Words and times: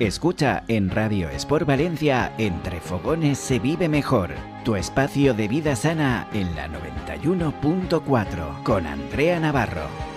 Escucha 0.00 0.64
en 0.66 0.88
Radio 0.88 1.28
Sport 1.28 1.66
Valencia, 1.66 2.32
Entre 2.38 2.80
Fogones 2.80 3.38
se 3.38 3.58
vive 3.58 3.86
mejor. 3.86 4.30
Tu 4.64 4.76
espacio 4.76 5.34
de 5.34 5.46
vida 5.46 5.76
sana 5.76 6.26
en 6.32 6.56
la 6.56 6.68
91.4 6.68 8.62
con 8.62 8.86
Andrea 8.86 9.38
Navarro. 9.38 10.09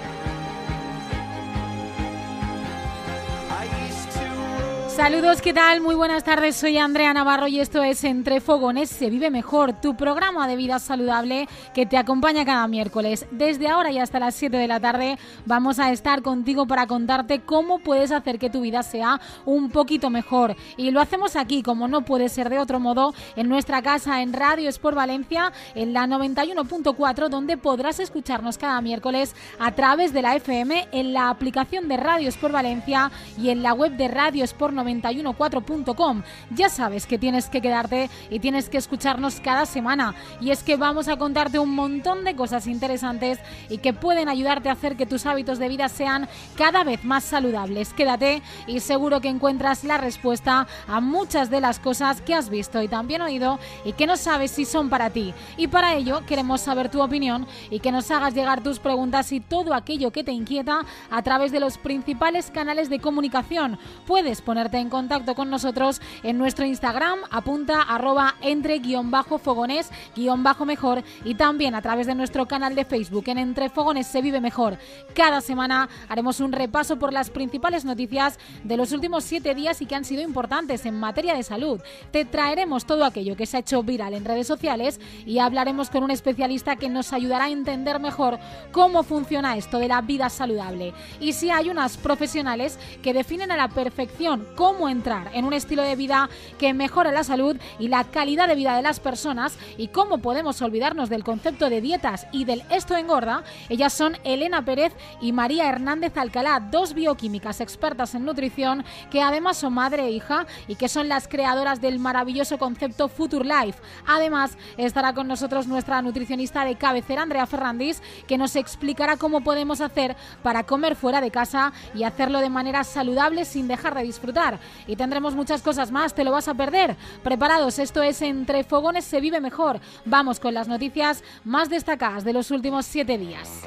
Saludos, 5.04 5.42
¿qué 5.42 5.52
tal? 5.52 5.82
Muy 5.82 5.96
buenas 5.96 6.24
tardes, 6.24 6.56
soy 6.56 6.78
Andrea 6.78 7.14
Navarro 7.14 7.48
y 7.48 7.60
esto 7.60 7.84
es 7.84 8.06
Entre 8.06 8.40
Fogones 8.40 8.90
se 8.90 9.10
vive 9.10 9.30
mejor, 9.30 9.74
tu 9.82 9.98
programa 9.98 10.48
de 10.48 10.56
vida 10.56 10.80
saludable 10.80 11.50
que 11.74 11.86
te 11.86 11.98
acompaña 11.98 12.46
cada 12.46 12.66
miércoles. 12.70 13.26
Desde 13.30 13.68
ahora 13.68 13.92
y 13.92 14.00
hasta 14.00 14.22
las 14.22 14.34
7 14.36 14.56
de 14.56 14.68
la 14.70 14.80
tarde 14.80 15.20
vamos 15.46 15.78
a 15.80 15.92
estar 15.92 16.22
contigo 16.22 16.68
para 16.68 16.88
contarte 16.88 17.42
cómo 17.42 17.80
puedes 17.80 18.14
hacer 18.14 18.40
que 18.40 18.50
tu 18.50 18.62
vida 18.62 18.82
sea 18.82 19.20
un 19.44 19.72
poquito 19.72 20.10
mejor. 20.10 20.56
Y 20.78 20.92
lo 20.92 21.02
hacemos 21.02 21.36
aquí, 21.36 21.64
como 21.64 21.90
no 21.90 22.06
puede 22.06 22.30
ser 22.30 22.50
de 22.50 22.60
otro 22.60 22.80
modo, 22.80 23.14
en 23.36 23.50
nuestra 23.50 23.82
casa 23.82 24.22
en 24.22 24.32
Radio 24.32 24.70
Sport 24.70 24.96
Valencia, 24.96 25.52
en 25.76 25.92
la 25.92 26.08
91.4, 26.08 27.28
donde 27.28 27.58
podrás 27.58 28.00
escucharnos 28.00 28.58
cada 28.58 28.80
miércoles 28.80 29.36
a 29.60 29.74
través 29.74 30.14
de 30.14 30.22
la 30.22 30.38
FM, 30.38 30.88
en 30.94 31.12
la 31.12 31.30
aplicación 31.30 31.90
de 31.90 31.98
Radio 31.98 32.30
Sport 32.30 32.54
Valencia 32.54 33.12
y 33.38 33.50
en 33.50 33.64
la 33.64 33.74
web 33.74 33.98
de 33.98 34.08
Radio 34.08 34.46
Sport 34.46 34.74
914.com. 35.02 36.24
Ya 36.52 36.70
sabes 36.70 37.06
que 37.06 37.18
tienes 37.18 37.50
que 37.50 37.62
quedarte 37.62 38.10
y 38.30 38.40
tienes 38.40 38.70
que 38.70 38.78
escucharnos 38.78 39.40
cada 39.40 39.66
semana. 39.66 40.16
Y 40.42 40.52
es 40.52 40.64
que 40.64 40.76
vamos 40.76 41.08
a 41.08 41.18
contarte 41.18 41.60
un 41.60 41.74
montón 41.74 42.24
de 42.24 42.36
cosas 42.36 42.68
interesantes 42.68 43.40
y 43.70 43.78
que 43.80 43.94
pueden 43.94 44.30
ayudarte 44.30 44.70
a 44.70 44.74
hacer 44.74 44.96
que 44.96 45.06
tus 45.06 45.26
hábitos 45.26 45.60
de 45.60 45.70
vida 45.70 45.90
sean 45.90 46.28
cada 46.56 46.84
vez 46.84 47.04
más 47.04 47.24
saludables. 47.24 47.94
Quédate 47.94 48.42
y 48.68 48.80
seguro 48.80 49.22
que 49.22 49.30
encuentras 49.30 49.84
la 49.84 49.98
respuesta 49.98 50.68
a 50.88 51.00
muchas 51.00 51.50
de 51.50 51.62
las 51.62 51.80
cosas 51.80 52.22
que 52.22 52.36
has 52.36 52.50
visto 52.50 52.82
y 52.82 52.88
también 52.88 53.22
oído 53.22 53.60
y 53.86 53.94
que 53.94 54.08
no 54.08 54.18
sabes 54.18 54.52
si 54.52 54.66
son 54.66 54.90
para 54.90 55.10
ti. 55.10 55.34
Y 55.58 55.68
para 55.68 55.96
ello 55.96 56.22
queremos 56.26 56.62
saber 56.62 56.90
tu 56.90 57.02
opinión 57.02 57.48
y 57.70 57.80
que 57.80 57.92
nos 57.92 58.12
hagas 58.12 58.34
llegar 58.34 58.62
tus 58.62 58.80
preguntas 58.80 59.32
y 59.32 59.40
todo 59.40 59.74
aquello 59.74 60.12
que 60.12 60.24
te 60.24 60.32
inquieta 60.32 60.82
a 61.10 61.22
través 61.22 61.52
de 61.52 61.60
los 61.60 61.78
principales 61.78 62.52
canales 62.52 62.90
de 62.90 63.00
comunicación. 63.00 63.80
Puedes 64.06 64.42
ponerte 64.42 64.78
en 64.78 64.83
contacto 64.90 65.36
con 65.36 65.50
nosotros 65.50 66.02
en 66.24 66.38
nuestro 66.38 66.66
Instagram, 66.66 67.20
apunta 67.32 67.82
arroba 67.82 68.36
entre 68.42 68.80
guion 68.80 69.12
bajo 69.12 69.38
fogones 69.38 69.90
guion 70.16 70.44
bajo 70.44 70.66
mejor 70.66 71.04
y 71.24 71.36
también 71.36 71.76
a 71.76 71.82
través 71.82 72.08
de 72.08 72.16
nuestro 72.16 72.48
canal 72.48 72.76
de 72.76 72.86
Facebook 72.86 73.26
en 73.28 73.38
Entre 73.38 73.70
Fogones 73.70 74.08
se 74.08 74.22
vive 74.22 74.42
mejor. 74.42 74.78
Cada 75.14 75.42
semana 75.42 75.90
haremos 76.10 76.40
un 76.40 76.52
repaso 76.52 76.98
por 76.98 77.14
las 77.14 77.30
principales 77.30 77.86
noticias 77.86 78.40
de 78.64 78.78
los 78.78 78.92
últimos 78.92 79.24
siete 79.24 79.56
días 79.56 79.82
y 79.82 79.86
que 79.86 79.96
han 79.96 80.06
sido 80.06 80.22
importantes 80.22 80.86
en 80.86 81.00
materia 81.00 81.36
de 81.36 81.44
salud. 81.44 81.82
Te 82.12 82.26
traeremos 82.26 82.86
todo 82.86 83.06
aquello 83.06 83.36
que 83.36 83.46
se 83.46 83.58
ha 83.58 83.60
hecho 83.62 83.84
viral 83.84 84.14
en 84.14 84.26
redes 84.26 84.48
sociales 84.48 85.00
y 85.26 85.40
hablaremos 85.40 85.90
con 85.90 86.04
un 86.04 86.12
especialista 86.12 86.76
que 86.76 86.90
nos 86.90 87.14
ayudará 87.14 87.46
a 87.46 87.50
entender 87.50 88.00
mejor 88.00 88.40
cómo 88.72 89.04
funciona 89.04 89.58
esto 89.58 89.80
de 89.80 89.88
la 89.88 90.02
vida 90.02 90.30
saludable. 90.30 90.94
Y 91.20 91.34
si 91.34 91.50
hay 91.50 91.70
unas 91.70 91.98
profesionales 91.98 92.80
que 93.02 93.14
definen 93.14 93.52
a 93.52 93.58
la 93.58 93.70
perfección 93.70 94.48
cómo 94.56 94.73
entrar 94.90 95.30
en 95.34 95.46
un 95.46 95.54
estilo 95.54 95.84
de 95.84 95.96
vida 95.96 96.30
que 96.58 96.74
mejora 96.74 97.12
la 97.12 97.24
salud 97.24 97.56
y 97.80 97.88
la 97.88 98.04
calidad 98.04 98.48
de 98.48 98.56
vida 98.56 98.76
de 98.76 98.82
las 98.82 99.00
personas 99.00 99.58
y 99.78 99.88
cómo 99.88 100.18
podemos 100.18 100.62
olvidarnos 100.62 101.10
del 101.10 101.24
concepto 101.24 101.70
de 101.70 101.80
dietas 101.80 102.28
y 102.32 102.46
del 102.46 102.64
esto 102.70 102.96
engorda, 102.98 103.44
ellas 103.70 103.94
son 103.94 104.18
Elena 104.24 104.66
Pérez 104.66 104.94
y 105.22 105.32
María 105.32 105.70
Hernández 105.70 106.18
Alcalá, 106.18 106.60
dos 106.60 106.94
bioquímicas 106.94 107.62
expertas 107.62 108.16
en 108.16 108.26
nutrición 108.26 108.84
que 109.10 109.22
además 109.22 109.58
son 109.58 109.74
madre 109.74 110.04
e 110.06 110.12
hija 110.12 110.46
y 110.68 110.76
que 110.76 110.90
son 110.90 111.08
las 111.08 111.28
creadoras 111.28 111.80
del 111.80 112.00
maravilloso 112.00 112.58
concepto 112.58 113.08
Future 113.08 113.46
Life. 113.46 113.80
Además, 114.06 114.58
estará 114.78 115.14
con 115.14 115.28
nosotros 115.28 115.68
nuestra 115.68 116.02
nutricionista 116.02 116.66
de 116.66 116.76
cabecera, 116.76 117.22
Andrea 117.22 117.46
Ferrandis, 117.46 118.02
que 118.28 118.38
nos 118.38 118.56
explicará 118.56 119.18
cómo 119.18 119.42
podemos 119.42 119.82
hacer 119.82 120.16
para 120.42 120.64
comer 120.64 120.96
fuera 120.96 121.22
de 121.22 121.32
casa 121.32 121.74
y 121.96 122.04
hacerlo 122.04 122.40
de 122.40 122.50
manera 122.50 122.84
saludable 122.84 123.46
sin 123.46 123.68
dejar 123.68 123.96
de 123.96 124.04
disfrutar. 124.04 124.60
Y 124.88 124.96
tendremos 124.96 125.36
muchas 125.36 125.62
cosas 125.62 125.92
más, 125.92 126.14
te 126.14 126.24
lo 126.24 126.32
vas 126.32 126.48
a 126.48 126.54
perder. 126.54 126.96
Preparados, 127.24 127.80
esto 127.80 128.02
es 128.02 128.22
Entre 128.22 128.64
Fogones 128.64 129.06
se 129.06 129.22
vive 129.22 129.40
mejor. 129.40 129.80
Vamos 130.06 130.40
con 130.40 130.54
las 130.54 130.68
noticias 130.68 131.24
más 131.44 131.70
destacadas 131.70 132.24
de 132.24 132.34
los 132.34 132.52
últimos 132.52 132.86
siete 132.86 133.18
días. 133.18 133.62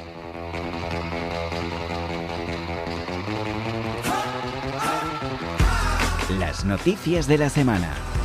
Las 6.39 6.65
noticias 6.65 7.27
de 7.27 7.39
la 7.39 7.49
semana. 7.49 8.16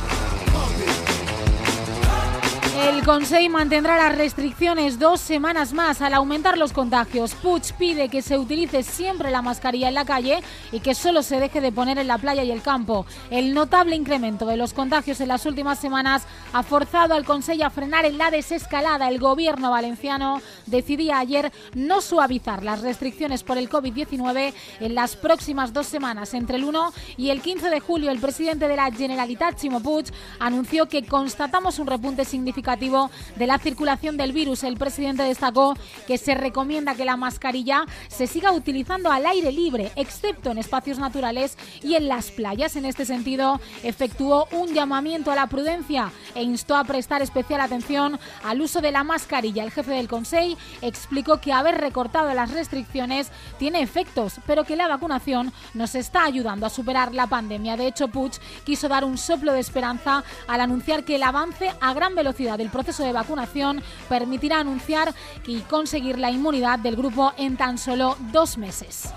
El 2.82 3.04
Consejo 3.04 3.48
mantendrá 3.48 3.96
las 3.96 4.18
restricciones 4.18 4.98
dos 4.98 5.20
semanas 5.20 5.72
más 5.72 6.02
al 6.02 6.14
aumentar 6.14 6.58
los 6.58 6.72
contagios. 6.72 7.32
Puig 7.34 7.62
pide 7.78 8.08
que 8.08 8.22
se 8.22 8.36
utilice 8.36 8.82
siempre 8.82 9.30
la 9.30 9.40
mascarilla 9.40 9.86
en 9.86 9.94
la 9.94 10.04
calle 10.04 10.42
y 10.72 10.80
que 10.80 10.96
solo 10.96 11.22
se 11.22 11.38
deje 11.38 11.60
de 11.60 11.70
poner 11.70 11.98
en 11.98 12.08
la 12.08 12.18
playa 12.18 12.42
y 12.42 12.50
el 12.50 12.60
campo. 12.60 13.06
El 13.30 13.54
notable 13.54 13.94
incremento 13.94 14.46
de 14.46 14.56
los 14.56 14.72
contagios 14.72 15.20
en 15.20 15.28
las 15.28 15.46
últimas 15.46 15.78
semanas 15.78 16.26
ha 16.52 16.64
forzado 16.64 17.14
al 17.14 17.24
Consejo 17.24 17.64
a 17.64 17.70
frenar 17.70 18.04
en 18.04 18.18
la 18.18 18.32
desescalada. 18.32 19.08
El 19.08 19.20
gobierno 19.20 19.70
valenciano 19.70 20.42
decidía 20.66 21.20
ayer 21.20 21.52
no 21.74 22.00
suavizar 22.00 22.64
las 22.64 22.80
restricciones 22.80 23.44
por 23.44 23.58
el 23.58 23.70
COVID-19 23.70 24.54
en 24.80 24.94
las 24.96 25.14
próximas 25.14 25.72
dos 25.72 25.86
semanas. 25.86 26.34
Entre 26.34 26.56
el 26.56 26.64
1 26.64 26.92
y 27.16 27.30
el 27.30 27.42
15 27.42 27.70
de 27.70 27.78
julio, 27.78 28.10
el 28.10 28.18
presidente 28.18 28.66
de 28.66 28.76
la 28.76 28.90
Generalitat, 28.90 29.56
Chimo 29.56 29.80
Puig, 29.80 30.06
anunció 30.40 30.88
que 30.88 31.06
constatamos 31.06 31.78
un 31.78 31.86
repunte 31.86 32.24
significativo 32.24 32.71
de 32.76 33.46
la 33.46 33.58
circulación 33.58 34.16
del 34.16 34.32
virus. 34.32 34.64
El 34.64 34.76
presidente 34.76 35.22
destacó 35.22 35.74
que 36.06 36.18
se 36.18 36.34
recomienda 36.34 36.94
que 36.94 37.04
la 37.04 37.16
mascarilla 37.16 37.84
se 38.08 38.26
siga 38.26 38.52
utilizando 38.52 39.10
al 39.10 39.26
aire 39.26 39.52
libre, 39.52 39.92
excepto 39.96 40.50
en 40.50 40.58
espacios 40.58 40.98
naturales 40.98 41.58
y 41.82 41.94
en 41.94 42.08
las 42.08 42.30
playas. 42.30 42.76
En 42.76 42.84
este 42.84 43.04
sentido, 43.04 43.60
efectuó 43.82 44.48
un 44.52 44.72
llamamiento 44.72 45.30
a 45.30 45.36
la 45.36 45.46
prudencia 45.46 46.10
e 46.34 46.42
instó 46.42 46.76
a 46.76 46.84
prestar 46.84 47.22
especial 47.22 47.60
atención 47.60 48.18
al 48.44 48.60
uso 48.60 48.80
de 48.80 48.92
la 48.92 49.04
mascarilla. 49.04 49.64
El 49.64 49.70
jefe 49.70 49.92
del 49.92 50.08
Consejo 50.08 50.32
explicó 50.80 51.40
que 51.40 51.52
haber 51.52 51.78
recortado 51.78 52.32
las 52.32 52.50
restricciones 52.50 53.30
tiene 53.58 53.82
efectos, 53.82 54.36
pero 54.46 54.64
que 54.64 54.76
la 54.76 54.88
vacunación 54.88 55.52
nos 55.74 55.94
está 55.94 56.24
ayudando 56.24 56.66
a 56.66 56.70
superar 56.70 57.14
la 57.14 57.26
pandemia. 57.26 57.76
De 57.76 57.86
hecho, 57.86 58.08
Puig 58.08 58.32
quiso 58.64 58.88
dar 58.88 59.04
un 59.04 59.18
soplo 59.18 59.52
de 59.52 59.60
esperanza 59.60 60.24
al 60.48 60.60
anunciar 60.60 61.04
que 61.04 61.16
el 61.16 61.22
avance 61.22 61.70
a 61.80 61.92
gran 61.94 62.14
velocidad 62.14 62.58
del 62.62 62.70
proceso 62.70 63.02
de 63.02 63.12
vacunación 63.12 63.82
permitirá 64.08 64.60
anunciar 64.60 65.12
y 65.46 65.60
conseguir 65.62 66.18
la 66.18 66.30
inmunidad 66.30 66.78
del 66.78 66.94
grupo 66.94 67.32
en 67.36 67.56
tan 67.56 67.76
solo 67.76 68.16
dos 68.32 68.56
meses. 68.56 69.08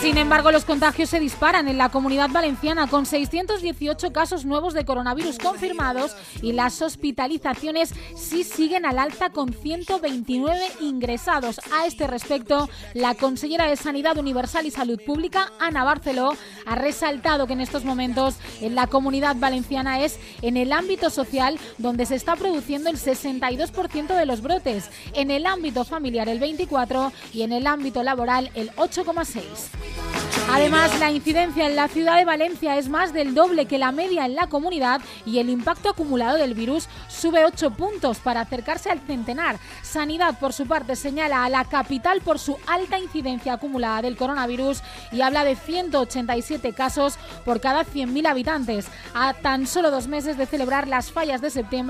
Sin 0.00 0.18
embargo, 0.18 0.52
los 0.52 0.66
contagios 0.66 1.08
se 1.08 1.18
disparan 1.18 1.66
en 1.66 1.78
la 1.78 1.88
comunidad 1.88 2.28
valenciana 2.28 2.88
con 2.88 3.06
618 3.06 4.12
casos 4.12 4.44
nuevos 4.44 4.74
de 4.74 4.84
coronavirus 4.84 5.38
confirmados 5.38 6.14
y 6.42 6.52
las 6.52 6.82
hospitalizaciones 6.82 7.94
sí 8.14 8.44
siguen 8.44 8.84
al 8.84 8.98
alza 8.98 9.30
con 9.30 9.54
129 9.54 10.60
ingresados. 10.80 11.58
A 11.72 11.86
este 11.86 12.06
respecto, 12.06 12.68
la 12.92 13.14
consellera 13.14 13.66
de 13.66 13.76
Sanidad 13.76 14.18
Universal 14.18 14.66
y 14.66 14.70
Salud 14.70 15.00
Pública, 15.06 15.50
Ana 15.58 15.84
Barceló, 15.84 16.36
ha 16.66 16.74
resaltado 16.74 17.46
que 17.46 17.54
en 17.54 17.62
estos 17.62 17.86
momentos 17.86 18.34
en 18.60 18.74
la 18.74 18.88
comunidad 18.88 19.36
valenciana 19.36 20.00
es 20.00 20.18
en 20.42 20.58
el 20.58 20.72
ámbito 20.72 21.08
social 21.08 21.58
donde 21.78 21.93
se 22.04 22.14
está 22.14 22.36
produciendo 22.36 22.90
el 22.90 22.96
62% 22.96 24.16
de 24.16 24.26
los 24.26 24.42
brotes, 24.42 24.90
en 25.14 25.30
el 25.30 25.46
ámbito 25.46 25.84
familiar 25.84 26.28
el 26.28 26.40
24% 26.40 27.12
y 27.32 27.42
en 27.42 27.52
el 27.52 27.66
ámbito 27.66 28.02
laboral 28.02 28.50
el 28.54 28.70
8,6%. 28.72 29.42
Además, 30.50 30.98
la 31.00 31.10
incidencia 31.10 31.66
en 31.66 31.74
la 31.74 31.88
ciudad 31.88 32.16
de 32.16 32.24
Valencia 32.24 32.76
es 32.76 32.88
más 32.88 33.12
del 33.12 33.34
doble 33.34 33.66
que 33.66 33.78
la 33.78 33.92
media 33.92 34.26
en 34.26 34.34
la 34.34 34.48
comunidad 34.48 35.00
y 35.24 35.38
el 35.38 35.48
impacto 35.48 35.88
acumulado 35.88 36.36
del 36.36 36.54
virus 36.54 36.88
sube 37.08 37.44
8 37.44 37.70
puntos 37.70 38.18
para 38.18 38.42
acercarse 38.42 38.90
al 38.90 39.00
centenar. 39.00 39.58
Sanidad, 39.82 40.38
por 40.38 40.52
su 40.52 40.66
parte, 40.66 40.96
señala 40.96 41.44
a 41.44 41.48
la 41.48 41.64
capital 41.64 42.20
por 42.20 42.38
su 42.38 42.58
alta 42.66 42.98
incidencia 42.98 43.54
acumulada 43.54 44.02
del 44.02 44.16
coronavirus 44.16 44.82
y 45.12 45.22
habla 45.22 45.44
de 45.44 45.56
187 45.56 46.72
casos 46.72 47.16
por 47.44 47.60
cada 47.60 47.84
100.000 47.84 48.28
habitantes. 48.28 48.86
A 49.14 49.34
tan 49.34 49.66
solo 49.66 49.90
dos 49.90 50.08
meses 50.08 50.36
de 50.36 50.46
celebrar 50.46 50.88
las 50.88 51.10
fallas 51.10 51.40
de 51.40 51.50
septiembre, 51.50 51.83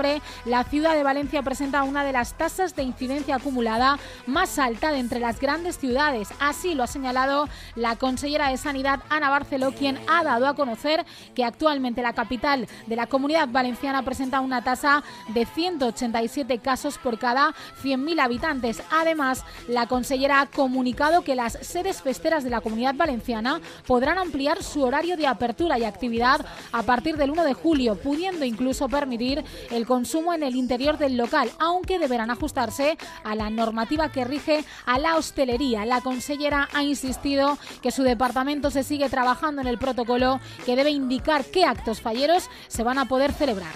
la 0.45 0.63
ciudad 0.63 0.93
de 0.93 1.03
Valencia 1.03 1.41
presenta 1.41 1.83
una 1.83 2.03
de 2.03 2.11
las 2.11 2.37
tasas 2.37 2.75
de 2.75 2.83
incidencia 2.83 3.35
acumulada 3.35 3.97
más 4.25 4.59
alta 4.59 4.91
de 4.91 4.99
entre 4.99 5.19
las 5.19 5.39
grandes 5.39 5.77
ciudades. 5.77 6.29
Así 6.39 6.75
lo 6.75 6.83
ha 6.83 6.87
señalado 6.87 7.47
la 7.75 7.95
consellera 7.95 8.49
de 8.49 8.57
Sanidad, 8.57 9.01
Ana 9.09 9.29
Barceló, 9.29 9.71
quien 9.71 9.99
ha 10.07 10.23
dado 10.23 10.47
a 10.47 10.55
conocer 10.55 11.05
que 11.33 11.45
actualmente 11.45 12.01
la 12.01 12.13
capital 12.13 12.67
de 12.87 12.95
la 12.95 13.07
comunidad 13.07 13.47
valenciana 13.47 14.03
presenta 14.03 14.41
una 14.41 14.63
tasa 14.63 15.03
de 15.29 15.45
187 15.45 16.59
casos 16.59 16.97
por 16.97 17.19
cada 17.19 17.53
100.000 17.83 18.19
habitantes. 18.19 18.81
Además, 18.91 19.43
la 19.67 19.87
consellera 19.87 20.41
ha 20.41 20.45
comunicado 20.47 21.23
que 21.23 21.35
las 21.35 21.53
sedes 21.61 22.01
festeras 22.01 22.43
de 22.43 22.49
la 22.49 22.61
comunidad 22.61 22.95
valenciana 22.95 23.61
podrán 23.87 24.17
ampliar 24.17 24.63
su 24.63 24.83
horario 24.83 25.17
de 25.17 25.27
apertura 25.27 25.79
y 25.79 25.83
actividad 25.83 26.45
a 26.71 26.83
partir 26.83 27.17
del 27.17 27.31
1 27.31 27.43
de 27.43 27.53
julio, 27.53 27.95
pudiendo 27.95 28.45
incluso 28.45 28.89
permitir 28.89 29.43
el 29.71 29.84
consumo 29.85 30.33
en 30.33 30.43
el 30.43 30.55
interior 30.55 30.97
del 30.97 31.17
local, 31.17 31.51
aunque 31.59 31.99
deberán 31.99 32.31
ajustarse 32.31 32.97
a 33.23 33.35
la 33.35 33.49
normativa 33.49 34.11
que 34.11 34.25
rige 34.25 34.63
a 34.85 34.99
la 34.99 35.15
hostelería. 35.15 35.85
La 35.85 36.01
consellera 36.01 36.69
ha 36.73 36.83
insistido 36.83 37.57
que 37.81 37.91
su 37.91 38.03
departamento 38.03 38.71
se 38.71 38.83
sigue 38.83 39.09
trabajando 39.09 39.61
en 39.61 39.67
el 39.67 39.77
protocolo 39.77 40.39
que 40.65 40.75
debe 40.75 40.91
indicar 40.91 41.45
qué 41.45 41.65
actos 41.65 42.01
falleros 42.01 42.49
se 42.67 42.83
van 42.83 42.97
a 42.97 43.05
poder 43.05 43.33
celebrar. 43.33 43.73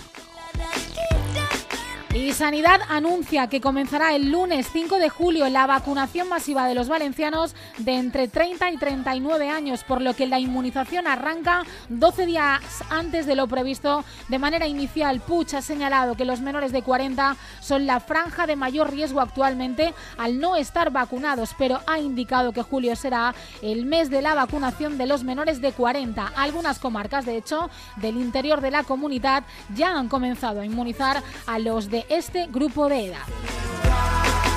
Y 2.11 2.33
Sanidad 2.33 2.81
anuncia 2.89 3.49
que 3.49 3.61
comenzará 3.61 4.15
el 4.15 4.31
lunes 4.31 4.67
5 4.73 4.97
de 4.97 5.09
julio 5.09 5.47
la 5.47 5.67
vacunación 5.67 6.27
masiva 6.27 6.67
de 6.67 6.73
los 6.73 6.89
valencianos 6.89 7.53
de 7.77 7.97
entre 7.97 8.27
30 8.27 8.71
y 8.71 8.77
39 8.77 9.47
años, 9.47 9.83
por 9.83 10.01
lo 10.01 10.15
que 10.15 10.25
la 10.25 10.39
inmunización 10.39 11.05
arranca 11.05 11.63
12 11.89 12.25
días 12.25 12.61
antes 12.89 13.27
de 13.27 13.35
lo 13.35 13.45
previsto. 13.47 14.03
De 14.27 14.39
manera 14.39 14.65
inicial, 14.65 15.19
Puch 15.19 15.53
ha 15.53 15.61
señalado 15.61 16.15
que 16.15 16.25
los 16.25 16.41
menores 16.41 16.71
de 16.71 16.81
40 16.81 17.37
son 17.61 17.85
la 17.85 17.99
franja 17.99 18.47
de 18.47 18.55
mayor 18.55 18.89
riesgo 18.89 19.21
actualmente 19.21 19.93
al 20.17 20.39
no 20.39 20.55
estar 20.55 20.89
vacunados, 20.89 21.51
pero 21.59 21.79
ha 21.85 21.99
indicado 21.99 22.53
que 22.53 22.63
julio 22.63 22.95
será 22.95 23.35
el 23.61 23.85
mes 23.85 24.09
de 24.09 24.23
la 24.23 24.33
vacunación 24.33 24.97
de 24.97 25.05
los 25.05 25.23
menores 25.23 25.61
de 25.61 25.73
40. 25.73 26.25
Algunas 26.35 26.79
comarcas, 26.79 27.27
de 27.27 27.37
hecho, 27.37 27.69
del 27.97 28.17
interior 28.17 28.61
de 28.61 28.71
la 28.71 28.83
comunidad 28.83 29.43
ya 29.75 29.91
han 29.91 30.09
comenzado 30.09 30.61
a 30.61 30.65
inmunizar 30.65 31.21
a 31.45 31.59
los 31.59 31.91
de 31.91 31.98
este 32.09 32.47
grupo 32.47 32.87
de 32.87 33.07
edad. 33.07 33.27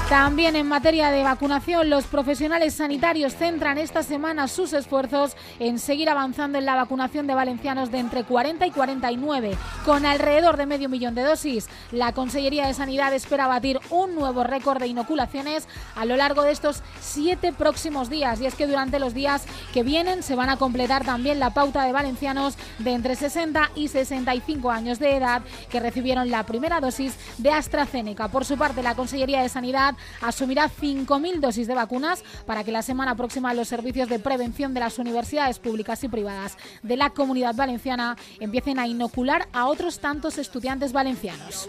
También 0.08 0.56
en 0.56 0.68
materia 0.68 1.10
de 1.10 1.22
vacunación, 1.22 1.88
los 1.88 2.04
profesionales 2.04 2.74
sanitarios 2.74 3.34
centran 3.34 3.78
esta 3.78 4.02
semana 4.02 4.46
sus 4.46 4.74
esfuerzos 4.74 5.36
en 5.58 5.78
seguir 5.78 6.10
avanzando 6.10 6.58
en 6.58 6.66
la 6.66 6.74
vacunación 6.74 7.26
de 7.26 7.34
valencianos 7.34 7.90
de 7.90 7.98
entre 7.98 8.24
40 8.24 8.66
y 8.66 8.70
49. 8.72 9.56
Con 9.86 10.04
alrededor 10.04 10.58
de 10.58 10.66
medio 10.66 10.90
millón 10.90 11.14
de 11.14 11.22
dosis, 11.22 11.66
la 11.92 12.12
Consellería 12.12 12.66
de 12.66 12.74
Sanidad 12.74 13.14
espera 13.14 13.46
batir 13.46 13.80
un 13.88 14.14
nuevo 14.14 14.44
récord 14.44 14.80
de 14.80 14.86
inoculaciones 14.86 15.66
a 15.96 16.04
lo 16.04 16.16
largo 16.16 16.42
de 16.42 16.52
estos 16.52 16.82
siete 17.00 17.54
próximos 17.54 18.10
días. 18.10 18.38
Y 18.40 18.46
es 18.46 18.54
que 18.54 18.66
durante 18.66 18.98
los 18.98 19.14
días 19.14 19.44
que 19.72 19.82
vienen 19.82 20.22
se 20.22 20.36
van 20.36 20.50
a 20.50 20.58
completar 20.58 21.06
también 21.06 21.40
la 21.40 21.54
pauta 21.54 21.84
de 21.84 21.92
valencianos 21.92 22.58
de 22.78 22.92
entre 22.92 23.16
60 23.16 23.70
y 23.76 23.88
65 23.88 24.70
años 24.70 24.98
de 24.98 25.16
edad 25.16 25.42
que 25.70 25.80
recibieron 25.80 26.30
la 26.30 26.44
primera 26.44 26.80
dosis 26.80 27.16
de 27.38 27.50
AstraZeneca. 27.50 28.28
Por 28.28 28.44
su 28.44 28.58
parte, 28.58 28.82
la 28.82 28.94
Consellería 28.94 29.40
de 29.40 29.48
Sanidad 29.48 29.94
asumirá 30.20 30.68
5.000 30.68 31.40
dosis 31.40 31.66
de 31.66 31.74
vacunas 31.74 32.24
para 32.46 32.64
que 32.64 32.72
la 32.72 32.82
semana 32.82 33.16
próxima 33.16 33.54
los 33.54 33.68
servicios 33.68 34.08
de 34.08 34.18
prevención 34.18 34.74
de 34.74 34.80
las 34.80 34.98
universidades 34.98 35.58
públicas 35.58 36.02
y 36.04 36.08
privadas 36.08 36.56
de 36.82 36.96
la 36.96 37.10
comunidad 37.10 37.54
valenciana 37.54 38.16
empiecen 38.40 38.78
a 38.78 38.86
inocular 38.86 39.48
a 39.52 39.66
otros 39.66 39.98
tantos 39.98 40.38
estudiantes 40.38 40.92
valencianos. 40.92 41.66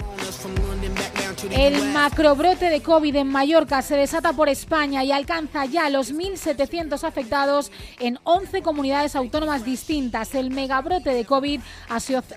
El 1.51 1.92
macrobrote 1.92 2.69
de 2.69 2.81
COVID 2.81 3.16
en 3.18 3.28
Mallorca 3.28 3.81
se 3.81 3.98
desata 3.98 4.31
por 4.34 4.48
España 4.48 5.04
y 5.04 5.12
alcanza 5.12 5.66
ya 5.66 5.90
los 5.90 6.13
1.700 6.13 7.04
afectados 7.04 7.72
en 8.00 8.18
11 8.24 8.62
comunidades 8.62 9.16
autónomas 9.16 9.66
distintas. 9.66 10.36
El 10.36 10.51
megabrote 10.51 11.13
de 11.13 11.25
COVID 11.25 11.60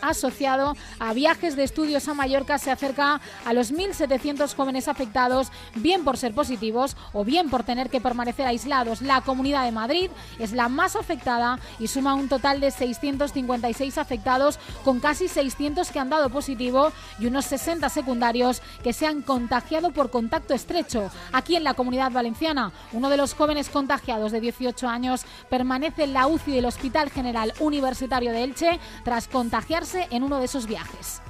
asociado 0.03 0.76
a 0.99 1.12
viajes 1.12 1.55
de 1.55 1.62
estudios 1.62 2.08
a 2.08 2.14
Mallorca 2.14 2.58
se 2.58 2.70
acerca 2.70 3.20
a 3.44 3.53
los 3.53 3.73
1.700 3.73 4.55
jóvenes 4.55 4.88
afectados, 4.88 5.52
bien 5.76 6.02
por 6.02 6.17
ser 6.17 6.35
positivos 6.35 6.97
o 7.12 7.25
bien 7.25 7.49
por 7.49 7.62
tener 7.62 7.91
que 7.91 8.00
permanecer 8.00 8.47
aislados. 8.47 9.02
La 9.02 9.20
Comunidad 9.20 9.64
de 9.64 9.73
Madrid 9.73 10.11
es 10.38 10.52
la 10.52 10.69
más 10.69 10.97
afectada 10.97 11.61
y 11.79 11.87
suma 11.87 12.14
un 12.14 12.29
total 12.29 12.61
de 12.61 12.70
656 12.70 13.99
afectados, 13.99 14.59
con 14.85 15.00
casi 15.00 15.29
600 15.29 15.91
que 15.91 15.99
han 16.00 16.11
dado 16.11 16.29
positivo 16.29 16.93
y 17.20 17.26
unos 17.26 17.44
60 17.44 17.88
secundarios 17.88 18.62
que 18.82 18.96
se 18.97 19.07
han 19.07 19.21
contagiado 19.21 19.91
por 19.91 20.11
contacto 20.11 20.55
estrecho. 20.55 21.11
Aquí 21.33 21.55
en 21.55 21.65
la 21.65 21.75
Comunidad 21.75 22.11
Valenciana, 22.11 22.73
uno 22.93 23.11
de 23.11 23.19
los 23.19 23.35
jóvenes 23.35 23.69
contagiados 23.69 24.33
de 24.33 24.41
18 24.41 24.89
años 24.89 25.27
permanece 25.51 26.05
en 26.05 26.15
la 26.15 26.27
UCI 26.27 26.53
del 26.53 26.65
Hospital 26.65 27.11
General 27.11 27.53
Universitario 27.61 28.33
de 28.33 28.43
Elche 28.43 28.81
tras 29.05 29.29
contagiarse 29.29 30.09
en 30.11 30.23
uno 30.23 30.39
de 30.39 30.47
esos 30.47 30.67
viajes. 30.67 31.21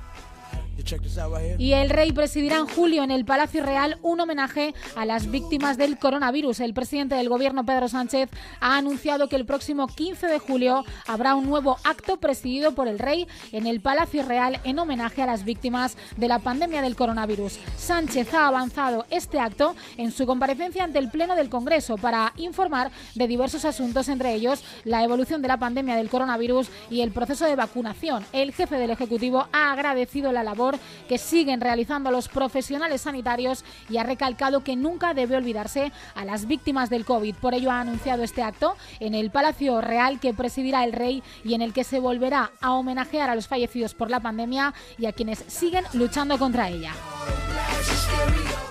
Y 1.58 1.73
el 1.73 1.90
rey 1.90 2.12
presidirá 2.12 2.56
en 2.56 2.67
julio 2.67 3.02
en 3.02 3.11
el 3.11 3.25
Palacio 3.25 3.64
Real 3.64 3.99
un 4.02 4.20
homenaje 4.20 4.75
a 4.94 5.06
las 5.06 5.31
víctimas 5.31 5.78
del 5.78 5.99
coronavirus. 5.99 6.61
El 6.61 6.75
presidente 6.75 7.14
del 7.14 7.28
gobierno, 7.28 7.64
Pedro 7.64 7.88
Sánchez, 7.88 8.28
ha 8.61 8.76
anunciado 8.76 9.28
que 9.28 9.37
el 9.37 9.46
próximo 9.46 9.87
15 9.87 10.26
de 10.26 10.38
julio 10.38 10.84
habrá 11.06 11.34
un 11.34 11.49
nuevo 11.49 11.78
acto 11.84 12.19
presidido 12.19 12.75
por 12.75 12.88
el 12.88 12.99
rey 12.99 13.26
en 13.52 13.67
el 13.67 13.81
Palacio 13.81 14.23
Real 14.23 14.61
en 14.64 14.78
homenaje 14.78 15.23
a 15.23 15.26
las 15.26 15.44
víctimas 15.44 15.96
de 16.17 16.28
la 16.28 16.40
pandemia 16.40 16.82
del 16.82 16.96
coronavirus. 16.96 17.58
Sánchez 17.76 18.34
ha 18.34 18.49
avanzado 18.49 19.06
este 19.11 19.40
acto 19.40 19.75
en 19.96 20.12
su 20.12 20.26
comparecencia 20.26 20.84
ante 20.84 20.99
el 20.99 21.11
Pleno 21.11 21.37
del 21.37 21.49
Congreso 21.49 21.96
para 21.96 22.32
informar 22.37 22.90
de 23.14 23.26
diversos 23.26 23.64
asuntos, 23.64 24.08
entre 24.08 24.34
ellos 24.34 24.62
la 24.84 25.02
evolución 25.02 25.43
de 25.43 25.49
la 25.49 25.58
pandemia 25.58 25.96
del 25.96 26.11
coronavirus 26.11 26.69
y 26.90 27.00
el 27.00 27.12
proceso 27.12 27.46
de 27.46 27.56
vacunación. 27.56 28.25
El 28.32 28.52
jefe 28.52 28.76
del 28.76 28.90
Ejecutivo 28.90 29.49
ha 29.52 29.72
agradecido 29.72 30.32
la 30.32 30.43
labor 30.43 30.66
que 31.09 31.19
siguen 31.19 31.61
realizando 31.61 32.11
los 32.11 32.29
profesionales 32.29 33.03
sanitarios 33.03 33.65
y 33.89 33.99
ha 33.99 34.03
recalcado 34.03 34.65
que 34.65 34.77
nunca 34.77 35.15
debe 35.15 35.37
olvidarse 35.37 35.93
a 36.15 36.25
las 36.25 36.47
víctimas 36.47 36.91
del 36.91 37.05
COVID. 37.05 37.37
Por 37.37 37.55
ello 37.55 37.71
ha 37.71 37.81
anunciado 37.81 38.23
este 38.23 38.43
acto 38.43 38.77
en 39.01 39.15
el 39.15 39.31
Palacio 39.31 39.81
Real 39.81 40.21
que 40.21 40.35
presidirá 40.35 40.85
el 40.85 40.93
rey 40.93 41.23
y 41.45 41.55
en 41.55 41.63
el 41.63 41.73
que 41.73 41.85
se 41.85 42.01
volverá 42.01 42.53
a 42.61 42.73
homenajear 42.73 43.31
a 43.31 43.35
los 43.35 43.49
fallecidos 43.49 43.95
por 43.95 44.11
la 44.11 44.21
pandemia 44.21 44.75
y 44.99 45.07
a 45.07 45.13
quienes 45.13 45.45
siguen 45.47 45.85
luchando 45.93 46.39
contra 46.39 46.69
ella 46.69 46.93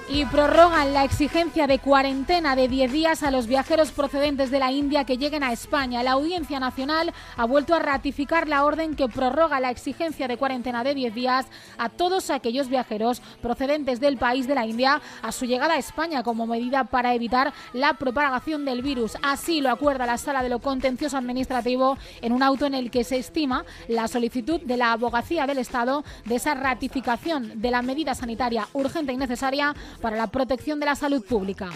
y 0.08 0.24
prorrogan 0.26 0.94
la 0.94 1.04
exigencia 1.04 1.66
de 1.66 1.80
cuarentena 1.80 2.56
de 2.56 2.68
10 2.68 2.92
días 2.92 3.24
a 3.24 3.32
los 3.32 3.48
viajeros 3.48 3.92
procedentes 3.92 4.52
de 4.52 4.60
la 4.60 4.72
India 4.72 5.04
que 5.04 5.18
lleguen 5.18 5.44
a 5.44 5.52
España. 5.52 6.04
La 6.04 6.12
Audiencia 6.12 6.60
Nacional 6.60 7.12
ha 7.36 7.46
vuelto 7.46 7.74
a 7.74 7.80
ratificar 7.80 8.48
la 8.48 8.66
orden 8.66 8.96
que 8.96 9.08
prorroga 9.08 9.60
la 9.60 9.72
exigencia 9.72 10.28
de 10.28 10.38
cuarentena 10.38 10.84
de 10.84 10.94
10 10.94 11.16
días 11.16 11.48
a 11.80 11.90
todos 11.90 12.30
aquellos 12.30 12.70
viajeros 12.70 13.22
procedentes 13.42 14.00
del 14.00 14.18
país 14.18 14.48
de 14.48 14.54
la 14.54 14.68
India 14.68 15.02
a 15.24 15.32
su 15.32 15.46
llegada 15.46 15.74
a 15.74 15.80
España 15.80 16.22
como 16.22 16.46
medida 16.46 16.84
para 16.84 17.16
evitar 17.16 17.52
la 17.74 17.96
propagación 17.96 18.64
del 18.64 18.84
virus. 18.84 19.18
Así 19.24 19.60
lo 19.60 19.72
acuerda 19.72 20.06
la 20.06 20.18
Sala 20.18 20.44
de 20.44 20.50
lo 20.50 20.60
Contencioso 20.60 21.18
Administrativo 21.18 21.98
en 22.22 22.32
un 22.32 22.44
auto 22.44 22.68
en 22.68 22.76
el 22.76 22.92
que 22.92 23.04
se 23.04 23.18
estima 23.18 23.66
la 23.88 24.08
solicitud 24.08 24.62
de 24.62 24.78
la 24.78 24.92
Abogacía 24.92 25.48
del 25.48 25.58
Estado 25.58 26.04
de 26.26 26.36
esa 26.36 26.54
ratificación 26.54 27.60
de 27.60 27.72
la 27.72 27.82
medida 27.82 28.14
sanitaria 28.14 28.68
urgente 28.74 29.12
y 29.12 29.18
necesaria 29.18 29.74
para 30.02 30.16
la 30.16 30.28
protección 30.28 30.80
de 30.80 30.86
la 30.86 30.96
salud 30.96 31.24
pública. 31.24 31.70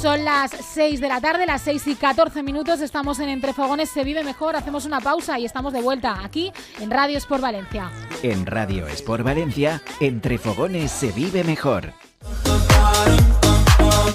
Son 0.00 0.24
las 0.24 0.50
6 0.50 1.00
de 1.00 1.08
la 1.08 1.20
tarde, 1.20 1.46
las 1.46 1.62
6 1.62 1.86
y 1.88 1.94
14 1.94 2.42
minutos, 2.42 2.80
estamos 2.80 3.18
en 3.20 3.28
Entre 3.28 3.52
Fogones, 3.52 3.90
se 3.90 4.04
vive 4.04 4.24
mejor, 4.24 4.56
hacemos 4.56 4.84
una 4.84 5.00
pausa 5.00 5.38
y 5.38 5.44
estamos 5.44 5.72
de 5.72 5.82
vuelta 5.82 6.24
aquí 6.24 6.52
en 6.80 6.90
Radio 6.90 7.18
Sport 7.18 7.42
Valencia. 7.42 7.90
En 8.22 8.46
Radio 8.46 8.86
Sport 8.88 9.24
Valencia, 9.24 9.82
Entre 10.00 10.38
Fogones 10.38 10.90
se 10.90 11.12
vive 11.12 11.44
mejor. 11.44 11.92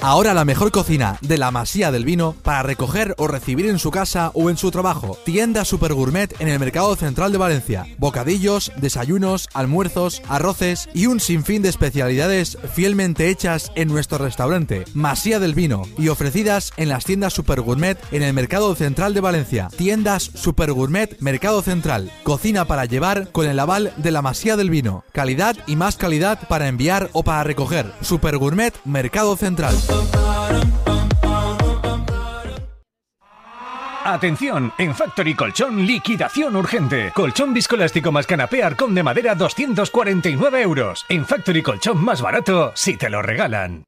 Ahora 0.02 0.34
la 0.34 0.44
mejor 0.44 0.70
cocina 0.70 1.18
de 1.20 1.38
la 1.38 1.50
Masía 1.50 1.90
del 1.90 2.04
Vino 2.04 2.34
para 2.42 2.62
recoger 2.62 3.14
o 3.18 3.26
recibir 3.26 3.66
en 3.66 3.78
su 3.78 3.90
casa 3.90 4.30
o 4.34 4.50
en 4.50 4.56
su 4.56 4.70
trabajo. 4.70 5.18
Tienda 5.24 5.64
Super 5.64 5.94
Gourmet 5.94 6.34
en 6.40 6.48
el 6.48 6.60
Mercado 6.60 6.94
Central 6.96 7.32
de 7.32 7.38
Valencia. 7.38 7.86
Bocadillos, 7.98 8.72
desayunos, 8.76 9.48
almuerzos, 9.52 10.22
arroces 10.28 10.88
y 10.94 11.06
un 11.06 11.18
sinfín 11.18 11.62
de 11.62 11.70
especialidades 11.70 12.58
fielmente 12.74 13.30
hechas 13.30 13.72
en 13.74 13.88
nuestro 13.88 14.18
restaurante 14.18 14.84
Masía 14.94 15.40
del 15.40 15.54
Vino 15.54 15.82
y 15.98 16.08
ofrecidas 16.08 16.72
en 16.76 16.88
las 16.88 17.04
tiendas 17.04 17.32
Super 17.32 17.60
Gourmet 17.60 17.98
en 18.12 18.22
el 18.22 18.32
Mercado 18.32 18.74
Central 18.74 19.14
de 19.14 19.20
Valencia. 19.20 19.68
Tiendas 19.76 20.30
Super 20.34 20.72
Gourmet 20.72 21.18
Mercado 21.20 21.62
Central. 21.62 22.12
Cocina 22.22 22.66
para 22.66 22.84
llevar 22.84 23.32
con 23.32 23.46
el 23.46 23.58
aval 23.58 23.92
de 23.96 24.10
la 24.10 24.22
Masía 24.22 24.56
del 24.56 24.70
Vino. 24.70 25.04
Calidad 25.12 25.56
y 25.66 25.76
más 25.76 25.96
calidad 25.96 26.46
para 26.48 26.68
enviar 26.68 27.10
o 27.12 27.22
para 27.22 27.44
recoger. 27.44 27.92
Super 28.02 28.36
Gourmet 28.38 28.74
Mercado 28.84 29.36
Central. 29.36 29.76
Atención, 34.06 34.72
en 34.78 34.94
Factory 34.94 35.34
Colchón, 35.34 35.84
liquidación 35.84 36.54
urgente. 36.54 37.10
Colchón 37.12 37.52
viscoelástico 37.52 38.12
más 38.12 38.26
canapé 38.26 38.62
Arcón 38.62 38.94
de 38.94 39.02
madera 39.02 39.34
249 39.34 40.62
euros. 40.62 41.04
En 41.08 41.26
Factory 41.26 41.60
Colchón 41.60 42.04
más 42.04 42.22
barato, 42.22 42.70
si 42.76 42.96
te 42.96 43.10
lo 43.10 43.20
regalan. 43.20 43.84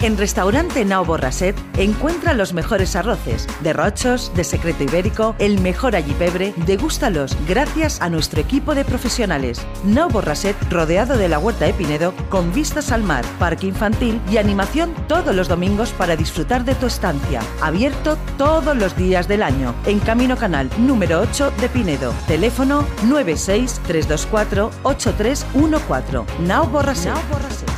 En 0.00 0.16
Restaurante 0.16 0.84
Nao 0.84 1.04
Borraset 1.04 1.56
encuentra 1.76 2.32
los 2.32 2.52
mejores 2.52 2.94
arroces, 2.94 3.48
de 3.62 3.72
rochos, 3.72 4.32
de 4.36 4.44
secreto 4.44 4.84
ibérico, 4.84 5.34
el 5.40 5.60
mejor 5.60 5.96
allipebre, 5.96 6.54
degústalos 6.66 7.36
gracias 7.48 8.00
a 8.00 8.08
nuestro 8.08 8.40
equipo 8.40 8.76
de 8.76 8.84
profesionales. 8.84 9.60
Nao 9.82 10.08
Borraset 10.08 10.56
rodeado 10.70 11.16
de 11.16 11.28
la 11.28 11.40
Huerta 11.40 11.64
de 11.64 11.72
Pinedo, 11.72 12.14
con 12.28 12.52
vistas 12.52 12.92
al 12.92 13.02
mar, 13.02 13.24
parque 13.40 13.66
infantil 13.66 14.20
y 14.30 14.36
animación 14.36 14.94
todos 15.08 15.34
los 15.34 15.48
domingos 15.48 15.90
para 15.90 16.14
disfrutar 16.14 16.64
de 16.64 16.76
tu 16.76 16.86
estancia. 16.86 17.40
Abierto 17.60 18.16
todos 18.36 18.76
los 18.76 18.96
días 18.96 19.26
del 19.26 19.42
año, 19.42 19.74
en 19.84 19.98
Camino 19.98 20.36
Canal 20.36 20.70
número 20.78 21.20
8 21.22 21.54
de 21.60 21.68
Pinedo. 21.68 22.14
Teléfono 22.28 22.86
96 23.08 23.80
324 23.84 24.70
8314. 24.84 26.24
Nao 26.46 26.68
Borraset. 26.68 27.77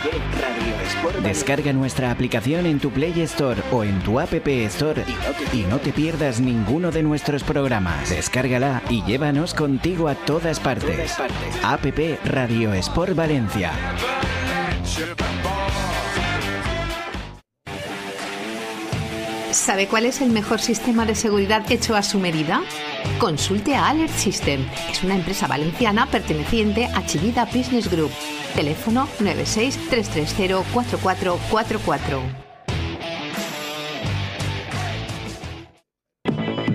Descarga 1.22 1.74
nuestra 1.74 2.10
aplicación 2.10 2.66
en 2.66 2.80
tu 2.80 2.90
Play 2.90 3.20
Store 3.24 3.62
o 3.74 3.84
en 3.84 4.00
tu 4.00 4.18
App 4.18 4.34
Store 4.48 5.04
y 5.52 5.64
no 5.64 5.80
te 5.80 5.92
pierdas 5.92 6.40
ninguno 6.40 6.90
de 6.92 7.04
nuestros 7.04 7.44
programas. 7.44 8.10
Descárgala 8.10 8.82
y 8.90 9.04
llévanos 9.04 9.54
contigo 9.54 10.08
a 10.08 10.16
todas 10.16 10.62
partes. 10.62 11.18
APP 11.62 12.24
Radio 12.24 12.74
Sport 12.76 13.14
Valencia. 13.14 13.74
¿Sabe 19.66 19.88
cuál 19.88 20.06
es 20.06 20.22
el 20.22 20.30
mejor 20.30 20.60
sistema 20.60 21.08
de 21.08 21.16
seguridad 21.16 21.72
hecho 21.72 21.96
a 21.96 22.04
su 22.04 22.20
medida? 22.20 22.62
Consulte 23.18 23.74
a 23.74 23.88
Alert 23.88 24.14
System. 24.14 24.64
Es 24.92 25.04
una 25.04 25.16
empresa 25.16 25.48
valenciana 25.48 26.06
perteneciente 26.06 26.86
a 26.86 27.04
Chivida 27.04 27.46
Business 27.46 27.90
Group. 27.90 28.12
Teléfono 28.54 29.08
96 29.20 29.90
330 29.90 30.64
4444. 30.72 32.22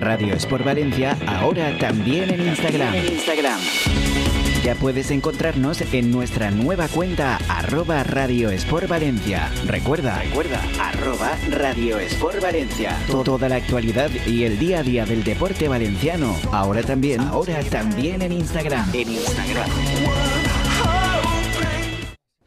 Radio 0.01 0.33
Sport 0.33 0.65
Valencia 0.65 1.17
ahora 1.27 1.77
también 1.77 2.29
en 2.29 2.45
Instagram. 2.49 2.93
Instagram. 2.93 4.30
Ya 4.63 4.75
puedes 4.75 5.09
encontrarnos 5.09 5.81
en 5.91 6.11
nuestra 6.11 6.51
nueva 6.51 6.87
cuenta 6.87 7.37
arroba 7.49 8.03
Radio 8.03 8.51
Sport 8.51 8.87
Valencia. 8.87 9.51
Recuerda, 9.65 10.21
recuerda, 10.21 10.61
arroba 10.79 11.35
Radio 11.49 11.97
Sport 11.97 12.41
Valencia. 12.43 12.95
Toda 13.07 13.49
la 13.49 13.55
actualidad 13.55 14.11
y 14.27 14.43
el 14.43 14.59
día 14.59 14.79
a 14.79 14.83
día 14.83 15.05
del 15.05 15.23
deporte 15.23 15.67
valenciano. 15.67 16.35
Ahora 16.51 16.83
también, 16.83 17.21
ahora 17.21 17.59
también 17.71 18.21
en 18.21 18.33
Instagram. 18.33 18.87
En 18.93 19.09
Instagram. 19.09 19.69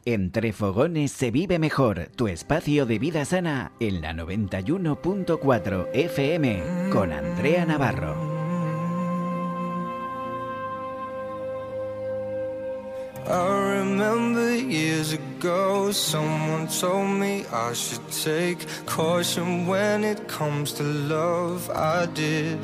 Entre 0.05 0.53
fogones 0.53 1.11
se 1.11 1.31
vive 1.31 1.59
mejor, 1.59 2.11
tu 2.15 2.29
espacio 2.29 2.85
de 2.85 2.97
vida 2.97 3.25
sana 3.25 3.73
en 3.81 4.01
la 4.01 4.13
91.4 4.13 5.89
FM 5.91 6.63
con 6.91 7.11
Andrea 7.11 7.65
Navarro. 7.65 8.34
I 13.27 13.79
remember 13.79 14.55
years 14.55 15.13
ago, 15.13 15.91
someone 15.91 16.67
told 16.67 17.07
me 17.07 17.43
I 17.51 17.73
should 17.73 18.07
take 18.11 18.59
caution 18.85 19.65
when 19.65 20.03
it 20.03 20.27
comes 20.27 20.73
to 20.73 20.83
love. 20.83 21.67
I 21.71 22.05
did. 22.13 22.59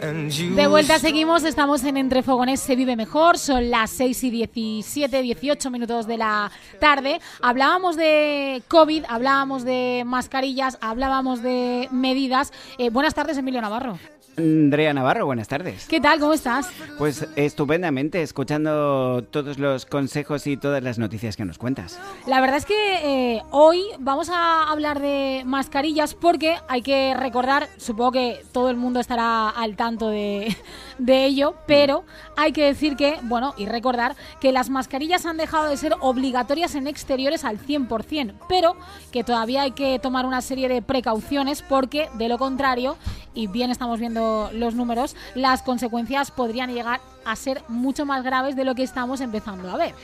And 0.00 0.30
you 0.30 0.54
De 0.54 0.68
vuelta 0.68 1.00
seguimos, 1.00 1.42
estamos 1.42 1.82
en 1.84 1.96
Entre 1.96 2.22
Fogones 2.22 2.60
se 2.60 2.76
vive 2.76 2.94
mejor, 2.94 3.38
son 3.38 3.70
las 3.70 3.90
6 3.90 4.24
y 4.24 4.30
17, 4.30 5.22
18 5.22 5.70
minutos 5.70 6.06
de 6.06 6.18
la 6.18 6.52
tarde. 6.78 7.20
Hablábamos 7.40 7.96
de 7.96 8.62
COVID, 8.68 9.04
hablábamos 9.08 9.64
de 9.64 10.04
mascarillas, 10.06 10.78
hablábamos 10.80 11.42
de 11.42 11.88
medidas. 11.90 12.52
Eh, 12.78 12.90
buenas 12.90 13.14
tardes, 13.14 13.36
Emilio 13.36 13.60
Navarro. 13.60 13.98
Andrea 14.36 14.94
Navarro, 14.94 15.26
buenas 15.26 15.48
tardes. 15.48 15.86
¿Qué 15.86 16.00
tal? 16.00 16.18
¿Cómo 16.18 16.32
estás? 16.32 16.70
Pues 16.96 17.28
estupendamente, 17.36 18.22
escuchando 18.22 19.22
todos 19.30 19.58
los 19.58 19.84
consejos 19.84 20.46
y 20.46 20.56
todas 20.56 20.82
las 20.82 20.98
noticias 20.98 21.36
que 21.36 21.44
nos 21.44 21.58
cuentas. 21.58 22.00
La 22.26 22.40
verdad 22.40 22.56
es 22.56 22.64
que 22.64 23.34
eh, 23.34 23.42
hoy 23.50 23.82
vamos 23.98 24.30
a 24.30 24.70
hablar 24.70 25.00
de 25.00 25.42
mascarillas 25.44 26.14
porque 26.14 26.56
hay 26.68 26.80
que 26.80 27.14
recordar, 27.14 27.68
supongo 27.76 28.12
que 28.12 28.42
todo 28.52 28.70
el 28.70 28.76
mundo 28.76 29.00
estará 29.00 29.50
al 29.50 29.76
tanto 29.76 30.08
de, 30.08 30.56
de 30.98 31.24
ello, 31.26 31.54
pero 31.66 32.04
hay 32.36 32.52
que 32.52 32.64
decir 32.64 32.96
que, 32.96 33.18
bueno, 33.24 33.52
y 33.58 33.66
recordar 33.66 34.16
que 34.40 34.50
las 34.50 34.70
mascarillas 34.70 35.26
han 35.26 35.36
dejado 35.36 35.68
de 35.68 35.76
ser 35.76 35.94
obligatorias 36.00 36.74
en 36.74 36.86
exteriores 36.86 37.44
al 37.44 37.58
100%, 37.58 38.34
pero 38.48 38.76
que 39.10 39.24
todavía 39.24 39.62
hay 39.62 39.72
que 39.72 39.98
tomar 39.98 40.24
una 40.24 40.40
serie 40.40 40.70
de 40.70 40.80
precauciones 40.80 41.60
porque, 41.60 42.08
de 42.14 42.28
lo 42.28 42.38
contrario, 42.38 42.96
y 43.34 43.46
bien 43.46 43.70
estamos 43.70 43.98
viendo 43.98 44.21
los 44.52 44.74
números, 44.74 45.16
las 45.34 45.62
consecuencias 45.62 46.30
podrían 46.30 46.72
llegar 46.72 47.00
a 47.24 47.36
ser 47.36 47.62
mucho 47.68 48.04
más 48.06 48.22
graves 48.22 48.56
de 48.56 48.64
lo 48.64 48.74
que 48.74 48.82
estamos 48.82 49.20
empezando 49.20 49.70
a 49.70 49.76
ver. 49.76 49.94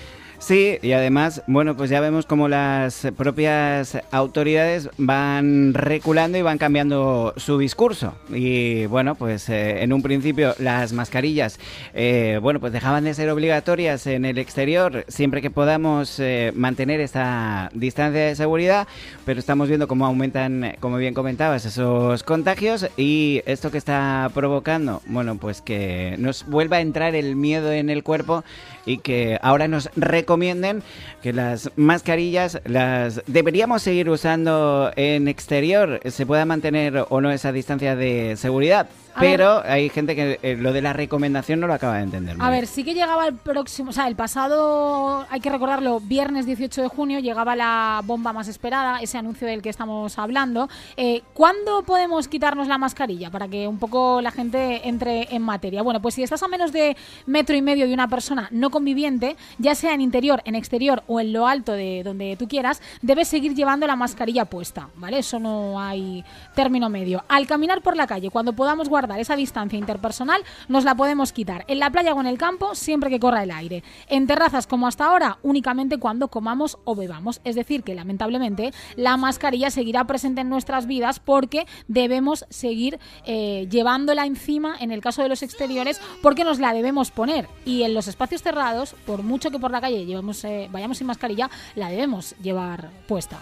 Sí, 0.40 0.78
y 0.82 0.92
además, 0.92 1.42
bueno, 1.48 1.76
pues 1.76 1.90
ya 1.90 2.00
vemos 2.00 2.24
como 2.24 2.46
las 2.46 3.08
propias 3.16 3.98
autoridades 4.12 4.88
van 4.96 5.74
reculando 5.74 6.38
y 6.38 6.42
van 6.42 6.58
cambiando 6.58 7.34
su 7.36 7.58
discurso. 7.58 8.14
Y 8.30 8.86
bueno, 8.86 9.16
pues 9.16 9.48
eh, 9.48 9.82
en 9.82 9.92
un 9.92 10.00
principio 10.00 10.54
las 10.60 10.92
mascarillas, 10.92 11.58
eh, 11.92 12.38
bueno, 12.40 12.60
pues 12.60 12.72
dejaban 12.72 13.02
de 13.02 13.14
ser 13.14 13.30
obligatorias 13.30 14.06
en 14.06 14.24
el 14.24 14.38
exterior 14.38 15.04
siempre 15.08 15.42
que 15.42 15.50
podamos 15.50 16.20
eh, 16.20 16.52
mantener 16.54 17.00
esta 17.00 17.68
distancia 17.74 18.20
de 18.20 18.36
seguridad, 18.36 18.86
pero 19.26 19.40
estamos 19.40 19.68
viendo 19.68 19.88
cómo 19.88 20.06
aumentan, 20.06 20.76
como 20.78 20.98
bien 20.98 21.14
comentabas, 21.14 21.64
esos 21.64 22.22
contagios 22.22 22.88
y 22.96 23.42
esto 23.44 23.72
que 23.72 23.78
está 23.78 24.30
provocando, 24.32 25.02
bueno, 25.06 25.36
pues 25.36 25.62
que 25.62 26.14
nos 26.18 26.46
vuelva 26.46 26.76
a 26.76 26.80
entrar 26.80 27.16
el 27.16 27.34
miedo 27.34 27.72
en 27.72 27.90
el 27.90 28.04
cuerpo 28.04 28.44
y 28.86 28.98
que 28.98 29.38
ahora 29.42 29.68
nos 29.68 29.90
recomienden 29.96 30.82
que 31.22 31.32
las 31.32 31.70
mascarillas 31.76 32.60
las 32.64 33.22
deberíamos 33.26 33.82
seguir 33.82 34.08
usando 34.08 34.92
en 34.96 35.28
exterior, 35.28 36.00
se 36.04 36.26
pueda 36.26 36.44
mantener 36.44 37.04
o 37.08 37.20
no 37.20 37.30
esa 37.30 37.52
distancia 37.52 37.96
de 37.96 38.36
seguridad. 38.36 38.88
Pero 39.20 39.62
hay 39.64 39.88
gente 39.88 40.14
que 40.14 40.38
eh, 40.42 40.56
lo 40.56 40.72
de 40.72 40.82
la 40.82 40.92
recomendación 40.92 41.60
no 41.60 41.66
lo 41.66 41.74
acaba 41.74 41.96
de 41.96 42.02
entender. 42.04 42.36
A 42.38 42.50
ver, 42.50 42.66
sí 42.66 42.84
que 42.84 42.94
llegaba 42.94 43.26
el 43.26 43.34
próximo, 43.34 43.90
o 43.90 43.92
sea, 43.92 44.06
el 44.08 44.16
pasado, 44.16 45.26
hay 45.30 45.40
que 45.40 45.50
recordarlo, 45.50 46.00
viernes 46.00 46.46
18 46.46 46.82
de 46.82 46.88
junio 46.88 47.18
llegaba 47.18 47.56
la 47.56 48.02
bomba 48.04 48.32
más 48.32 48.48
esperada, 48.48 49.00
ese 49.00 49.18
anuncio 49.18 49.46
del 49.46 49.62
que 49.62 49.68
estamos 49.68 50.18
hablando. 50.18 50.68
Eh, 50.96 51.22
¿Cuándo 51.34 51.82
podemos 51.82 52.28
quitarnos 52.28 52.68
la 52.68 52.78
mascarilla 52.78 53.30
para 53.30 53.48
que 53.48 53.66
un 53.66 53.78
poco 53.78 54.20
la 54.20 54.30
gente 54.30 54.88
entre 54.88 55.34
en 55.34 55.42
materia? 55.42 55.82
Bueno, 55.82 56.00
pues 56.00 56.14
si 56.14 56.22
estás 56.22 56.42
a 56.42 56.48
menos 56.48 56.72
de 56.72 56.96
metro 57.26 57.56
y 57.56 57.62
medio 57.62 57.86
de 57.86 57.94
una 57.94 58.08
persona 58.08 58.48
no 58.50 58.70
conviviente, 58.70 59.36
ya 59.58 59.74
sea 59.74 59.94
en 59.94 60.00
interior, 60.00 60.42
en 60.44 60.54
exterior 60.54 61.02
o 61.06 61.20
en 61.20 61.32
lo 61.32 61.46
alto 61.46 61.72
de 61.72 62.02
donde 62.04 62.36
tú 62.36 62.46
quieras, 62.48 62.80
debes 63.02 63.28
seguir 63.28 63.54
llevando 63.54 63.86
la 63.86 63.96
mascarilla 63.96 64.44
puesta, 64.44 64.88
¿vale? 64.96 65.18
Eso 65.18 65.38
no 65.38 65.80
hay 65.80 66.24
término 66.54 66.88
medio. 66.88 67.24
Al 67.28 67.46
caminar 67.46 67.82
por 67.82 67.96
la 67.96 68.06
calle, 68.06 68.30
cuando 68.30 68.52
podamos 68.52 68.88
guardar 68.88 69.07
esa 69.16 69.36
distancia 69.36 69.78
interpersonal, 69.78 70.42
nos 70.68 70.84
la 70.84 70.94
podemos 70.94 71.32
quitar. 71.32 71.64
En 71.68 71.78
la 71.78 71.90
playa 71.90 72.14
o 72.14 72.20
en 72.20 72.26
el 72.26 72.38
campo, 72.38 72.74
siempre 72.74 73.10
que 73.10 73.20
corra 73.20 73.42
el 73.42 73.50
aire. 73.50 73.82
En 74.08 74.26
terrazas 74.26 74.66
como 74.66 74.86
hasta 74.86 75.06
ahora, 75.06 75.38
únicamente 75.42 75.98
cuando 75.98 76.28
comamos 76.28 76.78
o 76.84 76.94
bebamos. 76.94 77.40
Es 77.44 77.54
decir, 77.54 77.82
que 77.82 77.94
lamentablemente 77.94 78.72
la 78.96 79.16
mascarilla 79.16 79.70
seguirá 79.70 80.04
presente 80.04 80.40
en 80.40 80.48
nuestras 80.48 80.86
vidas 80.86 81.20
porque 81.20 81.66
debemos 81.86 82.44
seguir 82.50 82.98
eh, 83.24 83.66
llevándola 83.70 84.26
encima 84.26 84.76
en 84.80 84.90
el 84.90 85.00
caso 85.00 85.22
de 85.22 85.28
los 85.28 85.42
exteriores 85.42 86.00
porque 86.22 86.44
nos 86.44 86.58
la 86.58 86.72
debemos 86.72 87.10
poner. 87.10 87.48
Y 87.64 87.82
en 87.82 87.94
los 87.94 88.08
espacios 88.08 88.42
cerrados, 88.42 88.94
por 89.06 89.22
mucho 89.22 89.50
que 89.50 89.58
por 89.58 89.70
la 89.70 89.80
calle 89.80 90.06
llevemos, 90.06 90.44
eh, 90.44 90.68
vayamos 90.72 90.98
sin 90.98 91.06
mascarilla, 91.06 91.50
la 91.74 91.90
debemos 91.90 92.34
llevar 92.42 92.90
puesta. 93.06 93.38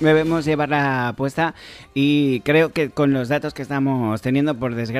Debemos 0.00 0.44
llevarla 0.44 1.14
puesta 1.16 1.54
y 1.94 2.40
creo 2.40 2.72
que 2.72 2.90
con 2.90 3.12
los 3.12 3.28
datos 3.28 3.54
que 3.54 3.62
estamos 3.62 4.20
teniendo, 4.22 4.54
por 4.54 4.74
desgracia, 4.74 4.95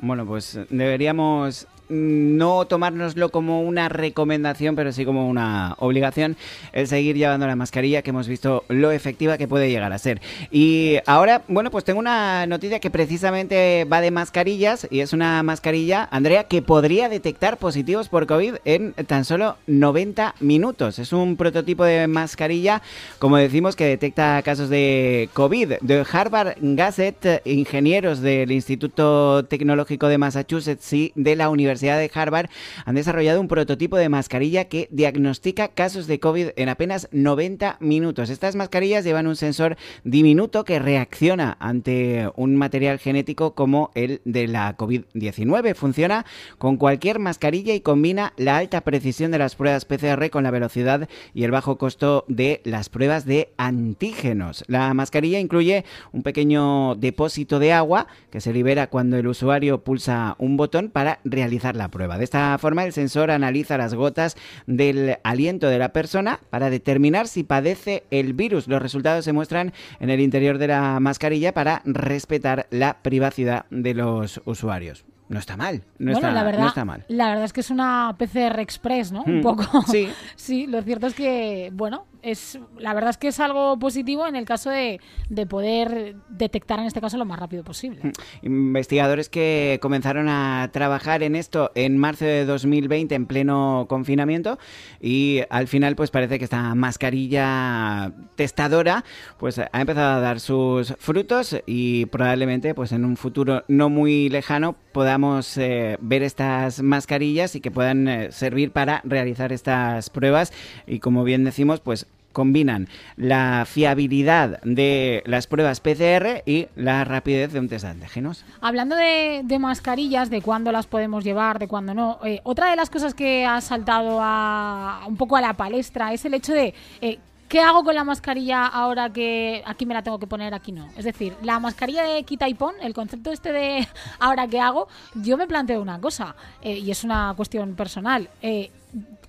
bueno, 0.00 0.26
pues 0.26 0.58
deberíamos 0.70 1.66
no 1.92 2.64
tomárnoslo 2.64 3.28
como 3.30 3.62
una 3.62 3.88
recomendación, 3.88 4.74
pero 4.74 4.92
sí 4.92 5.04
como 5.04 5.28
una 5.28 5.74
obligación, 5.78 6.36
el 6.72 6.88
seguir 6.88 7.16
llevando 7.16 7.46
la 7.46 7.56
mascarilla, 7.56 8.02
que 8.02 8.10
hemos 8.10 8.28
visto 8.28 8.64
lo 8.68 8.90
efectiva 8.90 9.36
que 9.38 9.46
puede 9.46 9.70
llegar 9.70 9.92
a 9.92 9.98
ser. 9.98 10.20
Y 10.50 10.96
ahora, 11.06 11.42
bueno, 11.48 11.70
pues 11.70 11.84
tengo 11.84 12.00
una 12.00 12.46
noticia 12.46 12.80
que 12.80 12.90
precisamente 12.90 13.84
va 13.84 14.00
de 14.00 14.10
mascarillas, 14.10 14.88
y 14.90 15.00
es 15.00 15.12
una 15.12 15.42
mascarilla, 15.42 16.08
Andrea, 16.10 16.44
que 16.44 16.62
podría 16.62 17.08
detectar 17.08 17.58
positivos 17.58 18.08
por 18.08 18.26
COVID 18.26 18.56
en 18.64 18.94
tan 19.06 19.24
solo 19.24 19.56
90 19.66 20.34
minutos. 20.40 20.98
Es 20.98 21.12
un 21.12 21.36
prototipo 21.36 21.84
de 21.84 22.06
mascarilla, 22.06 22.82
como 23.18 23.36
decimos, 23.36 23.76
que 23.76 23.84
detecta 23.84 24.40
casos 24.42 24.68
de 24.68 25.28
COVID. 25.34 25.74
De 25.80 26.04
Harvard 26.10 26.56
Gazette, 26.60 27.42
ingenieros 27.44 28.20
del 28.20 28.50
Instituto 28.52 29.44
Tecnológico 29.44 30.08
de 30.08 30.18
Massachusetts 30.18 30.92
y 30.92 31.12
de 31.14 31.36
la 31.36 31.50
Universidad 31.50 31.81
de 31.82 32.10
Harvard 32.14 32.48
han 32.84 32.94
desarrollado 32.94 33.40
un 33.40 33.48
prototipo 33.48 33.96
de 33.96 34.08
mascarilla 34.08 34.66
que 34.66 34.88
diagnostica 34.90 35.68
casos 35.68 36.06
de 36.06 36.20
COVID 36.20 36.50
en 36.56 36.68
apenas 36.68 37.08
90 37.12 37.76
minutos. 37.80 38.30
Estas 38.30 38.54
mascarillas 38.54 39.04
llevan 39.04 39.26
un 39.26 39.36
sensor 39.36 39.76
diminuto 40.04 40.64
que 40.64 40.78
reacciona 40.78 41.56
ante 41.60 42.30
un 42.36 42.56
material 42.56 42.98
genético 42.98 43.54
como 43.54 43.90
el 43.94 44.20
de 44.24 44.46
la 44.46 44.76
COVID-19. 44.76 45.74
Funciona 45.74 46.24
con 46.58 46.76
cualquier 46.76 47.18
mascarilla 47.18 47.74
y 47.74 47.80
combina 47.80 48.32
la 48.36 48.56
alta 48.56 48.82
precisión 48.82 49.30
de 49.30 49.38
las 49.38 49.56
pruebas 49.56 49.84
PCR 49.84 50.30
con 50.30 50.44
la 50.44 50.50
velocidad 50.50 51.08
y 51.34 51.44
el 51.44 51.50
bajo 51.50 51.78
costo 51.78 52.24
de 52.28 52.60
las 52.64 52.88
pruebas 52.88 53.24
de 53.24 53.52
antígenos. 53.56 54.64
La 54.68 54.92
mascarilla 54.94 55.40
incluye 55.40 55.84
un 56.12 56.22
pequeño 56.22 56.94
depósito 56.94 57.58
de 57.58 57.72
agua 57.72 58.06
que 58.30 58.40
se 58.40 58.52
libera 58.52 58.88
cuando 58.88 59.16
el 59.16 59.26
usuario 59.26 59.82
pulsa 59.82 60.36
un 60.38 60.56
botón 60.56 60.90
para 60.90 61.20
realizar 61.24 61.61
la 61.70 61.88
prueba. 61.88 62.18
De 62.18 62.24
esta 62.24 62.56
forma, 62.58 62.84
el 62.84 62.92
sensor 62.92 63.30
analiza 63.30 63.78
las 63.78 63.94
gotas 63.94 64.36
del 64.66 65.16
aliento 65.22 65.68
de 65.68 65.78
la 65.78 65.92
persona 65.92 66.40
para 66.50 66.70
determinar 66.70 67.28
si 67.28 67.44
padece 67.44 68.04
el 68.10 68.32
virus. 68.34 68.66
Los 68.68 68.82
resultados 68.82 69.24
se 69.24 69.32
muestran 69.32 69.72
en 70.00 70.10
el 70.10 70.20
interior 70.20 70.58
de 70.58 70.66
la 70.68 70.98
mascarilla 71.00 71.52
para 71.54 71.82
respetar 71.84 72.66
la 72.70 72.98
privacidad 73.02 73.66
de 73.70 73.94
los 73.94 74.40
usuarios. 74.44 75.04
No 75.28 75.38
está 75.38 75.56
mal, 75.56 75.82
no, 75.98 76.12
está, 76.12 76.30
la 76.30 76.42
verdad, 76.44 76.60
no 76.60 76.68
está 76.68 76.84
mal. 76.84 77.04
La 77.08 77.28
verdad 77.30 77.44
es 77.44 77.54
que 77.54 77.60
es 77.60 77.70
una 77.70 78.14
PCR 78.18 78.60
Express, 78.60 79.12
¿no? 79.12 79.22
Un 79.22 79.38
Mm, 79.38 79.42
poco. 79.42 79.82
sí. 79.90 80.08
sí, 80.36 80.66
lo 80.66 80.82
cierto 80.82 81.06
es 81.06 81.14
que, 81.14 81.70
bueno, 81.72 82.04
es 82.22 82.58
la 82.78 82.94
verdad 82.94 83.10
es 83.10 83.18
que 83.18 83.28
es 83.28 83.40
algo 83.40 83.78
positivo 83.78 84.26
en 84.26 84.36
el 84.36 84.44
caso 84.44 84.70
de, 84.70 85.00
de 85.28 85.46
poder 85.46 86.16
detectar 86.28 86.78
en 86.78 86.86
este 86.86 87.00
caso 87.00 87.16
lo 87.16 87.24
más 87.24 87.38
rápido 87.38 87.64
posible. 87.64 88.12
Investigadores 88.42 89.28
que 89.28 89.78
comenzaron 89.82 90.28
a 90.28 90.70
trabajar 90.72 91.22
en 91.22 91.36
esto 91.36 91.70
en 91.74 91.98
marzo 91.98 92.24
de 92.24 92.44
2020 92.44 93.14
en 93.14 93.26
pleno 93.26 93.86
confinamiento 93.88 94.58
y 95.00 95.42
al 95.50 95.68
final 95.68 95.96
pues 95.96 96.10
parece 96.10 96.38
que 96.38 96.44
esta 96.44 96.74
mascarilla 96.74 98.12
testadora 98.36 99.04
pues 99.38 99.58
ha 99.58 99.80
empezado 99.80 100.16
a 100.16 100.20
dar 100.20 100.40
sus 100.40 100.94
frutos 100.98 101.56
y 101.66 102.06
probablemente 102.06 102.74
pues 102.74 102.92
en 102.92 103.04
un 103.04 103.16
futuro 103.16 103.64
no 103.68 103.88
muy 103.88 104.28
lejano 104.28 104.76
podamos 104.92 105.56
eh, 105.58 105.96
ver 106.00 106.22
estas 106.22 106.82
mascarillas 106.82 107.56
y 107.56 107.60
que 107.60 107.70
puedan 107.70 108.08
eh, 108.08 108.32
servir 108.32 108.72
para 108.72 109.00
realizar 109.04 109.52
estas 109.52 110.10
pruebas 110.10 110.52
y 110.86 111.00
como 111.00 111.24
bien 111.24 111.44
decimos 111.44 111.80
pues 111.80 112.06
combinan 112.32 112.88
la 113.16 113.64
fiabilidad 113.66 114.60
de 114.62 115.22
las 115.26 115.46
pruebas 115.46 115.80
PCR 115.80 116.42
y 116.46 116.68
la 116.76 117.04
rapidez 117.04 117.52
de 117.52 117.60
un 117.60 117.68
test 117.68 117.84
de 117.84 117.90
antígenos. 117.90 118.44
Hablando 118.60 118.96
de, 118.96 119.58
mascarillas, 119.58 120.30
de 120.30 120.42
cuándo 120.42 120.72
las 120.72 120.86
podemos 120.86 121.24
llevar, 121.24 121.58
de 121.58 121.68
cuándo 121.68 121.94
no, 121.94 122.18
eh, 122.24 122.40
otra 122.44 122.70
de 122.70 122.76
las 122.76 122.90
cosas 122.90 123.14
que 123.14 123.44
ha 123.44 123.60
saltado 123.60 124.18
a, 124.20 125.04
un 125.06 125.16
poco 125.16 125.36
a 125.36 125.40
la 125.40 125.54
palestra 125.54 126.12
es 126.12 126.24
el 126.24 126.34
hecho 126.34 126.52
de 126.52 126.74
eh, 127.00 127.18
¿qué 127.48 127.60
hago 127.60 127.84
con 127.84 127.94
la 127.94 128.04
mascarilla 128.04 128.66
ahora 128.66 129.10
que 129.10 129.62
aquí 129.66 129.86
me 129.86 129.94
la 129.94 130.02
tengo 130.02 130.18
que 130.18 130.26
poner, 130.26 130.54
aquí 130.54 130.72
no? 130.72 130.88
Es 130.96 131.04
decir, 131.04 131.36
la 131.42 131.60
mascarilla 131.60 132.04
de 132.04 132.22
quita 132.24 132.48
y 132.48 132.54
pon, 132.54 132.74
el 132.82 132.94
concepto 132.94 133.30
este 133.30 133.52
de 133.52 133.86
ahora 134.18 134.48
qué 134.48 134.58
hago, 134.58 134.88
yo 135.14 135.36
me 135.36 135.46
planteo 135.46 135.80
una 135.80 136.00
cosa 136.00 136.34
eh, 136.62 136.78
y 136.78 136.90
es 136.90 137.04
una 137.04 137.34
cuestión 137.36 137.74
personal. 137.74 138.28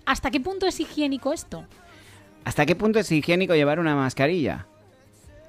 ¿Hasta 0.06 0.32
qué 0.32 0.40
punto 0.42 0.66
es 0.66 0.80
higiénico 0.80 1.32
esto? 1.32 1.66
¿Hasta 2.46 2.66
qué 2.66 2.76
punto 2.76 3.00
es 3.00 3.12
higiénico 3.12 3.56
llevar 3.56 3.80
una 3.80 3.96
mascarilla? 3.96 4.68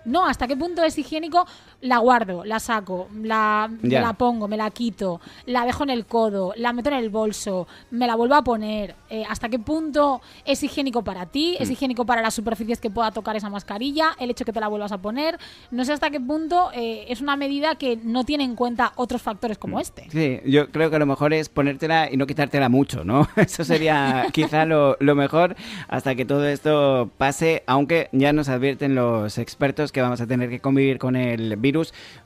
No, 0.04 0.26
¿hasta 0.26 0.46
qué 0.46 0.56
punto 0.56 0.84
es 0.84 0.98
higiénico? 0.98 1.46
La 1.84 1.98
guardo, 1.98 2.44
la 2.44 2.60
saco, 2.60 3.08
la, 3.22 3.68
me 3.82 3.90
Ya. 3.90 4.00
la 4.00 4.12
pongo, 4.14 4.48
me 4.48 4.56
la 4.56 4.70
quito, 4.70 5.20
la 5.46 5.66
dejo 5.66 5.82
en 5.84 5.90
el 5.90 6.06
codo, 6.06 6.52
la 6.56 6.72
meto 6.72 6.88
en 6.88 6.96
el 6.96 7.10
bolso, 7.10 7.66
me 7.90 8.06
la 8.06 8.14
vuelvo 8.16 8.34
a 8.36 8.42
poner. 8.42 8.94
Eh, 9.10 9.22
¿Hasta 9.28 9.48
qué 9.50 9.58
punto 9.58 10.20
es 10.46 10.62
higiénico 10.62 11.02
para 11.04 11.26
ti? 11.26 11.56
Mm. 11.58 11.62
¿Es 11.62 11.70
higiénico 11.70 12.06
para 12.06 12.22
las 12.22 12.32
superficies 12.34 12.80
que 12.80 12.88
pueda 12.90 13.10
tocar 13.10 13.36
esa 13.36 13.50
mascarilla? 13.50 14.12
El 14.18 14.30
hecho 14.30 14.44
que 14.46 14.52
te 14.52 14.60
la 14.60 14.68
vuelvas 14.68 14.92
a 14.92 14.98
poner. 14.98 15.38
No 15.70 15.84
sé 15.84 15.92
hasta 15.92 16.08
qué 16.10 16.20
punto 16.20 16.70
eh, 16.74 17.04
es 17.08 17.20
una 17.20 17.36
medida 17.36 17.74
que 17.74 17.98
no 18.02 18.24
tiene 18.24 18.44
en 18.44 18.56
cuenta 18.56 18.92
otros 18.96 19.20
factores 19.20 19.58
Mm. 19.58 19.60
como 19.60 19.78
este. 19.78 20.08
Sí, 20.10 20.40
yo 20.46 20.70
creo 20.70 20.90
que 20.90 20.98
lo 20.98 21.04
mejor 21.06 21.34
es 21.34 21.50
ponértela 21.50 22.10
y 22.10 22.16
no 22.16 22.26
quitártela 22.26 22.70
mucho, 22.70 23.04
¿no? 23.04 23.28
Eso 23.36 23.62
sería 23.62 24.26
quizá 24.32 24.64
lo, 24.64 24.96
lo 25.00 25.14
mejor 25.14 25.54
hasta 25.88 26.14
que 26.14 26.24
todo 26.24 26.46
esto 26.46 27.10
pase, 27.18 27.62
aunque 27.66 28.08
ya 28.12 28.32
nos 28.32 28.48
advierten 28.48 28.94
los 28.94 29.36
expertos 29.36 29.92
que 29.92 30.00
vamos 30.00 30.22
a 30.22 30.26
tener 30.26 30.48
que 30.48 30.60
convivir 30.60 30.98
con 30.98 31.14
el 31.14 31.56
virus 31.56 31.73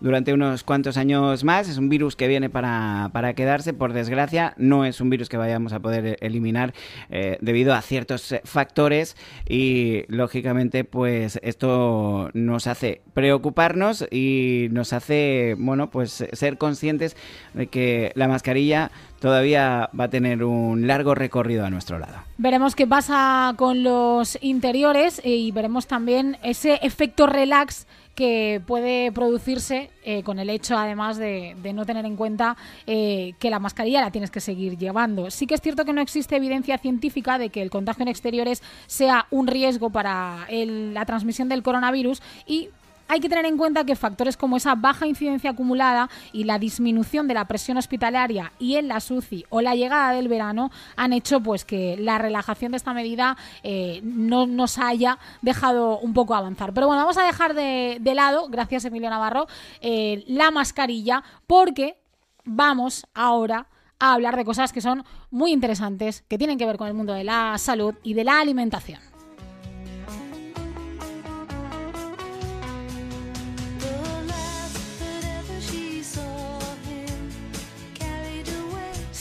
durante 0.01 0.33
unos 0.33 0.65
cuantos 0.65 0.97
años 0.97 1.45
más. 1.45 1.69
Es 1.69 1.79
un 1.79 1.89
virus 1.89 2.17
que 2.17 2.29
viene 2.29 2.51
para, 2.51 3.11
para 3.13 3.35
quedarse, 3.35 3.73
por 3.73 3.93
desgracia, 3.93 4.55
no 4.57 4.85
es 4.85 5.01
un 5.01 5.11
virus 5.11 5.29
que 5.29 5.37
vayamos 5.37 5.73
a 5.73 5.81
poder 5.81 6.19
eliminar 6.21 6.75
eh, 7.11 7.39
debido 7.41 7.75
a 7.75 7.83
ciertos 7.83 8.33
eh, 8.33 8.41
factores 8.45 9.17
y 9.49 10.05
lógicamente 10.09 10.85
pues 10.85 11.41
esto 11.43 12.31
nos 12.35 12.67
hace 12.67 13.01
preocuparnos 13.15 14.07
y 14.11 14.69
nos 14.71 14.93
hace, 14.93 15.57
bueno, 15.59 15.91
pues 15.91 16.25
ser 16.33 16.59
conscientes 16.59 17.17
de 17.55 17.67
que 17.69 18.13
la 18.15 18.29
mascarilla 18.29 18.91
todavía 19.21 19.91
va 19.99 20.05
a 20.05 20.09
tener 20.09 20.45
un 20.45 20.87
largo 20.87 21.15
recorrido 21.15 21.65
a 21.65 21.71
nuestro 21.71 21.99
lado. 21.99 22.19
Veremos 22.37 22.75
qué 22.75 22.87
pasa 22.87 23.55
con 23.57 23.83
los 23.83 24.39
interiores 24.41 25.21
eh, 25.25 25.31
y 25.31 25.53
veremos 25.53 25.87
también 25.87 26.39
ese 26.43 26.79
efecto 26.83 27.27
relax 27.27 27.87
que 28.19 28.61
puede 28.67 29.13
producirse 29.13 29.93
eh, 30.03 30.25
con 30.25 30.41
el 30.41 30.51
hecho, 30.51 30.77
además, 30.77 31.19
de, 31.19 31.55
no 31.73 31.87
tener 31.87 32.05
en 32.05 32.17
cuenta 32.17 32.57
eh, 32.85 33.35
que 33.39 33.49
la 33.49 33.61
mascarilla 33.61 34.01
la 34.01 34.11
tienes 34.11 34.33
que 34.33 34.41
seguir 34.41 34.77
llevando. 34.77 35.31
Sí 35.31 35.47
que 35.47 35.55
es 35.55 35.61
cierto 35.61 35.85
que 35.85 35.93
no 35.93 36.01
existe 36.01 36.35
evidencia 36.35 36.79
científica 36.79 37.39
de 37.39 37.51
que 37.51 37.63
el 37.63 37.71
contagio 37.71 38.03
en 38.03 38.09
exteriores 38.09 38.61
sea 38.89 39.29
un 39.31 39.47
riesgo 39.47 39.91
para 39.91 40.49
la 40.51 41.05
transmisión 41.07 41.49
del 41.49 41.63
coronavirus 41.63 42.21
y 42.45 42.71
hay 43.09 43.21
que 43.21 43.29
tener 43.29 43.47
en 43.47 43.57
cuenta 43.57 43.85
que 43.85 43.97
factores 43.97 44.37
como 44.37 44.57
esa 44.57 44.75
baja 44.75 45.07
incidencia 45.07 45.51
acumulada 45.51 46.09
y 46.33 46.45
la 46.45 46.59
disminución 46.59 47.27
de 47.27 47.35
la 47.35 47.47
presión 47.47 47.79
hospitalaria 47.79 48.53
y 48.59 48.77
en 48.77 48.89
la 48.89 49.01
SUCI 49.01 49.47
o 49.49 49.61
la 49.61 49.75
llegada 49.75 50.13
del 50.13 50.29
verano 50.29 50.71
han 50.97 51.13
hecho 51.13 51.41
pues 51.41 51.65
que 51.65 51.97
la 51.99 52.19
relajación 52.19 52.73
de 52.73 52.77
esta 52.77 52.93
medida 52.93 53.37
eh, 53.63 54.01
no 54.05 54.47
nos 54.47 54.79
haya 54.79 55.19
dejado 55.43 55.99
un 55.99 56.13
poco 56.13 56.35
avanzar. 56.35 56.73
Pero 56.75 56.87
bueno, 56.87 57.03
vamos 57.03 57.19
a 57.19 57.25
dejar 57.25 57.55
de, 57.55 57.99
lado, 58.15 58.49
gracias 58.49 58.85
Emilio 58.85 59.11
Navarro, 59.11 59.47
eh, 59.81 60.25
la 60.27 60.51
mascarilla 60.51 61.23
porque 61.47 61.99
vamos 62.45 63.07
ahora 63.15 63.67
a 63.99 64.15
hablar 64.15 64.37
de 64.37 64.45
cosas 64.45 64.73
que 64.73 64.81
son 64.81 65.05
muy 65.31 65.53
interesantes, 65.53 66.25
que 66.29 66.39
tienen 66.39 66.59
que 66.59 66.67
ver 66.67 66.79
con 66.79 66.89
el 66.89 66.95
mundo 66.95 67.13
de 67.13 67.25
la 67.25 67.57
salud 67.59 67.95
y 68.03 68.15
de 68.15 68.25
la 68.25 68.41
alimentación. 68.41 69.08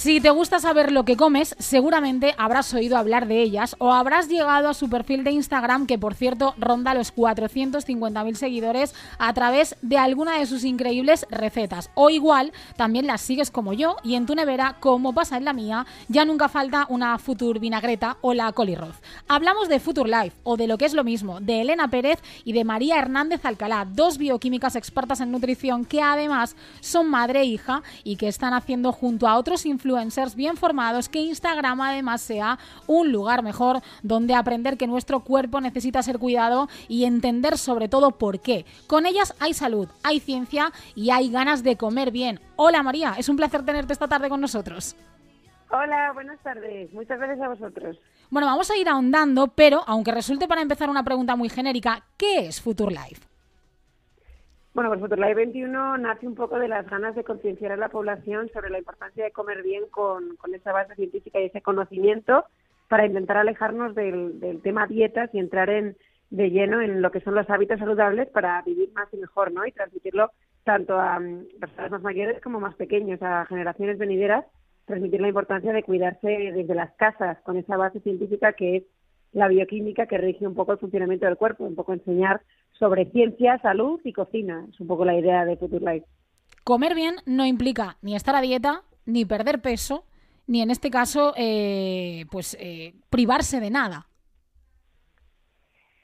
Si 0.08 0.22
te 0.22 0.30
gusta 0.30 0.60
saber 0.60 0.94
lo 0.94 1.04
que 1.04 1.18
comes, 1.18 1.54
seguramente 1.60 2.34
habrás 2.38 2.74
oído 2.74 2.96
hablar 2.96 3.28
de 3.28 3.42
ellas 3.42 3.76
o 3.78 3.92
habrás 3.92 4.30
llegado 4.30 4.70
a 4.70 4.74
su 4.74 4.90
perfil 4.90 5.26
de 5.26 5.32
Instagram, 5.32 5.86
que 5.86 6.00
por 6.00 6.14
cierto 6.14 6.56
ronda 6.58 6.94
los 6.94 7.14
450.000 7.14 8.36
seguidores, 8.36 8.96
a 9.20 9.34
través 9.34 9.76
de 9.82 9.98
alguna 9.98 10.40
de 10.40 10.46
sus 10.46 10.64
increíbles 10.64 11.26
recetas. 11.30 11.92
O 11.94 12.10
igual, 12.10 12.54
también 12.78 13.06
las 13.06 13.20
sigues 13.20 13.52
como 13.52 13.74
yo 13.74 13.98
y 14.02 14.16
en 14.16 14.26
tu 14.26 14.34
nevera, 14.34 14.78
como 14.80 15.12
pasa 15.12 15.36
en 15.36 15.44
la 15.44 15.52
mía, 15.52 15.86
ya 16.08 16.24
nunca 16.24 16.48
falta 16.48 16.86
una 16.88 17.20
Futur 17.20 17.60
Vinagreta 17.60 18.16
o 18.22 18.34
la 18.34 18.54
Colirroz. 18.54 19.02
Hablamos 19.28 19.68
de 19.68 19.82
Futur 19.82 20.08
Life, 20.08 20.38
o 20.44 20.56
de 20.56 20.68
lo 20.68 20.78
que 20.78 20.86
es 20.86 20.94
lo 20.94 21.04
mismo, 21.04 21.42
de 21.42 21.60
Elena 21.60 21.90
Pérez 21.90 22.20
y 22.46 22.54
de 22.54 22.64
María 22.64 22.98
Hernández 22.98 23.44
Alcalá, 23.44 23.84
dos 23.84 24.18
bioquímicas 24.18 24.78
expertas 24.78 25.20
en 25.20 25.34
nutrición 25.34 25.84
que 25.84 26.02
además 26.02 26.56
son 26.80 27.10
madre 27.10 27.42
e 27.42 27.46
hija 27.46 27.84
y 28.06 28.16
que 28.16 28.30
están 28.30 28.54
haciendo 28.54 28.94
junto 28.94 29.28
a 29.28 29.36
otros 29.36 29.66
influencers 29.66 29.97
bien 30.36 30.58
formados 30.58 31.10
que 31.10 31.20
Instagram 31.20 31.82
además 31.82 32.22
sea 32.22 32.60
un 32.86 33.12
lugar 33.12 33.44
mejor 33.44 33.82
donde 34.04 34.36
aprender 34.36 34.78
que 34.78 34.88
nuestro 34.88 35.22
cuerpo 35.22 35.60
necesita 35.62 36.04
ser 36.04 36.20
cuidado 36.20 36.68
y 36.88 37.06
entender 37.06 37.58
sobre 37.58 37.90
todo 37.90 38.12
por 38.12 38.40
qué. 38.40 38.66
Con 38.88 39.06
ellas 39.06 39.34
hay 39.40 39.54
salud, 39.54 39.88
hay 40.04 40.20
ciencia 40.20 40.72
y 40.96 41.10
hay 41.10 41.30
ganas 41.30 41.64
de 41.64 41.78
comer 41.78 42.12
bien. 42.12 42.40
Hola 42.56 42.84
María, 42.84 43.16
es 43.18 43.30
un 43.30 43.38
placer 43.38 43.66
tenerte 43.66 43.94
esta 43.94 44.08
tarde 44.08 44.30
con 44.30 44.42
nosotros. 44.42 44.96
Hola, 45.70 46.12
buenas 46.14 46.40
tardes. 46.44 46.94
Muchas 46.94 47.18
gracias 47.20 47.42
a 47.42 47.50
vosotros. 47.50 47.98
Bueno, 48.30 48.48
vamos 48.48 48.70
a 48.72 48.78
ir 48.78 48.88
ahondando, 48.88 49.48
pero 49.48 49.84
aunque 49.88 50.12
resulte 50.12 50.48
para 50.48 50.62
empezar 50.62 50.90
una 50.90 51.04
pregunta 51.04 51.36
muy 51.36 51.50
genérica, 51.50 52.04
¿qué 52.18 52.48
es 52.48 52.62
Future 52.62 52.92
Life? 52.92 53.37
Bueno, 54.78 54.92
pues 54.92 55.02
Future 55.02 55.20
Life 55.20 55.34
21 55.34 55.98
nace 55.98 56.28
un 56.28 56.36
poco 56.36 56.60
de 56.60 56.68
las 56.68 56.88
ganas 56.88 57.16
de 57.16 57.24
concienciar 57.24 57.72
a 57.72 57.78
la 57.78 57.90
población 57.90 58.48
sobre 58.54 58.70
la 58.70 58.78
importancia 58.78 59.24
de 59.24 59.32
comer 59.32 59.64
bien 59.64 59.86
con, 59.90 60.38
esa 60.54 60.72
base 60.72 60.94
científica 60.94 61.40
y 61.42 61.46
ese 61.46 61.64
conocimiento 61.64 62.46
para 62.88 63.08
intentar 63.08 63.38
alejarnos 63.38 63.96
del, 63.96 64.40
del 64.40 64.62
tema 64.62 64.86
dietas 64.86 65.32
y 65.34 65.40
entrar 65.40 65.72
en, 65.72 65.98
de 66.30 66.52
lleno 66.52 66.80
en 66.80 67.02
lo 67.02 67.10
que 67.10 67.22
son 67.22 67.34
los 67.34 67.50
hábitos 67.50 67.80
saludables 67.80 68.30
para 68.30 68.62
vivir 68.62 68.92
más 68.94 69.12
y 69.12 69.18
mejor, 69.18 69.52
¿no? 69.52 69.66
Y 69.66 69.72
transmitirlo 69.72 70.30
tanto 70.64 71.00
a 71.00 71.20
mm, 71.20 71.48
personas 71.60 71.90
más 71.90 72.04
mayores 72.04 72.40
como 72.44 72.60
más 72.60 72.76
pequeños, 72.76 73.20
a 73.24 73.48
generaciones 73.48 73.98
venideras, 73.98 74.46
transmitir 74.86 75.22
la 75.22 75.30
importancia 75.30 75.74
de 75.74 75.82
cuidarse 75.82 76.52
desde 76.54 76.76
las 76.76 76.94
casas 76.98 77.40
con 77.42 77.58
esa 77.58 77.78
base 77.78 78.00
científica 78.02 78.54
que 78.54 78.76
es 78.76 78.84
la 79.32 79.48
bioquímica 79.48 80.06
que 80.06 80.20
rige 80.20 80.46
un 80.46 80.54
poco 80.54 80.74
el 80.74 80.78
funcionamiento 80.78 81.26
del 81.26 81.38
cuerpo, 81.38 81.64
un 81.64 81.76
poco 81.76 81.94
enseñar 81.94 82.42
sobre 82.80 83.06
ciencia, 83.12 83.60
salud 83.60 84.00
y 84.04 84.14
cocina. 84.14 84.66
Es 84.70 84.80
un 84.80 84.88
poco 84.88 85.06
la 85.06 85.18
idea 85.18 85.46
de 85.46 85.58
Future 85.58 85.94
Life. 85.94 86.08
Comer 86.64 86.96
bien 86.96 87.16
no 87.26 87.46
implica 87.46 87.98
ni 88.02 88.16
estar 88.16 88.36
a 88.36 88.42
dieta, 88.42 88.84
ni 89.06 89.26
perder 89.26 89.62
peso, 89.62 90.04
ni 90.48 90.62
en 90.62 90.72
este 90.72 90.90
caso, 90.90 91.34
eh, 91.38 92.26
pues 92.32 92.58
eh, 92.60 92.94
privarse 93.10 93.60
de 93.60 93.70
nada. 93.70 94.08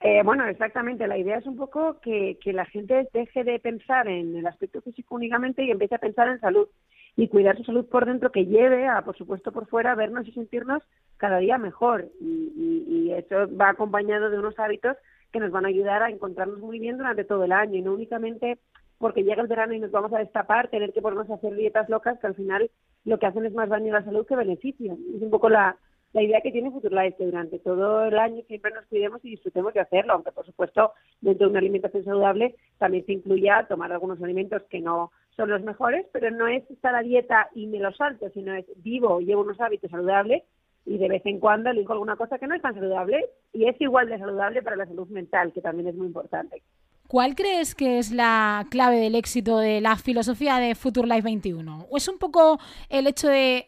Eh, 0.02 0.22
bueno, 0.24 0.46
exactamente. 0.48 1.08
La 1.08 1.18
idea 1.18 1.38
es 1.38 1.46
un 1.46 1.56
poco 1.56 2.00
que, 2.02 2.38
que 2.44 2.52
la 2.52 2.66
gente 2.66 3.08
deje 3.14 3.44
de 3.44 3.60
pensar 3.60 4.08
en 4.08 4.36
el 4.36 4.46
aspecto 4.46 4.82
físico 4.82 5.16
únicamente 5.16 5.64
y 5.64 5.72
empiece 5.72 5.96
a 5.96 6.00
pensar 6.00 6.28
en 6.28 6.42
salud 6.42 6.68
y 7.16 7.28
cuidar 7.28 7.58
su 7.58 7.64
salud 7.64 7.86
por 7.86 8.06
dentro 8.06 8.32
que 8.32 8.46
lleve 8.46 8.88
a, 8.88 9.02
por 9.04 9.16
supuesto, 9.16 9.52
por 9.52 9.68
fuera, 9.68 9.96
vernos 9.96 10.28
y 10.28 10.32
sentirnos 10.32 10.84
cada 11.18 11.38
día 11.38 11.58
mejor. 11.58 12.10
Y, 12.20 12.84
y, 12.88 13.12
eso 13.14 13.48
va 13.56 13.70
acompañado 13.70 14.30
de 14.30 14.40
unos 14.40 14.58
hábitos 14.60 14.98
que 15.34 15.40
nos 15.40 15.52
van 15.52 15.66
a 15.66 15.70
ayudar 15.70 16.04
a 16.04 16.10
encontrarnos 16.10 16.60
muy 16.60 16.80
bien 16.80 16.98
durante 16.98 17.26
todo 17.26 17.44
el 17.44 17.52
año 17.52 17.76
y 17.76 17.82
no 17.82 17.94
únicamente 17.94 18.60
porque 19.00 19.24
llega 19.24 19.42
el 19.42 19.50
verano 19.50 19.74
y 19.74 19.80
nos 19.80 19.92
vamos 19.92 20.14
a 20.14 20.20
destapar, 20.20 20.70
tener 20.70 20.94
que 20.94 21.02
ponernos 21.02 21.30
a 21.30 21.34
hacer 21.34 21.56
dietas 21.56 21.90
locas 21.90 22.20
que 22.20 22.28
al 22.28 22.36
final 22.36 22.70
lo 23.04 23.20
que 23.20 23.26
hacen 23.26 23.46
es 23.46 23.54
más 23.54 23.68
daño 23.68 23.94
a 23.94 24.00
la 24.00 24.06
salud 24.06 24.26
que 24.26 24.36
beneficio. 24.36 24.94
Es 24.94 25.22
un 25.22 25.32
poco 25.32 25.50
la, 25.50 25.76
la 26.14 26.22
idea 26.22 26.40
que 26.42 26.52
tiene 26.52 26.72
Futurlife, 26.72 27.18
que 27.18 27.26
durante 27.26 27.60
todo 27.60 28.06
el 28.06 28.18
año 28.18 28.44
siempre 28.48 28.72
nos 28.72 28.86
cuidemos 28.86 29.20
y 29.26 29.32
disfrutemos 29.32 29.74
de 29.74 29.82
hacerlo, 29.82 30.14
aunque 30.14 30.32
por 30.32 30.46
supuesto 30.46 30.94
dentro 31.20 31.48
de 31.48 31.52
una 31.52 31.60
alimentación 31.60 32.06
saludable 32.06 32.56
también 32.78 33.06
se 33.06 33.14
incluya 33.14 33.66
tomar 33.68 33.92
algunos 33.92 34.22
alimentos 34.22 34.62
que 34.70 34.80
no 34.80 35.12
son 35.36 35.50
los 35.50 35.64
mejores, 35.64 36.06
pero 36.14 36.30
no 36.30 36.48
es 36.48 36.64
estar 36.70 36.94
a 36.94 37.02
dieta 37.02 37.50
y 37.56 37.66
me 37.66 37.80
lo 37.80 37.92
salto, 37.92 38.30
sino 38.30 38.54
es 38.54 38.66
vivo, 38.78 39.20
llevo 39.20 39.42
unos 39.42 39.60
hábitos 39.60 39.90
saludables 39.90 40.44
y 40.86 40.98
de 40.98 41.08
vez 41.08 41.26
en 41.26 41.40
cuando 41.40 41.70
elijo 41.70 41.94
alguna 41.94 42.16
cosa 42.16 42.38
que 42.38 42.48
no 42.48 42.56
es 42.56 42.62
tan 42.62 42.74
saludable 42.74 43.26
y 43.54 43.68
es 43.68 43.80
igual 43.80 44.10
de 44.10 44.20
saludable 44.20 44.62
para 44.62 44.76
la 44.76 44.86
salud 44.86 45.08
mental, 45.10 45.54
que 45.54 45.62
también 45.62 45.88
es 45.88 45.96
muy 45.96 46.08
importante. 46.08 46.62
¿Cuál 47.08 47.36
crees 47.36 47.76
que 47.76 48.00
es 48.00 48.12
la 48.12 48.66
clave 48.70 48.98
del 48.98 49.16
éxito 49.16 49.60
de 49.60 49.82
la 49.82 49.96
filosofía 49.96 50.58
de 50.58 50.76
Future 50.76 51.08
Life 51.08 51.22
21? 51.22 51.88
¿O 51.90 51.98
es 51.98 52.08
un 52.08 52.18
poco 52.18 52.60
el 52.90 53.08
hecho 53.08 53.28
de 53.28 53.68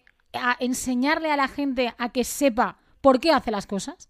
enseñarle 0.59 1.31
a 1.31 1.37
la 1.37 1.47
gente 1.47 1.93
a 1.97 2.11
que 2.11 2.23
sepa 2.23 2.77
por 3.01 3.19
qué 3.19 3.31
hace 3.31 3.51
las 3.51 3.67
cosas? 3.67 4.09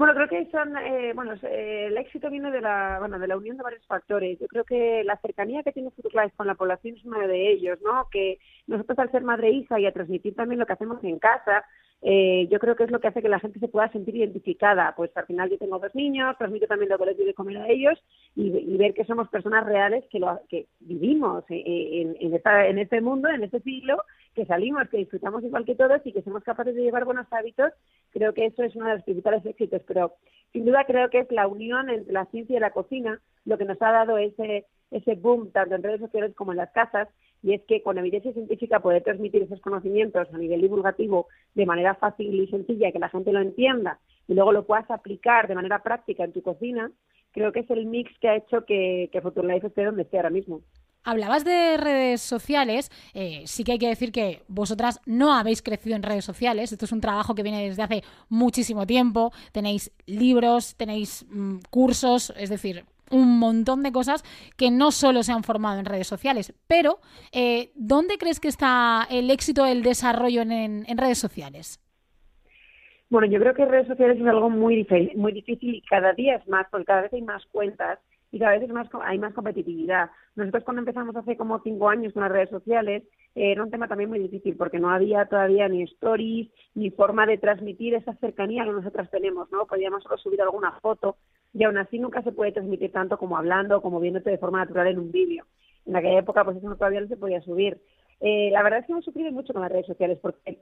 Bueno, 0.00 0.14
creo 0.14 0.28
que 0.28 0.50
son, 0.50 0.74
eh, 0.78 1.12
bueno, 1.14 1.34
eh, 1.42 1.88
el 1.88 1.96
éxito 1.98 2.30
viene 2.30 2.50
de 2.50 2.62
la, 2.62 2.96
bueno, 3.00 3.18
de 3.18 3.28
la 3.28 3.36
unión 3.36 3.58
de 3.58 3.62
varios 3.62 3.84
factores. 3.86 4.38
Yo 4.40 4.46
creo 4.46 4.64
que 4.64 5.04
la 5.04 5.18
cercanía 5.18 5.62
que 5.62 5.72
tiene 5.72 5.90
Futurlife 5.90 6.34
con 6.36 6.46
la 6.46 6.54
población 6.54 6.96
es 6.96 7.04
uno 7.04 7.18
de 7.18 7.52
ellos, 7.52 7.78
¿no? 7.84 8.08
Que 8.10 8.38
nosotros 8.70 8.98
al 8.98 9.10
ser 9.10 9.22
madre 9.22 9.48
e 9.48 9.52
hija 9.52 9.80
y 9.80 9.86
a 9.86 9.92
transmitir 9.92 10.34
también 10.34 10.60
lo 10.60 10.66
que 10.66 10.72
hacemos 10.72 11.02
en 11.02 11.18
casa, 11.18 11.64
eh, 12.02 12.48
yo 12.50 12.58
creo 12.58 12.76
que 12.76 12.84
es 12.84 12.90
lo 12.90 13.00
que 13.00 13.08
hace 13.08 13.20
que 13.20 13.28
la 13.28 13.40
gente 13.40 13.58
se 13.58 13.68
pueda 13.68 13.90
sentir 13.90 14.16
identificada. 14.16 14.94
Pues 14.96 15.14
al 15.16 15.26
final 15.26 15.50
yo 15.50 15.58
tengo 15.58 15.78
dos 15.78 15.94
niños, 15.94 16.36
transmito 16.38 16.66
también 16.66 16.88
lo 16.88 16.98
que 16.98 17.06
les 17.06 17.16
doy 17.16 17.26
de 17.26 17.34
comer 17.34 17.58
a 17.58 17.68
ellos 17.68 18.02
y, 18.34 18.76
ver 18.76 18.94
que 18.94 19.04
somos 19.04 19.28
personas 19.28 19.66
reales 19.66 20.04
que, 20.08 20.20
lo, 20.20 20.40
que 20.48 20.66
vivimos 20.78 21.44
en, 21.48 22.16
en, 22.18 22.34
esta, 22.34 22.66
en 22.68 22.78
este 22.78 23.00
mundo, 23.00 23.28
en 23.28 23.42
este 23.42 23.60
siglo, 23.60 24.02
que 24.34 24.46
salimos, 24.46 24.88
que 24.88 24.98
disfrutamos 24.98 25.44
igual 25.44 25.66
que 25.66 25.74
todos 25.74 26.00
y 26.04 26.12
que 26.12 26.22
somos 26.22 26.42
capaces 26.44 26.74
de 26.74 26.82
llevar 26.82 27.04
buenos 27.04 27.26
hábitos. 27.32 27.72
Creo 28.12 28.32
que 28.32 28.46
eso 28.46 28.62
es 28.62 28.74
uno 28.76 28.86
de 28.86 28.94
los 28.94 29.04
principales 29.04 29.44
éxitos. 29.44 29.82
Pero 29.86 30.14
sin 30.52 30.64
duda 30.64 30.84
creo 30.86 31.10
que 31.10 31.18
es 31.18 31.30
la 31.32 31.48
unión 31.48 31.90
entre 31.90 32.12
la 32.12 32.24
ciencia 32.26 32.56
y 32.56 32.60
la 32.60 32.70
cocina 32.70 33.20
lo 33.44 33.58
que 33.58 33.64
nos 33.64 33.80
ha 33.82 33.90
dado 33.90 34.16
ese, 34.16 34.66
ese 34.90 35.14
boom 35.16 35.50
tanto 35.50 35.74
en 35.74 35.82
redes 35.82 36.00
sociales 36.00 36.34
como 36.34 36.52
en 36.52 36.58
las 36.58 36.70
casas 36.70 37.08
y 37.42 37.54
es 37.54 37.62
que 37.62 37.82
con 37.82 37.98
evidencia 37.98 38.32
científica 38.32 38.80
poder 38.80 39.02
transmitir 39.02 39.42
esos 39.42 39.60
conocimientos 39.60 40.28
a 40.32 40.38
nivel 40.38 40.60
divulgativo 40.60 41.28
de 41.54 41.66
manera 41.66 41.94
fácil 41.94 42.34
y 42.34 42.46
sencilla, 42.48 42.92
que 42.92 42.98
la 42.98 43.08
gente 43.08 43.32
lo 43.32 43.40
entienda 43.40 43.98
y 44.28 44.34
luego 44.34 44.52
lo 44.52 44.66
puedas 44.66 44.90
aplicar 44.90 45.48
de 45.48 45.54
manera 45.54 45.82
práctica 45.82 46.24
en 46.24 46.32
tu 46.32 46.42
cocina, 46.42 46.90
creo 47.32 47.52
que 47.52 47.60
es 47.60 47.70
el 47.70 47.86
mix 47.86 48.10
que 48.20 48.28
ha 48.28 48.36
hecho 48.36 48.64
que, 48.64 49.08
que 49.12 49.20
Futurlife 49.20 49.68
esté 49.68 49.84
donde 49.84 50.02
esté 50.02 50.16
ahora 50.16 50.30
mismo. 50.30 50.60
Hablabas 51.02 51.46
de 51.46 51.78
redes 51.78 52.20
sociales, 52.20 52.90
eh, 53.14 53.42
sí 53.46 53.64
que 53.64 53.72
hay 53.72 53.78
que 53.78 53.88
decir 53.88 54.12
que 54.12 54.42
vosotras 54.48 55.00
no 55.06 55.32
habéis 55.32 55.62
crecido 55.62 55.96
en 55.96 56.02
redes 56.02 56.26
sociales, 56.26 56.72
esto 56.72 56.84
es 56.84 56.92
un 56.92 57.00
trabajo 57.00 57.34
que 57.34 57.42
viene 57.42 57.66
desde 57.66 57.82
hace 57.82 58.04
muchísimo 58.28 58.86
tiempo, 58.86 59.32
tenéis 59.52 59.92
libros, 60.04 60.76
tenéis 60.76 61.24
mm, 61.30 61.60
cursos, 61.70 62.34
es 62.36 62.50
decir, 62.50 62.84
un 63.10 63.38
montón 63.38 63.82
de 63.82 63.92
cosas 63.92 64.22
que 64.56 64.70
no 64.70 64.90
solo 64.90 65.22
se 65.22 65.32
han 65.32 65.42
formado 65.42 65.78
en 65.78 65.84
redes 65.84 66.06
sociales. 66.06 66.54
Pero, 66.66 66.98
eh, 67.32 67.70
¿dónde 67.74 68.18
crees 68.18 68.40
que 68.40 68.48
está 68.48 69.06
el 69.10 69.30
éxito 69.30 69.64
del 69.64 69.82
desarrollo 69.82 70.42
en, 70.42 70.84
redes 70.96 71.18
sociales? 71.18 71.80
Bueno, 73.08 73.26
yo 73.26 73.40
creo 73.40 73.54
que 73.54 73.64
redes 73.64 73.88
sociales 73.88 74.20
es 74.20 74.26
algo 74.26 74.50
muy, 74.50 74.86
muy 75.16 75.32
difícil 75.32 75.74
y 75.74 75.82
cada 75.82 76.12
día 76.12 76.36
es 76.36 76.46
más, 76.48 76.66
porque 76.70 76.84
cada 76.84 77.02
vez 77.02 77.12
hay 77.12 77.22
más 77.22 77.44
cuentas 77.46 77.98
y 78.32 78.38
cada 78.38 78.56
vez 78.56 78.68
más, 78.70 78.88
hay 79.02 79.18
más 79.18 79.34
competitividad. 79.34 80.10
Nosotros 80.36 80.62
cuando 80.64 80.80
empezamos 80.80 81.16
hace 81.16 81.36
como 81.36 81.60
cinco 81.60 81.88
años 81.88 82.12
con 82.12 82.22
las 82.22 82.30
redes 82.30 82.50
sociales 82.50 83.02
eh, 83.34 83.52
era 83.52 83.64
un 83.64 83.70
tema 83.70 83.88
también 83.88 84.10
muy 84.10 84.20
difícil 84.20 84.56
porque 84.56 84.78
no 84.78 84.90
había 84.90 85.26
todavía 85.26 85.68
ni 85.68 85.82
stories 85.82 86.48
ni 86.74 86.90
forma 86.90 87.26
de 87.26 87.38
transmitir 87.38 87.94
esa 87.94 88.14
cercanía 88.16 88.64
que 88.64 88.70
nosotras 88.70 89.10
tenemos, 89.10 89.50
¿no? 89.50 89.66
Podíamos 89.66 90.02
solo 90.04 90.16
subir 90.18 90.40
alguna 90.40 90.72
foto 90.80 91.16
y 91.52 91.64
aún 91.64 91.78
así 91.78 91.98
nunca 91.98 92.22
se 92.22 92.32
puede 92.32 92.52
transmitir 92.52 92.92
tanto 92.92 93.18
como 93.18 93.36
hablando, 93.36 93.82
como 93.82 94.00
viéndote 94.00 94.30
de 94.30 94.38
forma 94.38 94.58
natural 94.58 94.86
en 94.88 94.98
un 94.98 95.10
vídeo. 95.10 95.44
En 95.86 95.96
aquella 95.96 96.20
época 96.20 96.44
pues 96.44 96.56
eso 96.56 96.76
todavía 96.76 97.00
no 97.00 97.08
se 97.08 97.16
podía 97.16 97.40
subir. 97.40 97.80
Eh, 98.20 98.50
la 98.52 98.62
verdad 98.62 98.80
es 98.80 98.86
que 98.86 98.92
hemos 98.92 99.04
sufrido 99.04 99.32
mucho 99.32 99.52
con 99.52 99.62
las 99.62 99.72
redes 99.72 99.86
sociales 99.86 100.18
porque 100.20 100.58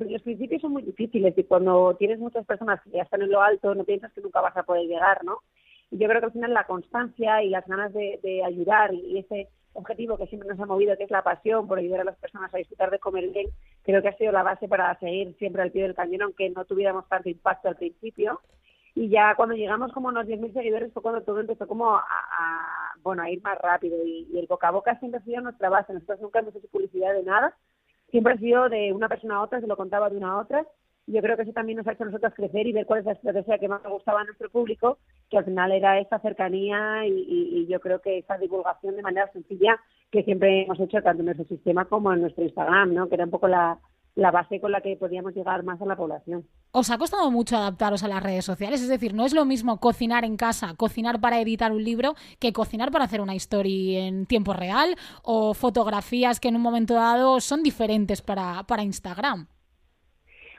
los 0.00 0.22
principios 0.22 0.60
son 0.60 0.72
muy 0.72 0.82
difíciles 0.82 1.36
y 1.36 1.44
cuando 1.44 1.94
tienes 1.96 2.18
muchas 2.18 2.44
personas 2.44 2.80
que 2.82 2.90
ya 2.90 3.02
están 3.02 3.22
en 3.22 3.30
lo 3.30 3.40
alto 3.40 3.74
no 3.74 3.84
piensas 3.84 4.12
que 4.12 4.20
nunca 4.20 4.40
vas 4.40 4.56
a 4.56 4.62
poder 4.62 4.86
llegar, 4.86 5.24
¿no? 5.24 5.38
Y 5.90 5.98
yo 5.98 6.06
creo 6.08 6.20
que 6.20 6.26
al 6.26 6.32
final 6.32 6.52
la 6.52 6.66
constancia 6.66 7.42
y 7.42 7.48
las 7.48 7.66
ganas 7.66 7.92
de, 7.92 8.20
de 8.22 8.44
ayudar 8.44 8.92
y 8.92 9.18
ese 9.18 9.48
objetivo 9.72 10.18
que 10.18 10.26
siempre 10.26 10.48
nos 10.48 10.60
ha 10.60 10.66
movido, 10.66 10.96
que 10.96 11.04
es 11.04 11.10
la 11.10 11.22
pasión 11.22 11.66
por 11.66 11.78
ayudar 11.78 12.00
a 12.00 12.04
las 12.04 12.18
personas 12.18 12.52
a 12.52 12.58
disfrutar 12.58 12.90
de 12.90 12.98
comer 12.98 13.28
bien, 13.30 13.46
creo 13.82 14.02
que 14.02 14.08
ha 14.08 14.16
sido 14.16 14.32
la 14.32 14.42
base 14.42 14.68
para 14.68 14.96
seguir 14.98 15.34
siempre 15.38 15.62
al 15.62 15.70
pie 15.70 15.82
del 15.82 15.94
cañón, 15.94 16.22
aunque 16.22 16.50
no 16.50 16.64
tuviéramos 16.64 17.08
tanto 17.08 17.28
impacto 17.28 17.68
al 17.68 17.76
principio 17.76 18.40
y 18.94 19.08
ya 19.08 19.34
cuando 19.36 19.54
llegamos 19.54 19.92
como 19.92 20.08
a 20.08 20.12
unos 20.12 20.26
10.000 20.26 20.52
seguidores 20.52 20.92
fue 20.92 21.02
cuando 21.02 21.22
todo 21.22 21.40
empezó 21.40 21.66
como 21.66 21.96
a, 21.96 22.04
bueno 23.02 23.22
a 23.22 23.30
ir 23.30 23.42
más 23.42 23.58
rápido 23.58 23.96
y, 24.04 24.28
el 24.36 24.46
boca 24.46 24.68
a 24.68 24.72
boca 24.72 24.98
siempre 24.98 25.20
ha 25.20 25.24
sido 25.24 25.40
nuestra 25.42 25.68
base. 25.68 25.92
Nosotros 25.92 26.20
nunca 26.20 26.40
hemos 26.40 26.54
hecho 26.54 26.68
publicidad 26.68 27.14
de 27.14 27.22
nada. 27.22 27.54
Siempre 28.10 28.34
ha 28.34 28.38
sido 28.38 28.68
de 28.68 28.92
una 28.92 29.08
persona 29.08 29.36
a 29.36 29.42
otra 29.42 29.60
se 29.60 29.66
lo 29.66 29.76
contaba 29.76 30.10
de 30.10 30.16
una 30.16 30.32
a 30.32 30.38
otra. 30.38 30.66
Y 31.06 31.12
yo 31.12 31.22
creo 31.22 31.36
que 31.36 31.42
eso 31.42 31.52
también 31.52 31.78
nos 31.78 31.86
ha 31.86 31.92
hecho 31.92 32.02
a 32.02 32.06
nosotros 32.06 32.34
crecer 32.34 32.66
y 32.66 32.72
ver 32.72 32.86
cuál 32.86 33.00
es 33.00 33.06
la 33.06 33.12
estrategia 33.12 33.58
que 33.58 33.68
más 33.68 33.82
nos 33.82 33.92
gustaba 33.92 34.20
a 34.20 34.24
nuestro 34.24 34.50
público 34.50 34.98
que 35.30 35.38
al 35.38 35.44
final 35.44 35.72
era 35.72 35.98
esa 35.98 36.18
cercanía 36.18 37.06
y, 37.06 37.12
y 37.12 37.66
yo 37.68 37.80
creo 37.80 38.00
que 38.00 38.18
esa 38.18 38.36
divulgación 38.36 38.96
de 38.96 39.02
manera 39.02 39.30
sencilla 39.32 39.80
que 40.10 40.24
siempre 40.24 40.62
hemos 40.62 40.78
hecho 40.80 41.00
tanto 41.02 41.20
en 41.20 41.26
nuestro 41.26 41.46
sistema 41.46 41.84
como 41.84 42.12
en 42.12 42.20
nuestro 42.20 42.44
Instagram 42.44 42.94
no 42.94 43.08
que 43.08 43.14
era 43.14 43.24
un 43.24 43.30
poco 43.30 43.48
la 43.48 43.78
la 44.14 44.30
base 44.30 44.60
con 44.60 44.72
la 44.72 44.80
que 44.80 44.96
podíamos 44.96 45.34
llegar 45.34 45.62
más 45.62 45.80
a 45.80 45.86
la 45.86 45.96
población. 45.96 46.44
¿Os 46.72 46.90
ha 46.90 46.98
costado 46.98 47.30
mucho 47.30 47.56
adaptaros 47.56 48.04
a 48.04 48.08
las 48.08 48.22
redes 48.22 48.44
sociales? 48.44 48.82
Es 48.82 48.88
decir, 48.88 49.14
no 49.14 49.24
es 49.24 49.34
lo 49.34 49.44
mismo 49.44 49.78
cocinar 49.80 50.24
en 50.24 50.36
casa, 50.36 50.74
cocinar 50.76 51.20
para 51.20 51.40
editar 51.40 51.72
un 51.72 51.82
libro, 51.82 52.14
que 52.38 52.52
cocinar 52.52 52.90
para 52.90 53.04
hacer 53.04 53.20
una 53.20 53.34
historia 53.34 54.06
en 54.06 54.26
tiempo 54.26 54.52
real 54.52 54.96
o 55.22 55.54
fotografías 55.54 56.40
que 56.40 56.48
en 56.48 56.56
un 56.56 56.62
momento 56.62 56.94
dado 56.94 57.40
son 57.40 57.62
diferentes 57.62 58.22
para, 58.22 58.62
para 58.64 58.82
Instagram. 58.82 59.46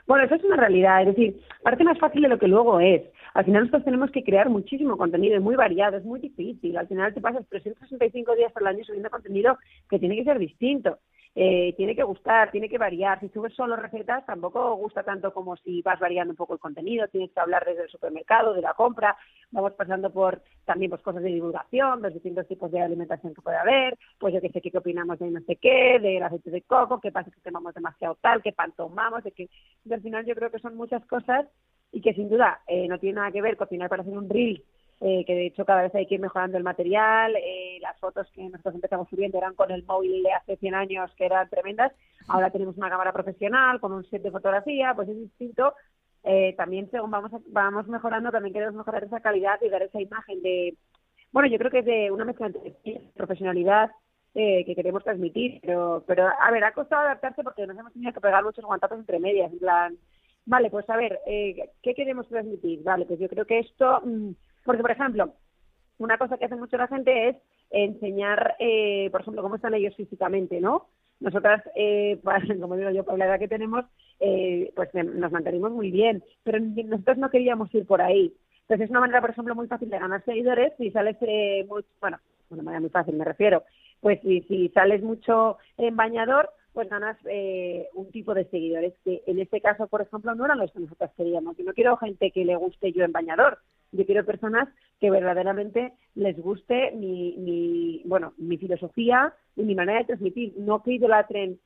Bueno, 0.06 0.24
eso 0.24 0.34
es 0.34 0.44
una 0.44 0.56
realidad, 0.56 1.02
es 1.02 1.14
decir, 1.14 1.40
parece 1.62 1.84
más 1.84 1.98
fácil 1.98 2.22
de 2.22 2.28
lo 2.28 2.38
que 2.38 2.48
luego 2.48 2.80
es. 2.80 3.02
Al 3.34 3.44
final 3.44 3.62
nosotros 3.62 3.84
tenemos 3.84 4.10
que 4.10 4.24
crear 4.24 4.50
muchísimo 4.50 4.96
contenido, 4.96 5.36
es 5.36 5.42
muy 5.42 5.56
variado, 5.56 5.96
es 5.96 6.04
muy 6.04 6.20
difícil. 6.20 6.76
Al 6.76 6.88
final 6.88 7.14
te 7.14 7.20
pasas 7.20 7.46
365 7.48 8.34
días 8.34 8.52
al 8.54 8.66
año 8.66 8.84
subiendo 8.84 9.08
contenido 9.08 9.56
que 9.88 9.98
tiene 9.98 10.16
que 10.16 10.24
ser 10.24 10.38
distinto. 10.38 10.98
Eh, 11.34 11.72
tiene 11.78 11.96
que 11.96 12.02
gustar, 12.02 12.50
tiene 12.50 12.68
que 12.68 12.76
variar. 12.76 13.18
Si 13.20 13.28
subes 13.30 13.54
solo 13.54 13.76
recetas, 13.76 14.24
tampoco 14.26 14.74
gusta 14.76 15.02
tanto 15.02 15.32
como 15.32 15.56
si 15.56 15.80
vas 15.80 15.98
variando 15.98 16.32
un 16.32 16.36
poco 16.36 16.52
el 16.52 16.60
contenido. 16.60 17.08
Tienes 17.08 17.30
que 17.32 17.40
hablar 17.40 17.64
desde 17.64 17.84
el 17.84 17.88
supermercado, 17.88 18.52
de 18.52 18.60
la 18.60 18.74
compra. 18.74 19.16
Vamos 19.50 19.72
pasando 19.72 20.12
por 20.12 20.42
también 20.64 20.90
pues 20.90 21.02
cosas 21.02 21.22
de 21.22 21.30
divulgación, 21.30 22.02
los 22.02 22.12
distintos 22.12 22.46
tipos 22.46 22.70
de 22.70 22.82
alimentación 22.82 23.34
que 23.34 23.40
puede 23.40 23.56
haber. 23.56 23.98
Pues 24.18 24.34
yo 24.34 24.40
que 24.40 24.50
sé 24.50 24.60
qué 24.60 24.76
opinamos 24.76 25.18
de 25.18 25.30
no 25.30 25.40
sé 25.40 25.56
qué, 25.56 25.98
del 26.00 26.22
aceite 26.22 26.50
de 26.50 26.62
coco, 26.62 27.00
qué 27.00 27.10
pasa 27.10 27.30
si 27.30 27.40
tomamos 27.40 27.74
demasiado 27.74 28.16
tal, 28.20 28.42
qué 28.42 28.52
pan 28.52 28.72
tomamos. 28.76 29.24
De 29.24 29.32
que 29.32 29.48
al 29.90 30.02
final 30.02 30.26
yo 30.26 30.34
creo 30.34 30.50
que 30.50 30.58
son 30.58 30.76
muchas 30.76 31.04
cosas 31.06 31.46
y 31.92 32.02
que 32.02 32.12
sin 32.14 32.28
duda 32.28 32.60
eh, 32.66 32.88
no 32.88 32.98
tiene 32.98 33.16
nada 33.16 33.32
que 33.32 33.42
ver 33.42 33.56
cocinar 33.56 33.88
para 33.88 34.02
hacer 34.02 34.16
un 34.16 34.28
reel 34.28 34.62
eh, 35.02 35.24
que 35.26 35.34
de 35.34 35.46
hecho 35.46 35.64
cada 35.64 35.82
vez 35.82 35.94
hay 35.94 36.06
que 36.06 36.14
ir 36.14 36.20
mejorando 36.20 36.56
el 36.56 36.64
material. 36.64 37.34
Eh, 37.36 37.78
las 37.80 37.98
fotos 37.98 38.30
que 38.32 38.42
nosotros 38.44 38.76
empezamos 38.76 39.08
subiendo 39.08 39.38
eran 39.38 39.54
con 39.54 39.70
el 39.70 39.84
móvil 39.84 40.22
de 40.22 40.32
hace 40.32 40.56
100 40.56 40.74
años, 40.74 41.10
que 41.16 41.26
eran 41.26 41.48
tremendas. 41.48 41.92
Ahora 42.28 42.50
tenemos 42.50 42.76
una 42.76 42.88
cámara 42.88 43.12
profesional 43.12 43.80
con 43.80 43.92
un 43.92 44.04
set 44.08 44.22
de 44.22 44.30
fotografía, 44.30 44.92
pues 44.94 45.08
es 45.08 45.16
distinto. 45.16 45.74
Eh, 46.24 46.54
también 46.56 46.88
según 46.90 47.10
vamos, 47.10 47.32
vamos 47.48 47.88
mejorando, 47.88 48.30
también 48.30 48.52
queremos 48.52 48.74
mejorar 48.74 49.02
esa 49.04 49.20
calidad 49.20 49.60
y 49.60 49.68
dar 49.68 49.82
esa 49.82 50.00
imagen 50.00 50.40
de, 50.40 50.76
bueno, 51.32 51.48
yo 51.48 51.58
creo 51.58 51.70
que 51.70 51.80
es 51.80 51.84
de 51.84 52.10
una 52.12 52.24
mezcla 52.24 52.46
entre 52.46 52.76
profesionalidad 53.14 53.90
eh, 54.34 54.64
que 54.64 54.74
queremos 54.74 55.02
transmitir, 55.02 55.60
pero, 55.62 56.04
pero 56.06 56.28
a 56.28 56.50
ver, 56.52 56.62
ha 56.62 56.72
costado 56.72 57.02
adaptarse 57.02 57.42
porque 57.42 57.66
nos 57.66 57.76
hemos 57.76 57.92
tenido 57.92 58.12
que 58.12 58.20
pegar 58.20 58.44
muchos 58.44 58.64
guantazos 58.64 58.98
entre 58.98 59.18
medias, 59.18 59.52
en 59.52 59.58
plan, 59.58 59.98
vale, 60.46 60.70
pues 60.70 60.88
a 60.88 60.96
ver, 60.96 61.20
eh, 61.26 61.70
¿qué 61.82 61.94
queremos 61.94 62.28
transmitir? 62.28 62.82
Vale, 62.84 63.04
pues 63.04 63.18
yo 63.18 63.28
creo 63.28 63.44
que 63.44 63.58
esto, 63.58 64.00
mm, 64.04 64.30
porque, 64.64 64.82
por 64.82 64.90
ejemplo, 64.90 65.34
una 65.98 66.18
cosa 66.18 66.36
que 66.38 66.46
hace 66.46 66.56
mucho 66.56 66.76
la 66.76 66.88
gente 66.88 67.28
es 67.28 67.36
enseñar, 67.70 68.56
eh, 68.58 69.08
por 69.10 69.22
ejemplo, 69.22 69.42
cómo 69.42 69.56
están 69.56 69.74
ellos 69.74 69.94
físicamente, 69.96 70.60
¿no? 70.60 70.88
Nosotras, 71.20 71.62
eh, 71.76 72.18
como 72.60 72.76
digo 72.76 72.90
yo, 72.90 73.04
por 73.04 73.18
la 73.18 73.26
edad 73.26 73.38
que 73.38 73.48
tenemos, 73.48 73.84
eh, 74.20 74.72
pues 74.74 74.92
nos 74.94 75.32
mantenemos 75.32 75.72
muy 75.72 75.90
bien, 75.90 76.22
pero 76.42 76.58
nosotros 76.60 77.18
no 77.18 77.30
queríamos 77.30 77.74
ir 77.74 77.86
por 77.86 78.02
ahí. 78.02 78.34
Entonces 78.62 78.84
es 78.84 78.90
una 78.90 79.00
manera, 79.00 79.20
por 79.20 79.30
ejemplo, 79.30 79.54
muy 79.54 79.66
fácil 79.66 79.90
de 79.90 79.98
ganar 79.98 80.24
seguidores 80.24 80.72
si 80.78 80.90
sales 80.90 81.16
eh, 81.20 81.64
muy, 81.68 81.84
bueno, 82.00 82.18
una 82.50 82.62
manera 82.62 82.80
muy 82.80 82.90
fácil 82.90 83.16
me 83.16 83.24
refiero, 83.24 83.64
pues 84.00 84.20
si, 84.22 84.42
si 84.42 84.68
sales 84.70 85.02
mucho 85.02 85.58
en 85.76 85.96
bañador, 85.96 86.50
pues 86.72 86.88
ganas 86.88 87.18
eh, 87.26 87.88
un 87.94 88.10
tipo 88.10 88.34
de 88.34 88.44
seguidores 88.46 88.94
que 89.04 89.22
en 89.26 89.38
este 89.40 89.60
caso, 89.60 89.88
por 89.88 90.00
ejemplo, 90.00 90.34
no 90.34 90.44
eran 90.44 90.58
los 90.58 90.72
que 90.72 90.80
nosotros 90.80 91.10
queríamos. 91.16 91.56
Yo 91.56 91.64
no 91.64 91.74
quiero 91.74 91.96
gente 91.96 92.30
que 92.30 92.44
le 92.44 92.56
guste 92.56 92.92
yo 92.92 93.04
en 93.04 93.12
bañador. 93.12 93.58
Yo 93.92 94.06
quiero 94.06 94.24
personas 94.24 94.68
que 95.00 95.10
verdaderamente 95.10 95.92
les 96.14 96.38
guste 96.40 96.92
mi, 96.92 97.36
mi 97.38 98.02
bueno, 98.04 98.32
mi 98.38 98.56
filosofía 98.58 99.34
y 99.56 99.62
mi 99.62 99.74
manera 99.74 100.00
de 100.00 100.06
transmitir. 100.06 100.54
No 100.58 100.82
que 100.82 100.92
idolatren 100.92 101.58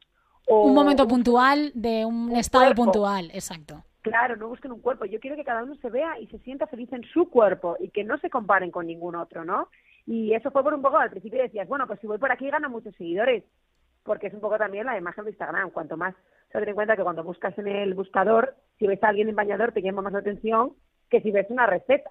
un 0.49 0.75
momento 0.75 1.09
puntual 1.09 1.73
de 1.75 2.05
un, 2.05 2.33
estado 2.37 2.73
puntual, 2.75 3.31
exacto. 3.35 3.85
Claro, 4.03 4.37
no 4.37 4.49
busquen 4.49 4.71
un 4.71 4.81
cuerpo. 4.81 5.05
Yo 5.05 5.19
quiero 5.19 5.37
que 5.37 5.45
cada 5.45 5.65
uno 5.65 5.75
se 5.77 5.91
vea 5.91 6.19
y 6.21 6.29
se 6.29 6.39
sienta 6.39 6.69
feliz 6.69 6.93
en 6.93 7.03
su 7.03 7.29
cuerpo 7.29 7.77
y 7.81 7.89
que 7.91 8.05
no 8.05 8.19
se 8.19 8.31
comparen 8.31 8.71
con 8.71 8.87
ningún 8.87 9.17
otro, 9.17 9.45
¿no? 9.45 9.69
Y 10.07 10.35
eso 10.35 10.53
fue 10.53 10.63
por 10.63 10.73
un 10.73 10.83
poco, 10.83 10.99
al 10.99 11.11
principio 11.11 11.43
decías, 11.43 11.67
bueno, 11.67 11.89
pues 11.89 11.99
si 11.99 12.07
voy 12.07 12.19
por 12.19 12.31
aquí 12.31 12.49
gano 12.49 12.71
muchos 12.71 12.95
seguidores 12.95 13.43
porque 14.05 14.29
es 14.29 14.35
un 14.35 14.41
poco 14.41 14.57
también 14.57 14.87
la 14.87 14.97
imagen 14.97 15.25
de 15.25 15.31
Instagram. 15.31 15.71
Cuanto 15.71 15.97
más, 15.97 16.15
se 16.53 16.61
ten 16.61 16.69
en 16.69 16.75
cuenta 16.77 16.97
que 16.97 17.03
cuando 17.03 17.25
buscas 17.25 17.59
en 17.59 17.67
el 17.67 17.95
buscador, 17.95 18.55
si 18.79 18.87
ves 18.87 19.03
a 19.03 19.09
alguien 19.09 19.29
en 19.29 19.35
bañador, 19.35 19.73
te 19.73 19.83
llama 19.83 20.03
más 20.03 20.13
la 20.13 20.21
atención 20.21 20.75
que 21.11 21.21
si 21.21 21.31
ves 21.31 21.47
una 21.51 21.67
receta. 21.67 22.11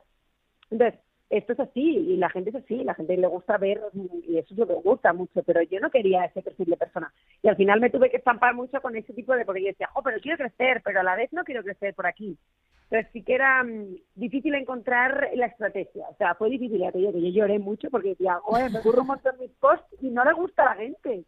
Entonces, 0.70 1.00
esto 1.30 1.54
es 1.54 1.60
así 1.60 1.82
y 1.82 2.18
la 2.18 2.30
gente 2.30 2.52
es 2.52 2.56
así, 2.56 2.84
la 2.84 2.94
gente 2.94 3.18
le 3.18 3.28
gusta 3.28 3.58
ver 3.58 3.82
y 4.28 4.38
eso 4.38 4.54
es 4.54 4.58
lo 4.60 4.68
que 4.68 4.74
gusta 4.76 5.12
mucho, 5.12 5.42
pero 5.44 5.62
yo 5.64 5.80
no 5.80 5.90
quería 5.90 6.26
ese 6.26 6.42
perfil 6.42 6.70
de 6.70 6.78
persona. 6.78 7.12
Y 7.42 7.48
al 7.48 7.56
final 7.56 7.82
me 7.82 7.90
tuve 7.90 8.10
que 8.10 8.18
estampar 8.18 8.54
mucho 8.54 8.80
con 8.82 8.96
ese 8.96 9.14
tipo 9.14 9.36
de, 9.36 9.46
porque 9.46 9.62
yo 9.62 9.68
decía, 9.68 9.90
oh, 9.96 10.04
pero 10.04 10.20
quiero 10.20 10.38
crecer, 10.38 10.82
pero 10.84 11.00
a 11.00 11.04
la 11.04 11.16
vez 11.16 11.34
no 11.34 11.44
quiero 11.44 11.64
crecer 11.64 11.96
por 11.96 12.06
aquí. 12.06 12.38
Entonces 12.90 13.12
sí 13.12 13.24
que 13.24 13.34
era 13.34 13.64
mm, 13.64 13.96
difícil 14.14 14.54
encontrar 14.54 15.30
la 15.34 15.48
estrategia. 15.48 16.08
O 16.10 16.16
sea, 16.16 16.36
fue 16.36 16.50
difícil, 16.50 16.80
ya 16.80 16.92
te 16.92 17.00
digo 17.00 17.12
que 17.12 17.22
yo 17.22 17.30
lloré 17.30 17.58
mucho 17.58 17.90
porque 17.90 18.10
decía, 18.10 18.40
oye, 18.46 18.70
me 18.70 18.80
ocurre 18.80 19.02
un 19.02 19.08
montón 19.08 19.36
mis 19.40 19.52
posts 19.54 19.88
y 20.02 20.10
no 20.10 20.24
le 20.24 20.34
gusta 20.34 20.64
a 20.64 20.76
la 20.76 20.82
gente. 20.82 21.24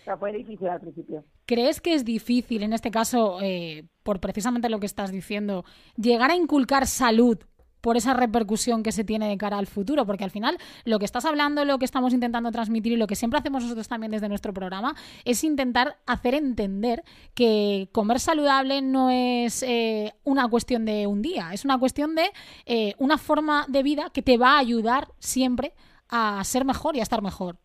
O 0.00 0.04
sea, 0.04 0.16
fue 0.16 0.32
difícil 0.32 0.68
al 0.68 0.80
principio. 0.80 1.24
¿Crees 1.46 1.80
que 1.80 1.94
es 1.94 2.04
difícil, 2.04 2.62
en 2.62 2.72
este 2.72 2.90
caso, 2.90 3.38
eh, 3.42 3.84
por 4.02 4.20
precisamente 4.20 4.68
lo 4.68 4.80
que 4.80 4.86
estás 4.86 5.12
diciendo, 5.12 5.64
llegar 5.96 6.30
a 6.30 6.36
inculcar 6.36 6.86
salud 6.86 7.38
por 7.80 7.96
esa 7.96 8.14
repercusión 8.14 8.82
que 8.82 8.92
se 8.92 9.04
tiene 9.04 9.28
de 9.28 9.38
cara 9.38 9.58
al 9.58 9.66
futuro, 9.66 10.06
porque 10.06 10.24
al 10.24 10.30
final 10.30 10.58
lo 10.84 10.98
que 10.98 11.04
estás 11.04 11.24
hablando, 11.24 11.64
lo 11.64 11.78
que 11.78 11.84
estamos 11.84 12.12
intentando 12.12 12.50
transmitir 12.50 12.92
y 12.92 12.96
lo 12.96 13.06
que 13.06 13.16
siempre 13.16 13.38
hacemos 13.38 13.62
nosotros 13.62 13.88
también 13.88 14.12
desde 14.12 14.28
nuestro 14.28 14.52
programa 14.52 14.94
es 15.24 15.42
intentar 15.44 15.96
hacer 16.06 16.34
entender 16.34 17.04
que 17.34 17.88
comer 17.92 18.20
saludable 18.20 18.82
no 18.82 19.10
es 19.10 19.62
eh, 19.62 20.14
una 20.24 20.48
cuestión 20.48 20.84
de 20.84 21.06
un 21.06 21.22
día, 21.22 21.50
es 21.52 21.64
una 21.64 21.78
cuestión 21.78 22.14
de 22.14 22.30
eh, 22.66 22.94
una 22.98 23.18
forma 23.18 23.66
de 23.68 23.82
vida 23.82 24.10
que 24.12 24.22
te 24.22 24.36
va 24.36 24.54
a 24.54 24.58
ayudar 24.58 25.08
siempre 25.18 25.74
a 26.08 26.42
ser 26.44 26.64
mejor 26.64 26.96
y 26.96 27.00
a 27.00 27.02
estar 27.02 27.22
mejor. 27.22 27.58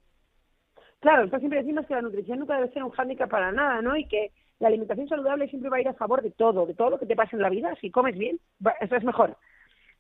Claro, 1.00 1.20
nosotros 1.20 1.42
siempre 1.42 1.60
decimos 1.60 1.86
que 1.86 1.94
la 1.94 2.02
nutrición 2.02 2.40
nunca 2.40 2.56
debe 2.56 2.74
ser 2.74 2.84
un 2.84 2.92
hándicap 2.92 3.30
para 3.30 3.52
nada, 3.52 3.82
¿no? 3.82 3.96
Y 3.96 4.06
que 4.08 4.32
la 4.60 4.70
alimentación 4.70 5.08
saludable 5.08 5.48
siempre 5.50 5.70
va 5.70 5.78
a 5.78 5.82
ir 5.82 5.88
a 5.88 5.94
favor 5.94 6.22
de 6.22 6.32
todo, 6.32 6.66
de 6.66 6.74
todo 6.74 6.92
lo 6.92 7.00
que 7.00 7.06
te 7.06 7.16
pasa 7.16 7.36
en 7.36 7.42
la 7.42 7.50
vida. 7.50 7.76
Si 7.82 7.92
comes 7.92 8.18
bien, 8.18 8.40
eso 8.80 8.96
es 8.96 9.04
mejor. 9.04 9.38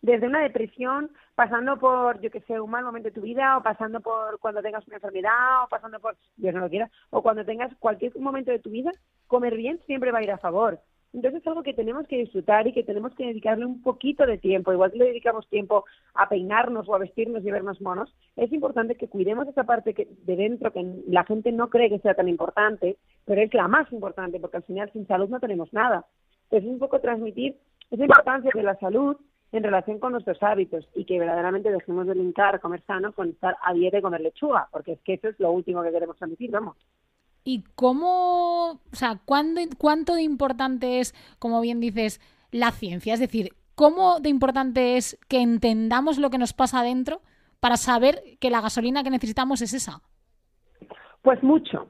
Desde 0.02 0.28
una 0.28 0.42
depresión, 0.42 1.12
pasando 1.36 1.78
por, 1.78 2.20
yo 2.22 2.30
que 2.30 2.42
sé, 2.42 2.60
un 2.60 2.70
mal 2.70 2.84
momento 2.84 3.10
de 3.10 3.16
tu 3.16 3.22
vida, 3.22 3.58
o 3.58 3.64
pasando 3.64 4.02
por 4.02 4.40
cuando 4.40 4.62
tengas 4.62 4.86
una 4.88 4.98
enfermedad, 4.98 5.64
o 5.64 5.68
pasando 5.68 6.00
por, 6.00 6.16
Dios 6.38 6.54
no 6.54 6.62
lo 6.62 6.70
quiera, 6.70 6.90
o 7.10 7.22
cuando 7.22 7.44
tengas 7.44 7.76
cualquier 7.78 8.18
momento 8.20 8.52
de 8.52 8.60
tu 8.60 8.70
vida, 8.70 8.92
comer 9.28 9.56
bien 9.56 9.80
siempre 9.86 10.12
va 10.12 10.20
a 10.20 10.24
ir 10.24 10.32
a 10.32 10.38
favor. 10.38 10.80
Entonces 11.16 11.42
es 11.42 11.48
algo 11.48 11.64
que 11.64 11.74
tenemos 11.74 12.06
que 12.08 12.18
disfrutar 12.18 12.68
y 12.68 12.74
que 12.74 12.84
tenemos 12.84 13.16
que 13.16 13.26
dedicarle 13.26 13.66
un 13.66 13.82
poquito 13.82 14.26
de 14.26 14.38
tiempo. 14.38 14.74
Igual 14.74 14.92
que 14.92 14.98
le 14.98 15.06
dedicamos 15.06 15.48
tiempo 15.48 15.86
a 16.14 16.28
peinarnos 16.28 16.90
o 16.90 16.94
a 16.94 17.00
vestirnos 17.00 17.42
y 17.46 17.52
vernos 17.52 17.80
monos, 17.80 18.14
es 18.36 18.52
importante 18.52 18.96
que 18.96 19.08
cuidemos 19.08 19.48
esa 19.48 19.64
parte 19.64 19.94
que, 19.94 20.10
de 20.26 20.36
dentro 20.36 20.74
que 20.74 20.86
la 21.08 21.24
gente 21.24 21.54
no 21.54 21.70
cree 21.70 21.90
que 21.90 22.00
sea 22.00 22.16
tan 22.16 22.28
importante, 22.28 22.98
pero 23.24 23.42
es 23.42 23.54
la 23.54 23.70
más 23.70 23.90
importante, 23.94 24.42
porque 24.42 24.58
al 24.58 24.64
final 24.64 24.92
sin 24.92 25.08
salud 25.08 25.30
no 25.30 25.40
tenemos 25.40 25.72
nada. 25.72 26.06
Entonces 26.44 26.68
es 26.68 26.74
un 26.74 26.80
poco 26.80 27.00
transmitir 27.00 27.56
esa 27.92 28.04
importancia 28.04 28.52
de 28.54 28.64
la 28.64 28.76
salud 28.76 29.16
en 29.54 29.64
relación 29.64 30.00
con 30.00 30.12
nuestros 30.12 30.44
hábitos 30.44 30.86
y 30.96 31.06
que 31.06 31.18
verdaderamente 31.18 31.72
dejemos 31.72 32.08
de 32.08 32.16
linkar 32.16 32.60
comer 32.60 32.82
sano 32.82 33.14
con 33.14 33.30
estar 33.30 33.56
a 33.64 33.74
dieta 33.74 34.00
y 34.00 34.02
comer 34.02 34.20
lechuga, 34.20 34.68
porque 34.70 34.92
es 34.92 35.00
que 35.00 35.14
eso 35.14 35.30
es 35.30 35.40
lo 35.40 35.54
último 35.54 35.82
que 35.82 35.92
queremos 35.92 36.18
transmitir, 36.18 36.52
vamos. 36.52 36.76
¿Y 37.48 37.64
cómo, 37.76 38.72
o 38.72 38.96
sea, 38.96 39.20
cuánto 39.24 40.16
de 40.16 40.24
importante 40.24 41.00
es, 41.00 41.14
como 41.38 41.62
bien 41.62 41.80
dices, 41.80 42.20
la 42.52 42.72
ciencia? 42.72 43.14
Es 43.14 43.20
decir, 43.20 43.54
¿cómo 43.76 44.20
de 44.20 44.30
importante 44.30 44.98
es 44.98 45.18
que 45.28 45.42
entendamos 45.42 46.18
lo 46.18 46.32
que 46.32 46.40
nos 46.40 46.54
pasa 46.54 46.80
adentro 46.80 47.22
para 47.60 47.78
saber 47.78 48.24
que 48.40 48.50
la 48.50 48.62
gasolina 48.62 49.04
que 49.04 49.12
necesitamos 49.12 49.62
es 49.62 49.74
esa? 49.74 50.02
Pues 51.22 51.42
mucho. 51.44 51.88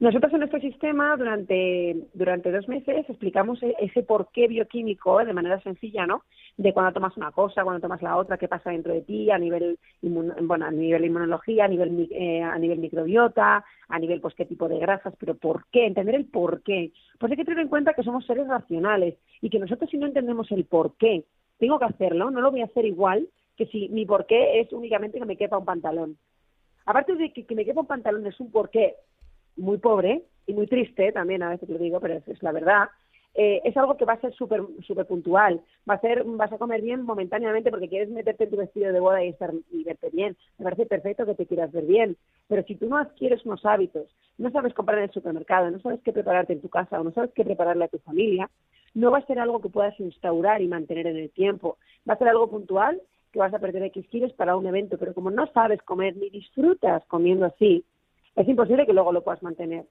Nosotros 0.00 0.32
en 0.32 0.38
nuestro 0.38 0.60
sistema 0.60 1.16
durante, 1.16 2.06
durante 2.14 2.52
dos 2.52 2.68
meses 2.68 3.04
explicamos 3.08 3.60
e-, 3.64 3.74
ese 3.80 4.04
porqué 4.04 4.46
bioquímico 4.46 5.18
de 5.24 5.32
manera 5.32 5.60
sencilla, 5.60 6.06
¿no? 6.06 6.22
De 6.56 6.72
cuando 6.72 6.92
tomas 6.92 7.16
una 7.16 7.32
cosa, 7.32 7.64
cuando 7.64 7.80
tomas 7.80 8.00
la 8.00 8.16
otra, 8.16 8.38
qué 8.38 8.46
pasa 8.46 8.70
dentro 8.70 8.92
de 8.92 9.02
ti 9.02 9.28
a 9.32 9.38
nivel, 9.38 9.76
bueno, 10.00 10.66
a 10.66 10.70
nivel 10.70 11.04
inmunología, 11.04 11.64
a 11.64 11.68
nivel, 11.68 12.08
eh, 12.12 12.40
a 12.40 12.56
nivel 12.58 12.78
microbiota, 12.78 13.64
a 13.88 13.98
nivel, 13.98 14.20
pues, 14.20 14.36
qué 14.36 14.44
tipo 14.44 14.68
de 14.68 14.78
grasas, 14.78 15.14
pero 15.18 15.34
por 15.34 15.66
qué, 15.72 15.86
entender 15.86 16.14
el 16.14 16.26
por 16.26 16.62
qué. 16.62 16.92
Pues 17.18 17.32
hay 17.32 17.36
que 17.36 17.44
tener 17.44 17.60
en 17.60 17.68
cuenta 17.68 17.94
que 17.94 18.04
somos 18.04 18.24
seres 18.24 18.46
racionales 18.46 19.16
y 19.40 19.50
que 19.50 19.58
nosotros 19.58 19.90
si 19.90 19.98
no 19.98 20.06
entendemos 20.06 20.48
el 20.52 20.64
por 20.64 20.96
qué, 20.96 21.24
tengo 21.58 21.80
que 21.80 21.86
hacerlo, 21.86 22.30
no 22.30 22.40
lo 22.40 22.52
voy 22.52 22.60
a 22.60 22.66
hacer 22.66 22.84
igual 22.84 23.28
que 23.56 23.66
si 23.66 23.88
mi 23.88 24.06
por 24.06 24.26
qué 24.26 24.60
es 24.60 24.72
únicamente 24.72 25.18
que 25.18 25.26
me 25.26 25.36
quepa 25.36 25.58
un 25.58 25.64
pantalón. 25.64 26.18
Aparte 26.86 27.16
de 27.16 27.32
que, 27.32 27.44
que 27.44 27.54
me 27.56 27.64
quepa 27.64 27.80
un 27.80 27.88
pantalón 27.88 28.24
es 28.28 28.38
un 28.38 28.52
porqué 28.52 28.94
muy 29.58 29.78
pobre 29.78 30.24
y 30.46 30.54
muy 30.54 30.66
triste 30.66 31.12
también, 31.12 31.42
a 31.42 31.50
veces 31.50 31.68
lo 31.68 31.78
digo, 31.78 32.00
pero 32.00 32.14
es, 32.14 32.42
la 32.42 32.52
verdad. 32.52 32.88
eh, 33.34 33.60
es 33.64 33.76
algo 33.76 33.96
que 33.96 34.04
va 34.04 34.14
a 34.14 34.20
ser 34.20 34.32
súper 34.34 34.62
super 34.86 35.06
puntual. 35.06 35.60
Va 35.88 35.94
a 35.94 36.00
ser, 36.00 36.24
vas 36.24 36.52
a 36.52 36.58
comer 36.58 36.82
bien 36.82 37.02
momentáneamente 37.02 37.70
porque 37.70 37.88
quieres 37.88 38.08
meterte 38.08 38.44
en 38.44 38.50
tu 38.50 38.56
vestido 38.56 38.92
de 38.92 39.00
boda 39.00 39.22
y, 39.22 39.28
estar, 39.28 39.52
y 39.70 39.84
verte 39.84 40.10
bien. 40.10 40.36
Me 40.58 40.64
parece 40.64 40.86
perfecto 40.86 41.26
que 41.26 41.34
te 41.34 41.46
quieras 41.46 41.70
ver 41.70 41.84
bien. 41.84 42.16
Pero 42.48 42.62
si 42.64 42.74
tú 42.76 42.88
no 42.88 42.96
adquieres 42.96 43.44
unos 43.44 43.64
hábitos, 43.64 44.06
no 44.38 44.50
sabes 44.50 44.74
comprar 44.74 44.98
en 44.98 45.04
el 45.04 45.12
supermercado, 45.12 45.70
no 45.70 45.80
sabes 45.80 46.00
qué 46.02 46.12
prepararte 46.12 46.54
en 46.54 46.62
tu 46.62 46.68
casa 46.68 47.00
o 47.00 47.04
no 47.04 47.12
sabes 47.12 47.30
qué 47.34 47.44
prepararle 47.44 47.84
a 47.84 47.88
tu 47.88 47.98
familia, 47.98 48.50
no 48.94 49.10
va 49.10 49.18
a 49.18 49.26
ser 49.26 49.38
algo 49.38 49.60
que 49.60 49.68
puedas 49.68 49.98
instaurar 50.00 50.62
y 50.62 50.68
mantener 50.68 51.06
en 51.06 51.18
el 51.18 51.30
tiempo. 51.30 51.76
Va 52.08 52.14
a 52.14 52.18
ser 52.18 52.28
algo 52.28 52.48
puntual 52.48 53.00
que 53.32 53.38
vas 53.38 53.52
a 53.52 53.58
perder 53.58 53.82
X 53.84 54.06
kilos 54.08 54.32
para 54.32 54.56
un 54.56 54.66
evento, 54.66 54.96
pero 54.98 55.12
como 55.14 55.30
no 55.30 55.46
sabes 55.52 55.82
comer 55.82 56.16
ni 56.16 56.30
disfrutas 56.30 57.04
comiendo 57.06 57.44
así, 57.44 57.84
es 58.38 58.48
imposible 58.48 58.86
que 58.86 58.92
luego 58.92 59.12
lo 59.12 59.22
puedas 59.22 59.42
mantener. 59.42 59.84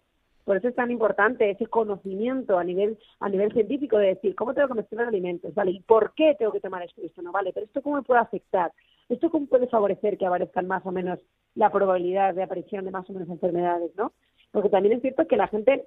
Por 0.45 0.55
eso 0.55 0.69
es 0.69 0.75
tan 0.75 0.91
importante 0.91 1.49
ese 1.49 1.67
conocimiento 1.67 2.57
a 2.57 2.63
nivel 2.63 2.97
a 3.19 3.27
nivel 3.27 3.51
científico 3.51 3.97
de 3.97 4.15
decir 4.15 4.33
cómo 4.33 4.53
tengo 4.53 4.69
que 4.69 4.75
mezclar 4.75 5.07
alimentos, 5.07 5.53
¿vale? 5.53 5.71
¿Y 5.71 5.81
por 5.81 6.13
qué 6.13 6.35
tengo 6.39 6.53
que 6.53 6.61
tomar 6.61 6.83
esto 6.83 7.01
y 7.01 7.07
esto 7.07 7.21
no 7.21 7.33
vale? 7.33 7.51
Pero 7.51 7.65
esto 7.65 7.81
cómo 7.81 7.97
me 7.97 8.03
puede 8.03 8.21
afectar? 8.21 8.71
¿Esto 9.09 9.29
cómo 9.29 9.47
puede 9.47 9.67
favorecer 9.67 10.17
que 10.17 10.25
aparezcan 10.25 10.67
más 10.67 10.85
o 10.85 10.91
menos 10.91 11.19
la 11.55 11.69
probabilidad 11.69 12.33
de 12.33 12.43
aparición 12.43 12.85
de 12.85 12.91
más 12.91 13.09
o 13.09 13.13
menos 13.13 13.27
enfermedades, 13.27 13.91
¿no? 13.97 14.13
Porque 14.51 14.69
también 14.69 14.95
es 14.95 15.01
cierto 15.01 15.27
que 15.27 15.35
la 15.35 15.49
gente 15.49 15.85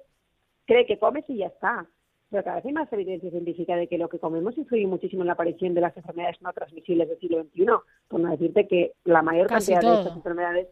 cree 0.65 0.85
que 0.85 0.99
comes 0.99 1.27
y 1.27 1.37
ya 1.37 1.47
está. 1.47 1.87
Pero 2.29 2.43
cada 2.43 2.57
vez 2.57 2.65
hay 2.65 2.73
más 2.73 2.93
evidencia 2.93 3.29
científica 3.29 3.75
de 3.75 3.87
que 3.87 3.97
lo 3.97 4.09
que 4.09 4.19
comemos 4.19 4.57
influye 4.57 4.85
muchísimo 4.85 5.23
en 5.23 5.27
la 5.27 5.33
aparición 5.33 5.73
de 5.73 5.81
las 5.81 5.97
enfermedades 5.97 6.41
no 6.41 6.53
transmisibles 6.53 7.09
del 7.09 7.19
siglo 7.19 7.43
XXI. 7.43 7.65
Por 8.07 8.19
no 8.19 8.29
decirte 8.29 8.67
que 8.67 8.93
la 9.05 9.23
mayor 9.23 9.47
cantidad 9.47 9.81
de 9.81 9.99
estas 9.99 10.15
enfermedades 10.15 10.67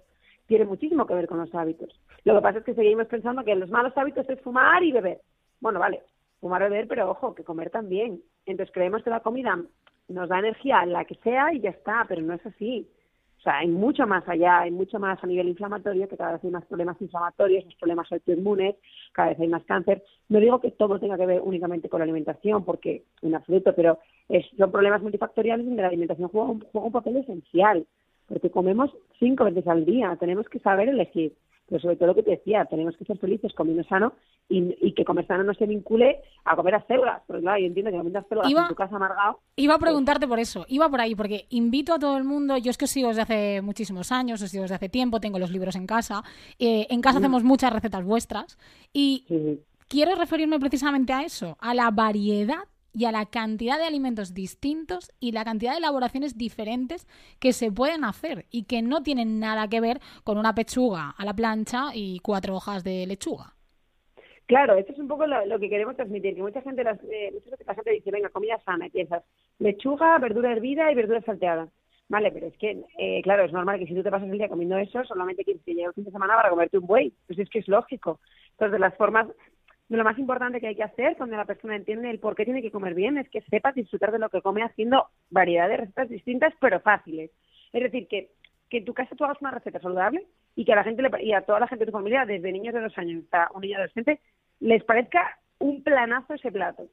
tiene 0.49 0.65
muchísimo 0.65 1.05
que 1.05 1.13
ver 1.13 1.27
con 1.27 1.37
los 1.37 1.53
hábitos. 1.53 1.89
Lo 2.25 2.35
que 2.35 2.41
pasa 2.41 2.57
es 2.57 2.65
que 2.65 2.73
seguimos 2.73 3.05
pensando 3.05 3.45
que 3.45 3.55
los 3.55 3.69
malos 3.69 3.93
hábitos 3.95 4.27
es 4.27 4.41
fumar 4.41 4.83
y 4.83 4.91
beber. 4.91 5.21
Bueno, 5.61 5.79
vale, 5.79 6.01
fumar 6.41 6.63
beber, 6.63 6.87
pero 6.87 7.11
ojo, 7.11 7.35
que 7.35 7.43
comer 7.43 7.69
también. 7.69 8.19
Entonces 8.47 8.73
creemos 8.73 9.03
que 9.03 9.11
la 9.11 9.19
comida 9.19 9.57
nos 10.07 10.27
da 10.27 10.39
energía, 10.39 10.83
la 10.87 11.05
que 11.05 11.13
sea, 11.23 11.53
y 11.53 11.59
ya 11.61 11.69
está, 11.69 12.03
pero 12.09 12.23
no 12.23 12.33
es 12.33 12.43
así. 12.47 12.89
O 13.37 13.41
sea, 13.41 13.59
hay 13.59 13.67
mucho 13.67 14.07
más 14.07 14.27
allá, 14.27 14.61
hay 14.61 14.71
mucho 14.71 14.99
más 14.99 15.23
a 15.23 15.27
nivel 15.27 15.49
inflamatorio, 15.49 16.09
que 16.09 16.17
cada 16.17 16.33
vez 16.33 16.43
hay 16.43 16.49
más 16.49 16.65
problemas 16.65 16.99
inflamatorios, 16.99 17.63
más 17.65 17.75
problemas 17.75 18.11
autoinmunes, 18.11 18.75
cada 19.13 19.29
vez 19.29 19.39
hay 19.39 19.47
más 19.47 19.63
cáncer. 19.65 20.03
No 20.29 20.39
digo 20.39 20.59
que 20.59 20.71
todo 20.71 20.99
tenga 20.99 21.15
que 21.15 21.27
ver 21.27 21.41
únicamente 21.41 21.89
con 21.89 21.99
la 21.99 22.05
alimentación, 22.05 22.65
porque 22.65 23.03
en 23.21 23.35
absoluto, 23.35 23.75
pero 23.75 23.99
son 24.57 24.71
problemas 24.71 25.03
multifactoriales 25.03 25.63
donde 25.65 25.83
la 25.83 25.89
alimentación 25.89 26.27
juega 26.29 26.49
un 26.73 26.91
papel 26.91 27.17
esencial 27.17 27.85
porque 28.29 28.51
comemos 28.51 28.91
cinco 29.17 29.43
veces 29.43 29.67
al 29.67 29.85
día, 29.85 30.15
tenemos 30.19 30.47
que 30.47 30.59
saber 30.59 30.87
elegir. 30.89 31.33
Pero 31.67 31.81
sobre 31.81 31.97
todo 31.97 32.07
lo 32.07 32.15
que 32.15 32.23
te 32.23 32.31
decía, 32.31 32.65
tenemos 32.65 32.97
que 32.97 33.05
ser 33.05 33.19
felices 33.19 33.53
comiendo 33.53 33.83
sano 33.83 34.13
y, 34.47 34.91
que 34.93 35.05
comer 35.05 35.27
sano 35.27 35.43
no 35.43 35.53
se 35.53 35.67
vincule 35.67 36.19
a 36.43 36.55
comer 36.55 36.75
a 36.75 36.87
células. 36.87 37.21
Porque 37.27 37.43
claro, 37.43 37.59
yo 37.59 37.67
entiendo 37.67 37.91
que 37.91 37.97
comer 37.97 38.25
células 38.27 38.51
en 38.51 38.67
tu 38.69 38.75
casa 38.75 38.95
amargado. 38.95 39.39
Iba 39.55 39.75
a 39.75 39.77
pues 39.77 39.89
preguntarte 39.89 40.27
por 40.27 40.39
eso, 40.39 40.65
iba 40.67 40.89
por 40.89 41.01
ahí, 41.01 41.13
porque 41.13 41.45
invito 41.49 41.93
a 41.93 41.99
todo 41.99 42.17
el 42.17 42.23
mundo, 42.23 42.57
yo 42.57 42.71
es 42.71 42.77
que 42.77 42.85
os 42.85 42.91
sigo 42.91 43.09
desde 43.09 43.21
hace 43.21 43.61
muchísimos 43.61 44.11
años, 44.11 44.41
os 44.41 44.49
sigo 44.49 44.63
desde 44.63 44.75
hace 44.75 44.89
tiempo, 44.89 45.19
tengo 45.19 45.37
los 45.37 45.51
libros 45.51 45.75
en 45.75 45.85
casa. 45.85 46.23
Eh, 46.57 46.87
en 46.89 47.01
casa 47.01 47.19
hacemos 47.19 47.43
muchas 47.43 47.71
recetas 47.71 48.03
vuestras 48.03 48.57
y 48.91 49.25
quiero 49.87 50.15
referirme 50.15 50.59
precisamente 50.59 51.13
a 51.13 51.21
eso, 51.21 51.55
a 51.59 51.75
la 51.75 51.91
variedad 51.91 52.63
y 52.93 53.05
a 53.05 53.11
la 53.11 53.25
cantidad 53.25 53.77
de 53.77 53.85
alimentos 53.85 54.33
distintos 54.33 55.11
y 55.19 55.31
la 55.31 55.45
cantidad 55.45 55.71
de 55.71 55.79
elaboraciones 55.79 56.37
diferentes 56.37 57.07
que 57.39 57.53
se 57.53 57.71
pueden 57.71 58.03
hacer 58.03 58.45
y 58.51 58.63
que 58.63 58.81
no 58.81 59.03
tienen 59.03 59.39
nada 59.39 59.67
que 59.67 59.81
ver 59.81 59.99
con 60.23 60.37
una 60.37 60.55
pechuga 60.55 61.13
a 61.17 61.25
la 61.25 61.33
plancha 61.33 61.91
y 61.93 62.19
cuatro 62.19 62.55
hojas 62.55 62.83
de 62.83 63.05
lechuga. 63.07 63.53
Claro, 64.49 64.75
esto 64.77 64.93
es 64.93 64.99
un 64.99 65.07
poco 65.07 65.27
lo, 65.27 65.59
que 65.59 65.69
queremos 65.69 65.95
transmitir, 65.95 66.33
que 66.33 66.41
mucha 66.41 66.61
gente, 66.63 66.83
las, 66.83 66.99
eh, 67.03 67.31
la 67.67 67.75
gente 67.75 67.91
dice, 67.91 68.09
venga, 68.09 68.29
comida 68.29 68.59
sana, 68.65 68.87
y 68.87 68.89
piensas, 68.89 69.23
lechuga, 69.59 70.17
verdura 70.17 70.51
hervida 70.51 70.91
y 70.91 70.95
verdura 70.95 71.21
salteada. 71.21 71.67
Vale, 72.07 72.31
pero 72.31 72.47
es 72.47 72.57
que, 72.57 72.81
eh, 72.97 73.21
claro, 73.21 73.45
es 73.45 73.53
normal 73.53 73.77
que 73.77 73.85
si 73.85 73.93
tú 73.93 74.01
te 74.01 74.09
pasas 74.09 74.27
el 74.27 74.39
día 74.39 74.49
comiendo 74.49 74.75
eso, 74.79 75.03
solamente 75.03 75.43
quieres 75.43 75.61
que 75.63 75.75
llegue 75.75 75.89
un 75.89 75.93
fin 75.93 76.05
de 76.05 76.11
semana 76.11 76.35
para 76.35 76.49
comerte 76.49 76.79
un 76.79 76.87
buey. 76.87 77.13
Pues 77.27 77.37
es 77.37 77.47
que 77.51 77.59
es 77.59 77.67
lógico. 77.67 78.19
Entonces, 78.53 78.79
las 78.79 78.97
formas, 78.97 79.27
lo 79.97 80.03
más 80.03 80.19
importante 80.19 80.59
que 80.59 80.67
hay 80.67 80.75
que 80.75 80.83
hacer 80.83 81.17
cuando 81.17 81.35
la 81.35 81.45
persona 81.45 81.75
entiende 81.75 82.09
el 82.09 82.19
por 82.19 82.35
qué 82.35 82.45
tiene 82.45 82.61
que 82.61 82.71
comer 82.71 82.93
bien 82.93 83.17
es 83.17 83.27
que 83.29 83.41
sepa 83.41 83.71
disfrutar 83.71 84.11
de 84.11 84.19
lo 84.19 84.29
que 84.29 84.41
come 84.41 84.63
haciendo 84.63 85.07
variedad 85.29 85.67
de 85.67 85.77
recetas 85.77 86.09
distintas 86.09 86.53
pero 86.59 86.79
fáciles. 86.79 87.31
Es 87.73 87.83
decir, 87.83 88.07
que, 88.07 88.31
que 88.69 88.77
en 88.77 88.85
tu 88.85 88.93
casa 88.93 89.15
tú 89.15 89.25
hagas 89.25 89.41
una 89.41 89.51
receta 89.51 89.79
saludable 89.79 90.27
y 90.55 90.65
que 90.65 90.73
a 90.73 90.75
la 90.75 90.83
gente 90.83 91.01
le, 91.01 91.09
y 91.23 91.33
a 91.33 91.41
toda 91.41 91.59
la 91.59 91.67
gente 91.67 91.85
de 91.85 91.91
tu 91.91 91.97
familia, 91.97 92.25
desde 92.25 92.51
niños 92.51 92.73
de 92.73 92.81
dos 92.81 92.97
años 92.97 93.23
hasta 93.23 93.49
un 93.53 93.61
niño 93.61 93.77
adolescente, 93.77 94.19
les 94.59 94.83
parezca 94.83 95.39
un 95.57 95.83
planazo 95.83 96.33
ese 96.35 96.51
plato. 96.51 96.87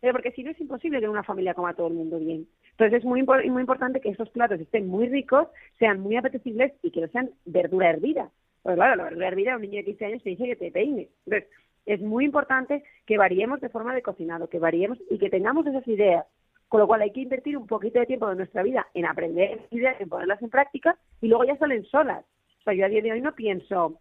Pero 0.00 0.14
porque 0.14 0.32
si 0.32 0.42
no 0.42 0.50
es 0.50 0.60
imposible 0.60 1.00
que 1.00 1.08
una 1.08 1.22
familia 1.22 1.54
coma 1.54 1.74
todo 1.74 1.86
el 1.86 1.94
mundo 1.94 2.18
bien. 2.18 2.48
Entonces 2.72 2.98
es 2.98 3.04
muy, 3.04 3.22
muy 3.22 3.60
importante 3.60 4.00
que 4.00 4.10
esos 4.10 4.28
platos 4.30 4.60
estén 4.60 4.88
muy 4.88 5.08
ricos, 5.08 5.48
sean 5.78 6.00
muy 6.00 6.16
apetecibles 6.16 6.72
y 6.82 6.90
que 6.90 7.00
no 7.00 7.08
sean 7.08 7.30
verdura 7.44 7.90
hervida. 7.90 8.30
Pues 8.62 8.76
claro, 8.76 8.96
la 8.96 9.04
verdura 9.04 9.28
hervida 9.28 9.52
a 9.52 9.56
un 9.56 9.62
niño 9.62 9.78
de 9.78 9.84
15 9.84 10.04
años 10.04 10.22
te 10.22 10.30
dice 10.30 10.44
que 10.44 10.56
te 10.56 10.70
peine. 10.70 11.08
Entonces, 11.26 11.48
es 11.86 12.00
muy 12.00 12.24
importante 12.24 12.84
que 13.06 13.18
variemos 13.18 13.60
de 13.60 13.68
forma 13.68 13.94
de 13.94 14.02
cocinado, 14.02 14.48
que 14.48 14.58
variemos 14.58 14.98
y 15.10 15.18
que 15.18 15.30
tengamos 15.30 15.66
esas 15.66 15.86
ideas. 15.88 16.26
Con 16.68 16.80
lo 16.80 16.86
cual 16.86 17.02
hay 17.02 17.10
que 17.12 17.20
invertir 17.20 17.56
un 17.56 17.66
poquito 17.66 17.98
de 17.98 18.06
tiempo 18.06 18.28
de 18.28 18.36
nuestra 18.36 18.62
vida 18.62 18.86
en 18.94 19.04
aprender 19.04 19.66
ideas, 19.70 20.00
en 20.00 20.08
ponerlas 20.08 20.40
en 20.42 20.50
práctica 20.50 20.96
y 21.20 21.28
luego 21.28 21.44
ya 21.44 21.56
salen 21.58 21.84
solas. 21.84 22.24
O 22.60 22.62
sea, 22.62 22.72
yo 22.72 22.86
a 22.86 22.88
día 22.88 23.02
de 23.02 23.12
hoy 23.12 23.20
no 23.20 23.34
pienso, 23.34 24.00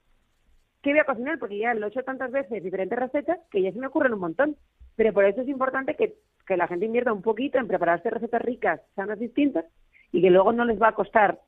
¿qué 0.81 0.91
voy 0.91 0.99
a 0.99 1.05
cocinar? 1.05 1.37
Porque 1.37 1.57
ya 1.57 1.73
lo 1.73 1.87
he 1.87 1.89
hecho 1.89 2.03
tantas 2.03 2.31
veces, 2.31 2.63
diferentes 2.63 2.97
recetas, 2.97 3.39
que 3.49 3.61
ya 3.61 3.71
se 3.71 3.79
me 3.79 3.87
ocurren 3.87 4.13
un 4.13 4.19
montón. 4.19 4.55
Pero 4.95 5.11
por 5.13 5.25
eso 5.25 5.41
es 5.41 5.49
importante 5.49 5.95
que, 5.95 6.15
que 6.47 6.55
la 6.55 6.67
gente 6.67 6.85
invierta 6.85 7.11
un 7.11 7.21
poquito 7.21 7.57
en 7.57 7.67
prepararse 7.67 8.09
recetas 8.09 8.41
ricas, 8.41 8.79
sanas, 8.95 9.19
distintas, 9.19 9.65
y 10.11 10.21
que 10.21 10.29
luego 10.29 10.53
no 10.53 10.63
les 10.63 10.81
va 10.81 10.89
a 10.89 10.95
costar 10.95 11.39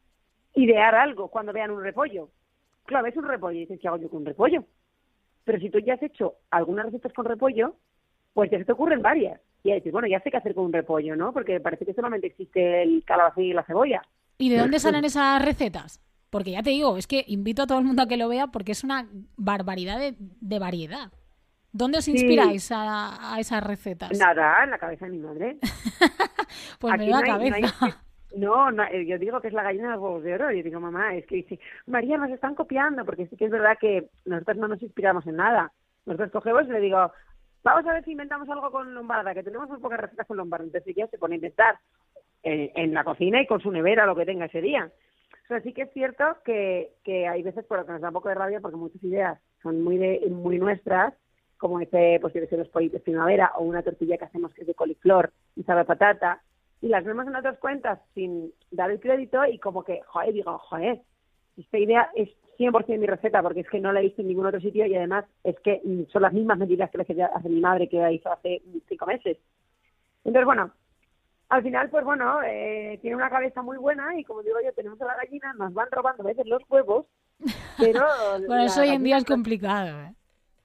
idear 0.56 0.96
algo 0.96 1.30
cuando 1.30 1.54
vean 1.54 1.72
un 1.72 1.84
repollo. 1.84 2.30
Claro, 2.86 3.06
ves 3.06 3.16
un 3.16 3.28
repollo 3.28 3.58
y 3.58 3.62
dices, 3.62 3.80
¿qué 3.80 3.88
hago 3.88 3.98
yo 3.98 4.10
con 4.10 4.22
un 4.22 4.26
repollo? 4.26 4.66
Pero 5.44 5.60
si 5.60 5.70
tú 5.70 5.80
ya 5.80 5.96
has 5.96 6.04
hecho 6.04 6.36
algunas 6.52 6.86
recetas 6.86 7.14
con 7.14 7.26
repollo, 7.26 7.76
pues 8.34 8.50
ya 8.52 8.58
se 8.58 8.66
te 8.66 8.72
ocurren 8.72 9.02
varias. 9.02 9.40
Y 9.64 9.72
ahí 9.72 9.78
dices, 9.78 9.94
bueno, 9.94 10.08
ya 10.08 10.20
sé 10.20 10.30
qué 10.30 10.38
hacer 10.38 10.56
con 10.56 10.66
un 10.66 10.74
repollo, 10.74 11.16
¿no? 11.16 11.32
Porque 11.32 11.60
parece 11.60 11.86
que 11.86 11.94
solamente 11.94 12.28
existe 12.28 12.84
el 12.84 13.04
calabacín 13.06 13.46
y 13.46 13.54
la 13.54 13.64
cebolla. 13.64 14.02
¿Y 14.38 14.50
de 14.50 14.58
dónde 14.58 14.80
salen 14.80 15.06
esas 15.06 15.44
recetas? 15.44 16.02
Porque 16.30 16.52
ya 16.52 16.64
te 16.64 16.72
digo, 16.72 16.98
es 16.98 17.08
que 17.08 17.24
invito 17.28 17.62
a 17.62 17.68
todo 17.68 17.78
el 17.78 17.86
mundo 17.86 18.02
a 18.02 18.08
que 18.08 18.18
lo 18.18 18.28
vea 18.28 18.48
porque 18.48 18.72
es 18.72 18.84
una 18.84 19.08
barbaridad 19.38 20.00
de, 20.00 20.60
variedad. 20.60 21.12
¿Dónde 21.72 22.00
os 22.00 22.08
inspiráis 22.08 22.72
a, 22.72 23.38
esas 23.40 23.64
recetas? 23.64 24.18
Nada, 24.18 24.64
en 24.64 24.72
la 24.72 24.80
cabeza 24.80 25.06
de 25.06 25.12
mi 25.12 25.20
madre. 25.20 25.60
pues 26.80 26.98
me 26.98 27.08
da 27.08 27.22
cabeza. 27.22 27.60
No, 27.60 27.94
no, 28.36 28.70
eh, 28.86 29.06
yo 29.06 29.18
digo 29.18 29.42
que 29.42 29.48
es 29.48 29.54
la 29.54 29.64
gallina 29.64 29.90
de 29.90 29.94
los 29.94 30.02
huevos 30.02 30.24
de 30.24 30.34
oro. 30.34 30.52
Yo 30.52 30.64
digo, 30.64 30.80
mamá, 30.80 31.16
es 31.16 31.26
que 31.26 31.38
dice, 31.38 31.60
María, 31.86 32.18
nos 32.18 32.32
están 32.32 32.56
copiando, 32.56 33.06
porque 33.06 33.28
sí 33.28 33.38
que 33.38 33.46
es 33.46 33.52
verdad 33.52 33.78
que 33.80 34.10
nosotros 34.26 34.58
no 34.58 34.68
nos 34.68 34.82
inspiramos 34.82 35.26
en 35.28 35.38
nada. 35.38 35.72
Nosotros 36.06 36.32
cogemos 36.32 36.66
y 36.66 36.72
le 36.72 36.80
digo, 36.80 37.12
vamos 37.64 37.86
a 37.86 37.94
ver 37.94 38.04
si 38.04 38.12
inventamos 38.12 38.50
algo 38.50 38.72
con 38.72 38.94
lombarda, 38.94 39.34
que 39.34 39.44
tenemos 39.44 39.70
muy 39.70 39.80
pocas 39.80 40.00
recetas 40.00 40.28
con 40.28 40.38
lombarda. 40.38 40.66
Entonces 40.66 40.96
ella 40.96 41.08
se 41.08 41.18
pone 41.18 41.36
a 41.36 41.38
inventar 41.38 41.80
en, 42.44 42.94
la 42.94 43.04
cocina 43.04 43.42
y 43.42 43.48
con 43.48 43.62
su 43.62 43.72
nevera, 43.72 44.06
lo 44.06 44.16
que 44.16 44.26
tenga 44.26 44.46
ese 44.46 44.62
día. 44.62 44.92
O 45.50 45.60
sí 45.60 45.74
que 45.74 45.84
es 45.84 45.94
cierto 45.94 46.24
que, 46.44 46.94
que 47.04 47.28
hay 47.28 47.44
veces 47.44 47.66
por 47.66 47.78
lo 47.78 47.86
que 47.86 47.92
nos 47.92 48.02
da 48.02 48.10
un 48.10 48.14
poco 48.14 48.30
de 48.30 48.36
rabia, 48.36 48.60
porque 48.60 48.78
muchas 48.78 49.04
ideas 49.04 49.40
son 49.62 49.82
muy 49.82 49.98
de, 49.98 50.22
muy 50.30 50.58
nuestras, 50.58 51.14
como 51.58 51.80
ese, 51.80 52.18
pues 52.20 52.34
yo 52.34 52.58
los 52.58 52.68
pollitos 52.70 53.02
primavera, 53.02 53.52
o 53.58 53.64
una 53.64 53.84
tortilla 53.84 54.18
que 54.18 54.26
hacemos 54.26 54.54
que 54.54 54.62
es 54.62 54.68
de 54.68 54.74
coliflor 54.74 55.32
y 55.56 55.64
sabe 55.64 55.86
patata, 55.86 56.42
y 56.84 56.90
las 56.90 57.06
vemos 57.06 57.26
en 57.26 57.36
otras 57.38 57.58
cuentas 57.60 57.98
sin 58.14 58.54
dar 58.70 58.92
el 58.92 59.00
crédito 59.00 59.46
y 59.46 59.58
como 59.58 59.86
que, 59.86 60.02
joder, 60.06 60.34
digo, 60.34 60.58
joder, 60.58 61.00
esta 61.56 61.78
idea 61.78 62.12
es 62.14 62.28
100% 62.60 63.00
mi 63.00 63.08
receta 63.08 63.42
porque 63.42 63.62
es 63.62 63.70
que 63.70 63.80
no 63.80 63.94
la 63.94 64.02
he 64.02 64.04
visto 64.04 64.22
en 64.22 64.28
ningún 64.28 64.48
otro 64.48 64.60
sitio 64.60 64.86
y 64.86 64.94
además 64.94 65.24
es 65.46 65.58
que 65.62 65.82
son 66.12 66.22
las 66.22 66.34
mismas 66.34 66.58
medidas 66.58 66.92
que 66.92 66.98
las 66.98 67.08
que 67.08 67.24
hace 67.24 67.48
mi 67.48 67.62
madre 67.62 67.88
que 67.88 68.00
la 68.00 68.12
hizo 68.12 68.30
hace 68.30 68.62
cinco 68.90 69.06
meses. 69.06 69.38
Entonces, 70.26 70.46
bueno, 70.46 70.74
al 71.48 71.64
final, 71.64 71.90
pues 71.90 72.04
bueno, 72.04 72.44
eh, 72.44 73.00
tiene 73.02 73.16
una 73.16 73.30
cabeza 73.30 73.62
muy 73.62 73.78
buena 73.78 74.20
y 74.20 74.26
como 74.26 74.44
digo 74.44 74.58
yo, 74.62 74.74
tenemos 74.74 75.02
a 75.02 75.06
la 75.06 75.16
gallina, 75.16 75.54
nos 75.54 75.74
van 75.74 75.88
robando 75.90 76.24
a 76.24 76.28
veces 76.28 76.46
los 76.48 76.64
huevos, 76.70 77.06
pero... 77.78 78.02
bueno, 78.46 78.66
eso 78.66 78.82
hoy 78.82 78.90
en 78.90 79.04
día 79.04 79.18
es 79.20 79.26
complicado, 79.26 80.02
¿eh? 80.02 80.14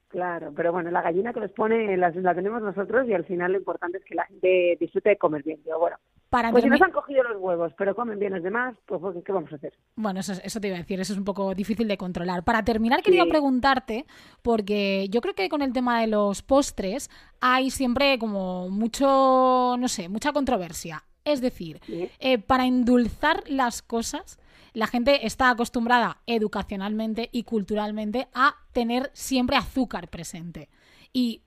Claro, 0.09 0.51
pero 0.55 0.71
bueno, 0.71 0.89
la 0.89 1.03
gallina 1.03 1.31
que 1.33 1.39
los 1.39 1.51
pone 1.51 1.95
la, 1.95 2.09
la 2.09 2.33
tenemos 2.33 2.63
nosotros 2.63 3.07
y 3.07 3.13
al 3.13 3.25
final 3.25 3.51
lo 3.51 3.59
importante 3.59 3.99
es 3.99 4.03
que 4.03 4.15
la 4.15 4.25
gente 4.25 4.75
disfrute 4.79 5.09
de 5.09 5.17
comer 5.17 5.43
bien. 5.43 5.61
Digo, 5.63 5.77
bueno, 5.77 5.97
para 6.29 6.49
pues 6.49 6.63
si 6.63 6.69
nos 6.69 6.81
han 6.81 6.91
cogido 6.91 7.21
los 7.23 7.37
huevos, 7.39 7.73
pero 7.77 7.95
comen 7.95 8.17
bien 8.17 8.33
los 8.33 8.41
demás, 8.41 8.75
pues 8.87 9.01
¿qué 9.23 9.31
vamos 9.31 9.51
a 9.51 9.55
hacer? 9.55 9.73
Bueno, 9.95 10.19
eso, 10.19 10.33
eso 10.43 10.59
te 10.59 10.67
iba 10.67 10.77
a 10.77 10.79
decir, 10.79 10.99
eso 10.99 11.13
es 11.13 11.19
un 11.19 11.25
poco 11.25 11.53
difícil 11.53 11.87
de 11.87 11.97
controlar. 11.97 12.43
Para 12.43 12.63
terminar, 12.63 13.03
quería 13.03 13.25
preguntarte, 13.25 14.05
porque 14.41 15.07
yo 15.09 15.21
creo 15.21 15.35
que 15.35 15.47
con 15.47 15.61
el 15.61 15.73
tema 15.73 16.01
de 16.01 16.07
los 16.07 16.41
postres 16.41 17.11
hay 17.39 17.69
siempre 17.69 18.17
como 18.17 18.69
mucho, 18.69 19.75
no 19.77 19.87
sé, 19.87 20.09
mucha 20.09 20.33
controversia. 20.33 21.03
Es 21.23 21.41
decir, 21.41 21.79
eh, 22.19 22.39
para 22.39 22.65
endulzar 22.65 23.43
las 23.47 23.83
cosas, 23.83 24.39
la 24.73 24.87
gente 24.87 25.25
está 25.25 25.49
acostumbrada 25.49 26.21
educacionalmente 26.25 27.29
y 27.31 27.43
culturalmente 27.43 28.27
a 28.33 28.55
tener 28.71 29.11
siempre 29.13 29.57
azúcar 29.57 30.09
presente. 30.09 30.69
Y 31.11 31.41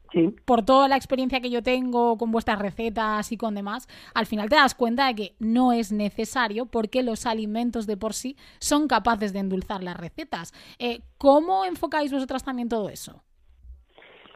por 0.45 0.65
toda 0.65 0.89
la 0.89 0.97
experiencia 0.97 1.41
que 1.41 1.51
yo 1.51 1.63
tengo 1.63 2.19
con 2.19 2.31
vuestras 2.33 2.59
recetas 2.59 3.33
y 3.33 3.37
con 3.37 3.55
demás, 3.55 3.89
al 4.15 4.27
final 4.27 4.49
te 4.49 4.57
das 4.57 4.75
cuenta 4.75 5.07
de 5.07 5.15
que 5.15 5.37
no 5.39 5.73
es 5.73 5.93
necesario 5.93 6.67
porque 6.67 7.03
los 7.03 7.27
alimentos 7.27 7.87
de 7.87 7.97
por 7.97 8.13
sí 8.13 8.37
son 8.59 8.89
capaces 8.89 9.33
de 9.33 9.39
endulzar 9.39 9.83
las 9.83 9.97
recetas. 9.97 10.53
Eh, 10.79 11.03
¿Cómo 11.17 11.65
enfocáis 11.65 12.13
vosotras 12.13 12.45
también 12.45 12.69
todo 12.69 12.89
eso? 12.89 13.23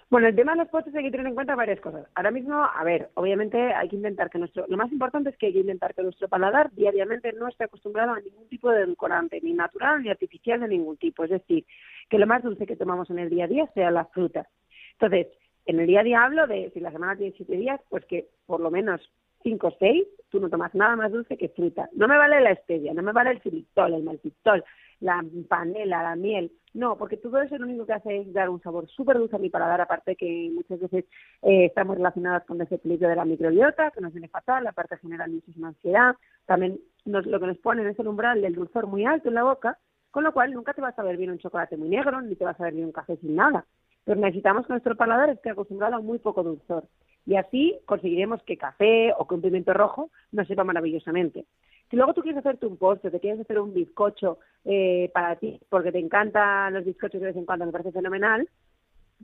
Bueno, 0.09 0.29
el 0.29 0.37
tema 0.37 0.53
de 0.53 0.59
los 0.59 0.69
postres 0.69 0.95
hay 0.95 1.03
que 1.03 1.11
tener 1.11 1.27
en 1.27 1.35
cuenta 1.35 1.57
varias 1.57 1.81
cosas. 1.81 2.07
Ahora 2.15 2.31
mismo, 2.31 2.55
a 2.63 2.85
ver, 2.85 3.11
obviamente 3.15 3.59
hay 3.75 3.89
que 3.89 3.97
intentar 3.97 4.31
que 4.31 4.39
nuestro, 4.39 4.65
lo 4.69 4.77
más 4.77 4.93
importante 4.93 5.31
es 5.31 5.37
que 5.37 5.47
hay 5.47 5.53
que 5.53 5.61
intentar 5.61 5.95
que 5.95 6.03
nuestro 6.05 6.29
paladar 6.29 6.71
diariamente 6.73 7.33
no 7.33 7.49
esté 7.49 7.65
acostumbrado 7.65 8.13
a 8.13 8.21
ningún 8.21 8.49
tipo 8.49 8.71
de 8.71 8.83
edulcorante, 8.83 9.41
ni 9.43 9.53
natural 9.53 10.03
ni 10.03 10.09
artificial 10.09 10.61
de 10.61 10.69
ningún 10.69 10.97
tipo. 10.97 11.25
Es 11.25 11.31
decir, 11.31 11.67
que 12.09 12.19
lo 12.19 12.27
más 12.29 12.45
dulce 12.45 12.67
que 12.67 12.77
tomamos 12.77 13.11
en 13.11 13.19
el 13.19 13.31
día 13.31 13.47
a 13.47 13.49
día 13.49 13.67
sea 13.75 13.91
la 13.91 14.05
fruta. 14.05 14.49
Entonces, 14.93 15.27
en 15.67 15.81
el 15.81 15.89
día 15.89 16.01
a 16.01 16.05
día 16.05 16.23
hablo 16.23 16.47
de, 16.47 16.71
si 16.73 16.79
la 16.79 16.93
semana 16.93 17.17
tiene 17.17 17.35
siete 17.37 17.57
días, 17.57 17.81
pues 17.89 18.05
que 18.05 18.29
por 18.47 18.61
lo 18.61 18.71
menos 18.71 19.01
cinco 19.43 19.69
o 19.69 19.77
seis, 19.79 20.07
tú 20.31 20.41
no 20.41 20.51
tomas 20.51 20.75
nada 20.75 20.97
más 20.97 21.13
dulce 21.13 21.37
que 21.37 21.49
fruta. 21.49 21.89
No 21.93 22.09
me 22.09 22.17
vale 22.17 22.41
la 22.41 22.55
stevia, 22.57 22.95
no 22.95 23.03
me 23.03 23.13
vale 23.13 23.31
el 23.31 23.41
xilitol, 23.41 23.95
el 23.95 24.03
maltitol, 24.03 24.65
la 25.01 25.25
panela, 25.49 26.03
la 26.03 26.17
miel. 26.17 26.53
No, 26.75 26.97
porque 26.99 27.17
todo 27.17 27.41
eso 27.41 27.57
lo 27.57 27.67
único 27.67 27.87
que 27.87 27.95
hace 27.95 28.19
es 28.19 28.33
dar 28.33 28.51
un 28.51 28.61
sabor 28.61 28.87
súper 28.89 29.17
dulce 29.19 29.37
a 29.37 29.39
mi 29.39 29.49
paladar, 29.49 29.81
aparte 29.81 30.15
que 30.15 30.51
muchas 30.53 30.79
veces 30.79 31.07
eh, 31.43 31.67
estamos 31.67 31.97
relacionadas 31.97 32.45
con 32.45 32.59
desequilibrio 32.59 33.09
de 33.09 33.17
la 33.17 33.25
microbiota, 33.25 33.91
que 33.93 34.01
nos 34.03 34.13
viene 34.13 34.29
fatal, 34.29 34.67
aparte 34.67 34.99
genera 34.99 35.27
muchísima 35.27 35.69
ansiedad. 35.69 36.17
También 36.45 36.79
nos, 37.07 37.25
lo 37.25 37.41
que 37.41 37.47
nos 37.47 37.59
pone 37.59 37.89
es 37.89 37.99
el 37.99 38.09
umbral 38.09 38.43
del 38.43 38.55
dulzor 38.55 38.87
muy 38.87 39.07
alto 39.07 39.29
en 39.29 39.35
la 39.37 39.45
boca, 39.45 39.79
con 40.11 40.25
lo 40.25 40.33
cual 40.33 40.53
nunca 40.53 40.75
te 40.75 40.83
vas 40.83 40.99
a 40.99 41.03
ver 41.03 41.17
bien 41.17 41.31
un 41.31 41.39
chocolate 41.39 41.77
muy 41.77 41.89
negro, 41.89 42.21
ni 42.21 42.37
te 42.37 42.45
vas 42.45 42.61
a 42.61 42.65
ver 42.65 42.75
bien 42.75 42.87
un 42.87 42.93
café 42.93 43.17
sin 43.17 43.37
nada. 43.37 43.65
Pero 44.05 44.21
necesitamos 44.21 44.67
que 44.67 44.73
nuestro 44.73 44.97
paladar 44.97 45.31
esté 45.31 45.51
acostumbrado 45.51 45.97
a 45.97 46.01
muy 46.01 46.19
poco 46.19 46.43
dulzor. 46.43 46.85
Y 47.27 47.37
así 47.37 47.79
conseguiremos 47.87 48.43
que 48.45 48.57
café 48.57 49.13
o 49.19 49.27
que 49.27 49.35
un 49.35 49.43
pimiento 49.43 49.73
rojo 49.75 50.11
nos 50.31 50.47
sepa 50.47 50.65
maravillosamente. 50.65 51.45
Si 51.91 51.97
luego 51.97 52.15
tú 52.15 52.23
quieres 52.23 52.39
hacerte 52.39 52.67
un 52.67 52.77
postre, 52.77 53.11
te 53.11 53.21
quieres 53.21 53.41
hacer 53.41 53.59
un 53.59 53.75
bizcocho 53.75 54.39
eh, 54.65 55.11
para 55.13 55.37
ti, 55.37 55.61
porque 55.69 55.93
te 55.93 55.99
encantan 55.99 56.75
los 56.75 56.85
bizcochos 56.85 57.21
de 57.21 57.29
vez 57.29 57.37
en 57.37 57.45
cuando, 57.45 57.67
me 57.67 57.73
parece 57.73 57.93
fenomenal, 57.93 58.49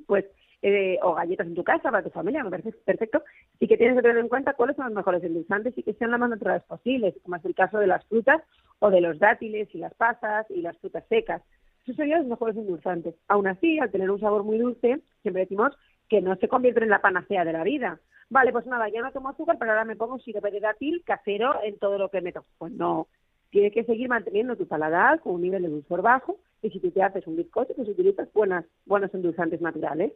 pues 0.07 0.27
eh, 0.63 0.99
o 1.03 1.15
galletas 1.15 1.49
en 1.49 1.57
tu 1.57 1.65
casa 1.65 1.91
para 1.91 2.05
tu 2.05 2.11
familia, 2.11 2.45
me 2.45 2.51
parece 2.51 2.73
perfecto, 2.73 3.23
y 3.59 3.67
que 3.67 3.77
tienes 3.77 3.97
que 3.97 4.03
tener 4.03 4.19
en 4.19 4.29
cuenta 4.29 4.55
cuáles 4.55 4.77
son 4.77 4.87
los 4.87 4.95
mejores 4.95 5.23
endulzantes 5.25 5.77
y 5.77 5.83
que 5.83 5.95
sean 5.95 6.13
las 6.13 6.21
más 6.21 6.31
naturales 6.31 6.63
posibles, 6.65 7.15
como 7.23 7.37
es 7.37 7.45
el 7.45 7.55
caso 7.55 7.79
de 7.79 7.89
las 7.89 8.05
frutas 8.07 8.41
o 8.79 8.91
de 8.91 9.01
los 9.01 9.19
dátiles 9.19 9.69
y 9.75 9.79
las 9.79 9.95
pasas 9.95 10.47
y 10.51 10.63
las 10.63 10.79
frutas 10.79 11.05
secas. 11.09 11.43
Esos 11.83 11.97
serían 11.97 12.21
los 12.21 12.29
mejores 12.29 12.57
endulzantes. 12.57 13.17
Aún 13.27 13.49
así, 13.49 13.81
al 13.81 13.91
tener 13.91 14.09
un 14.09 14.21
sabor 14.21 14.45
muy 14.45 14.59
dulce, 14.59 15.01
siempre 15.23 15.43
decimos 15.43 15.77
que 16.09 16.21
no 16.21 16.37
se 16.37 16.49
convierten 16.49 16.85
en 16.85 16.91
la 16.91 17.01
panacea 17.01 17.45
de 17.45 17.53
la 17.53 17.65
vida. 17.65 18.01
Vale, 18.31 18.53
pues 18.53 18.67
nada, 18.67 18.89
ya 18.89 19.03
no 19.03 19.13
tomo 19.13 19.29
azúcar, 19.29 19.57
pero 19.59 19.73
ahora 19.73 19.85
me 19.85 19.97
pongo 19.97 20.15
un 20.15 20.21
sirope 20.21 20.51
de 20.51 20.61
dátil 20.61 21.03
casero 21.05 21.63
en 21.63 21.79
todo 21.79 21.99
lo 21.99 22.09
que 22.09 22.21
meto. 22.21 22.45
Pues 22.59 22.73
no, 22.73 23.09
tienes 23.51 23.73
que 23.73 23.85
seguir 23.85 24.09
manteniendo 24.09 24.57
tu 24.57 24.67
paladar 24.67 25.21
con 25.21 25.35
un 25.35 25.43
nivel 25.43 25.63
de 25.63 25.69
dulzor 25.69 26.03
bajo 26.03 26.39
y 26.63 26.71
si 26.71 26.81
tú 26.81 26.91
te 26.91 27.03
haces 27.03 27.27
un 27.27 27.37
bizcocho, 27.37 27.75
pues 27.75 27.89
utilizas 27.89 28.33
buenas, 28.33 28.65
buenos 28.87 29.13
endulzantes 29.13 29.61
naturales 29.61 30.13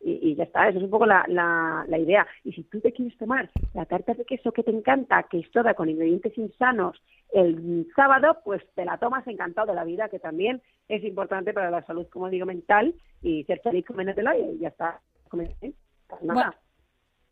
y, 0.00 0.36
ya 0.36 0.44
está, 0.44 0.68
eso 0.68 0.78
es 0.78 0.84
un 0.84 0.90
poco 0.90 1.06
la, 1.06 1.24
la, 1.28 1.98
idea. 1.98 2.26
Y 2.44 2.52
si 2.52 2.62
tú 2.64 2.80
te 2.80 2.92
quieres 2.92 3.16
tomar 3.18 3.50
la 3.74 3.84
tarta 3.84 4.14
de 4.14 4.24
queso 4.24 4.52
que 4.52 4.62
te 4.62 4.70
encanta, 4.70 5.24
que 5.24 5.40
es 5.40 5.50
toda 5.50 5.74
con 5.74 5.88
ingredientes 5.88 6.38
insanos, 6.38 7.02
el 7.32 7.86
sábado, 7.94 8.38
pues 8.44 8.62
te 8.74 8.84
la 8.84 8.98
tomas 8.98 9.26
encantado 9.26 9.66
de 9.66 9.74
la 9.74 9.84
vida, 9.84 10.08
que 10.08 10.18
también 10.18 10.62
es 10.88 11.02
importante 11.04 11.52
para 11.52 11.70
la 11.70 11.84
salud, 11.84 12.06
como 12.08 12.30
digo, 12.30 12.46
mental, 12.46 12.94
y 13.22 13.44
ser 13.44 13.60
feliz 13.60 13.84
coméntelo 13.84 14.30
y 14.34 14.58
ya 14.58 14.68
está. 14.68 15.00
Pues 15.30 16.22
nada. 16.22 16.58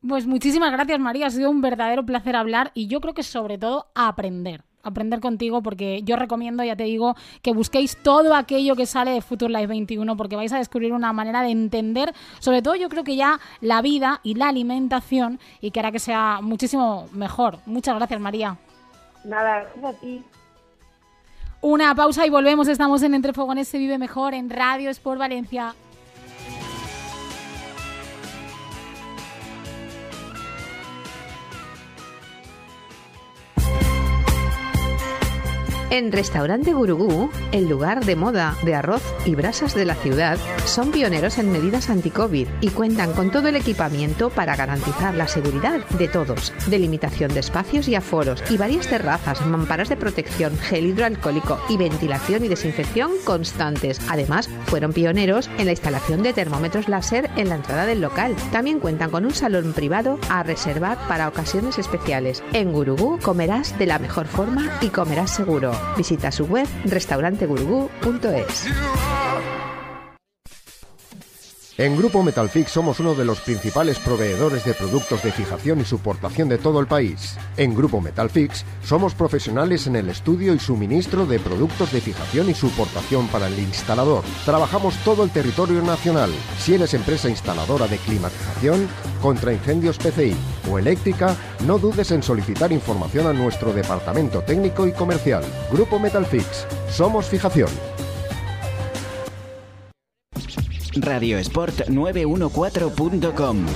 pues 0.06 0.26
muchísimas 0.26 0.72
gracias, 0.72 0.98
María. 0.98 1.26
Ha 1.26 1.30
sido 1.30 1.50
un 1.50 1.60
verdadero 1.60 2.04
placer 2.04 2.36
hablar 2.36 2.70
y 2.74 2.86
yo 2.88 3.00
creo 3.00 3.14
que 3.14 3.22
sobre 3.22 3.58
todo 3.58 3.86
aprender 3.94 4.64
aprender 4.86 5.20
contigo 5.20 5.62
porque 5.62 6.02
yo 6.04 6.16
recomiendo, 6.16 6.62
ya 6.62 6.76
te 6.76 6.84
digo, 6.84 7.16
que 7.42 7.52
busquéis 7.52 7.96
todo 8.02 8.34
aquello 8.34 8.76
que 8.76 8.86
sale 8.86 9.10
de 9.10 9.20
Future 9.20 9.52
Life 9.52 9.66
21 9.66 10.16
porque 10.16 10.36
vais 10.36 10.52
a 10.52 10.58
descubrir 10.58 10.92
una 10.92 11.12
manera 11.12 11.42
de 11.42 11.50
entender, 11.50 12.14
sobre 12.38 12.62
todo 12.62 12.76
yo 12.76 12.88
creo 12.88 13.02
que 13.02 13.16
ya 13.16 13.40
la 13.60 13.82
vida 13.82 14.20
y 14.22 14.34
la 14.34 14.48
alimentación 14.48 15.40
y 15.60 15.72
que 15.72 15.80
hará 15.80 15.90
que 15.90 15.98
sea 15.98 16.38
muchísimo 16.40 17.08
mejor. 17.12 17.58
Muchas 17.66 17.96
gracias, 17.96 18.20
María. 18.20 18.56
Nada, 19.24 19.64
gracias 19.64 19.84
a 19.84 20.00
ti. 20.00 20.22
Una 21.62 21.94
pausa 21.96 22.24
y 22.24 22.30
volvemos. 22.30 22.68
Estamos 22.68 23.02
en 23.02 23.14
Entre 23.14 23.32
Fogones 23.32 23.66
se 23.66 23.78
vive 23.78 23.98
mejor 23.98 24.34
en 24.34 24.50
Radio 24.50 24.88
Sport 24.90 25.18
Valencia. 25.18 25.74
En 35.96 36.12
Restaurante 36.12 36.74
Gurugú, 36.74 37.30
el 37.52 37.70
lugar 37.70 38.04
de 38.04 38.16
moda 38.16 38.54
de 38.64 38.74
arroz 38.74 39.02
y 39.24 39.34
brasas 39.34 39.74
de 39.74 39.86
la 39.86 39.94
ciudad, 39.94 40.36
son 40.66 40.90
pioneros 40.90 41.38
en 41.38 41.50
medidas 41.50 41.88
anti-COVID 41.88 42.46
y 42.60 42.68
cuentan 42.68 43.14
con 43.14 43.30
todo 43.30 43.48
el 43.48 43.56
equipamiento 43.56 44.28
para 44.28 44.56
garantizar 44.56 45.14
la 45.14 45.26
seguridad 45.26 45.86
de 45.98 46.06
todos. 46.06 46.52
Delimitación 46.66 47.32
de 47.32 47.40
espacios 47.40 47.88
y 47.88 47.94
aforos 47.94 48.44
y 48.50 48.58
varias 48.58 48.88
terrazas, 48.88 49.46
mamparas 49.46 49.88
de 49.88 49.96
protección, 49.96 50.58
gel 50.58 50.84
hidroalcohólico 50.84 51.58
y 51.70 51.78
ventilación 51.78 52.44
y 52.44 52.48
desinfección 52.48 53.12
constantes. 53.24 53.98
Además, 54.10 54.50
fueron 54.66 54.92
pioneros 54.92 55.48
en 55.56 55.64
la 55.64 55.72
instalación 55.72 56.22
de 56.22 56.34
termómetros 56.34 56.90
láser 56.90 57.30
en 57.36 57.48
la 57.48 57.54
entrada 57.54 57.86
del 57.86 58.02
local. 58.02 58.36
También 58.52 58.80
cuentan 58.80 59.08
con 59.08 59.24
un 59.24 59.32
salón 59.32 59.72
privado 59.72 60.18
a 60.28 60.42
reservar 60.42 60.98
para 61.08 61.26
ocasiones 61.26 61.78
especiales. 61.78 62.42
En 62.52 62.74
Gurugú 62.74 63.18
comerás 63.22 63.78
de 63.78 63.86
la 63.86 63.98
mejor 63.98 64.26
forma 64.26 64.70
y 64.82 64.88
comerás 64.88 65.30
seguro. 65.30 65.85
Visita 65.96 66.32
su 66.32 66.44
web 66.46 66.66
restaurantegurugú.es. 66.84 68.66
En 71.78 71.94
Grupo 71.94 72.22
Metalfix 72.22 72.70
somos 72.70 73.00
uno 73.00 73.14
de 73.14 73.26
los 73.26 73.40
principales 73.40 73.98
proveedores 73.98 74.64
de 74.64 74.72
productos 74.72 75.22
de 75.22 75.30
fijación 75.30 75.78
y 75.78 75.84
suportación 75.84 76.48
de 76.48 76.56
todo 76.56 76.80
el 76.80 76.86
país. 76.86 77.36
En 77.58 77.74
Grupo 77.74 78.00
Metalfix 78.00 78.64
somos 78.82 79.14
profesionales 79.14 79.86
en 79.86 79.96
el 79.96 80.08
estudio 80.08 80.54
y 80.54 80.58
suministro 80.58 81.26
de 81.26 81.38
productos 81.38 81.92
de 81.92 82.00
fijación 82.00 82.48
y 82.48 82.54
suportación 82.54 83.28
para 83.28 83.48
el 83.48 83.58
instalador. 83.58 84.24
Trabajamos 84.46 84.96
todo 85.04 85.22
el 85.22 85.30
territorio 85.30 85.82
nacional. 85.82 86.30
Si 86.58 86.72
eres 86.72 86.94
empresa 86.94 87.28
instaladora 87.28 87.86
de 87.88 87.98
climatización, 87.98 88.88
contra 89.20 89.52
incendios 89.52 89.98
PCI 89.98 90.34
o 90.70 90.78
eléctrica, 90.78 91.36
no 91.66 91.78
dudes 91.78 92.10
en 92.10 92.22
solicitar 92.22 92.72
información 92.72 93.26
a 93.26 93.34
nuestro 93.34 93.74
departamento 93.74 94.40
técnico 94.40 94.86
y 94.86 94.92
comercial. 94.92 95.44
Grupo 95.70 95.98
Metalfix. 95.98 96.66
Somos 96.88 97.26
fijación 97.26 97.68
radiosport914.com. 100.96 103.66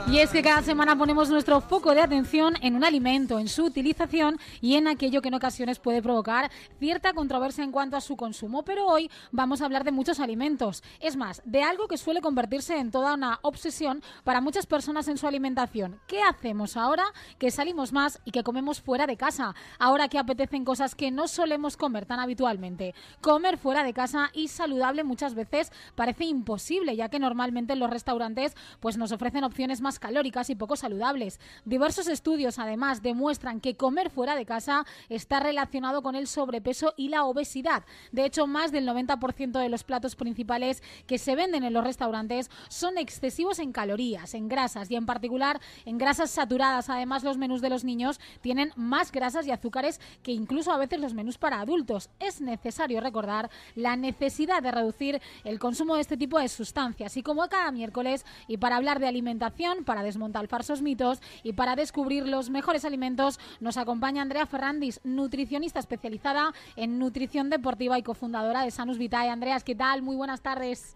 Y 0.09 0.19
es 0.19 0.29
que 0.29 0.41
cada 0.41 0.61
semana 0.61 0.97
ponemos 0.97 1.29
nuestro 1.29 1.59
foco 1.59 1.93
de 1.93 1.99
atención 1.99 2.55
en 2.61 2.77
un 2.77 2.85
alimento, 2.85 3.39
en 3.39 3.49
su 3.49 3.65
utilización 3.65 4.39
y 4.61 4.75
en 4.75 4.87
aquello 4.87 5.21
que 5.21 5.27
en 5.27 5.33
ocasiones 5.33 5.79
puede 5.79 6.01
provocar 6.01 6.49
cierta 6.79 7.11
controversia 7.11 7.65
en 7.65 7.73
cuanto 7.73 7.97
a 7.97 8.01
su 8.01 8.15
consumo. 8.15 8.63
Pero 8.63 8.87
hoy 8.87 9.11
vamos 9.33 9.61
a 9.61 9.65
hablar 9.65 9.83
de 9.83 9.91
muchos 9.91 10.21
alimentos. 10.21 10.81
Es 11.01 11.17
más, 11.17 11.41
de 11.43 11.61
algo 11.61 11.89
que 11.89 11.97
suele 11.97 12.21
convertirse 12.21 12.77
en 12.77 12.89
toda 12.89 13.15
una 13.15 13.39
obsesión 13.41 14.01
para 14.23 14.39
muchas 14.39 14.65
personas 14.65 15.09
en 15.09 15.17
su 15.17 15.27
alimentación. 15.27 15.99
¿Qué 16.07 16.21
hacemos 16.21 16.77
ahora 16.77 17.03
que 17.37 17.51
salimos 17.51 17.91
más 17.91 18.21
y 18.23 18.31
que 18.31 18.43
comemos 18.43 18.79
fuera 18.79 19.07
de 19.07 19.17
casa? 19.17 19.55
Ahora 19.77 20.07
que 20.07 20.19
apetecen 20.19 20.63
cosas 20.63 20.95
que 20.95 21.11
no 21.11 21.27
solemos 21.27 21.75
comer 21.75 22.05
tan 22.05 22.21
habitualmente. 22.21 22.95
Comer 23.19 23.57
fuera 23.57 23.83
de 23.83 23.93
casa 23.93 24.29
y 24.33 24.47
saludable 24.47 25.03
muchas 25.03 25.35
veces 25.35 25.69
parece 25.95 26.23
imposible, 26.23 26.95
ya 26.95 27.09
que 27.09 27.19
normalmente 27.19 27.73
en 27.73 27.79
los 27.79 27.89
restaurantes 27.89 28.55
pues 28.79 28.97
nos 28.97 29.11
ofrecen 29.11 29.43
opciones 29.43 29.81
más 29.81 29.96
calóricas 29.99 30.49
y 30.49 30.55
poco 30.55 30.75
saludables. 30.75 31.39
Diversos 31.65 32.07
estudios, 32.07 32.59
además, 32.59 33.01
demuestran 33.01 33.59
que 33.59 33.75
comer 33.75 34.09
fuera 34.09 34.35
de 34.35 34.45
casa 34.45 34.85
está 35.09 35.39
relacionado 35.39 36.01
con 36.01 36.15
el 36.15 36.27
sobrepeso 36.27 36.93
y 36.97 37.09
la 37.09 37.25
obesidad. 37.25 37.83
De 38.11 38.25
hecho, 38.25 38.47
más 38.47 38.71
del 38.71 38.87
90% 38.87 39.59
de 39.59 39.69
los 39.69 39.83
platos 39.83 40.15
principales 40.15 40.83
que 41.05 41.17
se 41.17 41.35
venden 41.35 41.63
en 41.63 41.73
los 41.73 41.83
restaurantes 41.83 42.49
son 42.69 42.97
excesivos 42.97 43.59
en 43.59 43.71
calorías, 43.71 44.33
en 44.33 44.47
grasas 44.47 44.89
y 44.91 44.95
en 44.95 45.05
particular 45.05 45.59
en 45.85 45.97
grasas 45.97 46.31
saturadas. 46.31 46.89
Además, 46.89 47.23
los 47.23 47.37
menús 47.37 47.61
de 47.61 47.69
los 47.69 47.83
niños 47.83 48.19
tienen 48.41 48.71
más 48.75 49.11
grasas 49.11 49.47
y 49.47 49.51
azúcares 49.51 49.99
que 50.23 50.31
incluso 50.31 50.71
a 50.71 50.77
veces 50.77 50.99
los 50.99 51.13
menús 51.13 51.37
para 51.37 51.59
adultos. 51.59 52.09
Es 52.19 52.41
necesario 52.41 53.01
recordar 53.01 53.49
la 53.75 53.95
necesidad 53.95 54.61
de 54.61 54.71
reducir 54.71 55.21
el 55.43 55.59
consumo 55.59 55.95
de 55.95 56.01
este 56.01 56.17
tipo 56.17 56.39
de 56.39 56.47
sustancias. 56.47 57.17
Y 57.17 57.23
como 57.23 57.47
cada 57.47 57.71
miércoles, 57.71 58.25
y 58.47 58.57
para 58.57 58.77
hablar 58.77 58.99
de 58.99 59.07
alimentación, 59.07 59.83
para 59.87 60.03
desmontar 60.03 60.47
falsos 60.47 60.83
mitos 60.83 61.19
y 61.41 61.53
para 61.53 61.75
descubrir 61.75 62.27
los 62.27 62.51
mejores 62.51 62.85
alimentos 62.85 63.39
nos 63.59 63.77
acompaña 63.77 64.21
Andrea 64.21 64.45
Ferrandis, 64.45 65.01
nutricionista 65.03 65.79
especializada 65.79 66.51
en 66.75 66.99
nutrición 66.99 67.49
deportiva 67.49 67.97
y 67.97 68.03
cofundadora 68.03 68.63
de 68.63 68.69
Sanus 68.69 68.99
Vitae. 68.99 69.29
Andreas, 69.29 69.63
¿qué 69.63 69.75
tal? 69.75 70.03
Muy 70.03 70.15
buenas 70.15 70.41
tardes. 70.43 70.95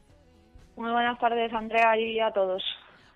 Muy 0.76 0.92
buenas 0.92 1.18
tardes, 1.20 1.54
Andrea, 1.54 1.98
y 1.98 2.20
a 2.20 2.32
todos. 2.32 2.62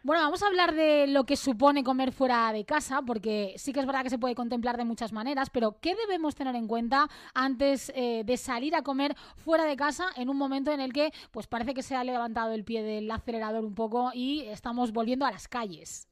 Bueno, 0.06 0.22
vamos 0.22 0.44
a 0.44 0.46
hablar 0.46 0.76
de 0.76 1.08
lo 1.08 1.24
que 1.24 1.36
supone 1.36 1.84
comer 1.84 2.12
fuera 2.12 2.54
de 2.54 2.64
casa, 2.64 3.02
porque 3.02 3.56
sí 3.58 3.74
que 3.74 3.80
es 3.80 3.88
verdad 3.88 4.04
que 4.04 4.12
se 4.12 4.20
puede 4.20 4.36
contemplar 4.36 4.78
de 4.78 4.86
muchas 4.86 5.12
maneras, 5.12 5.50
pero 5.50 5.80
¿qué 5.82 5.96
debemos 5.96 6.36
tener 6.36 6.54
en 6.54 6.68
cuenta 6.68 7.10
antes 7.34 7.92
eh, 7.96 8.22
de 8.24 8.38
salir 8.38 8.76
a 8.76 8.84
comer 8.84 9.16
fuera 9.36 9.66
de 9.66 9.76
casa 9.76 10.10
en 10.16 10.30
un 10.30 10.38
momento 10.38 10.72
en 10.72 10.80
el 10.80 10.94
que 10.94 11.12
pues 11.32 11.48
parece 11.48 11.74
que 11.74 11.82
se 11.82 11.96
ha 11.96 12.04
levantado 12.04 12.52
el 12.54 12.64
pie 12.64 12.84
del 12.84 13.10
acelerador 13.10 13.66
un 13.66 13.74
poco 13.74 14.12
y 14.14 14.42
estamos 14.42 14.92
volviendo 14.92 15.26
a 15.26 15.32
las 15.32 15.48
calles? 15.48 16.08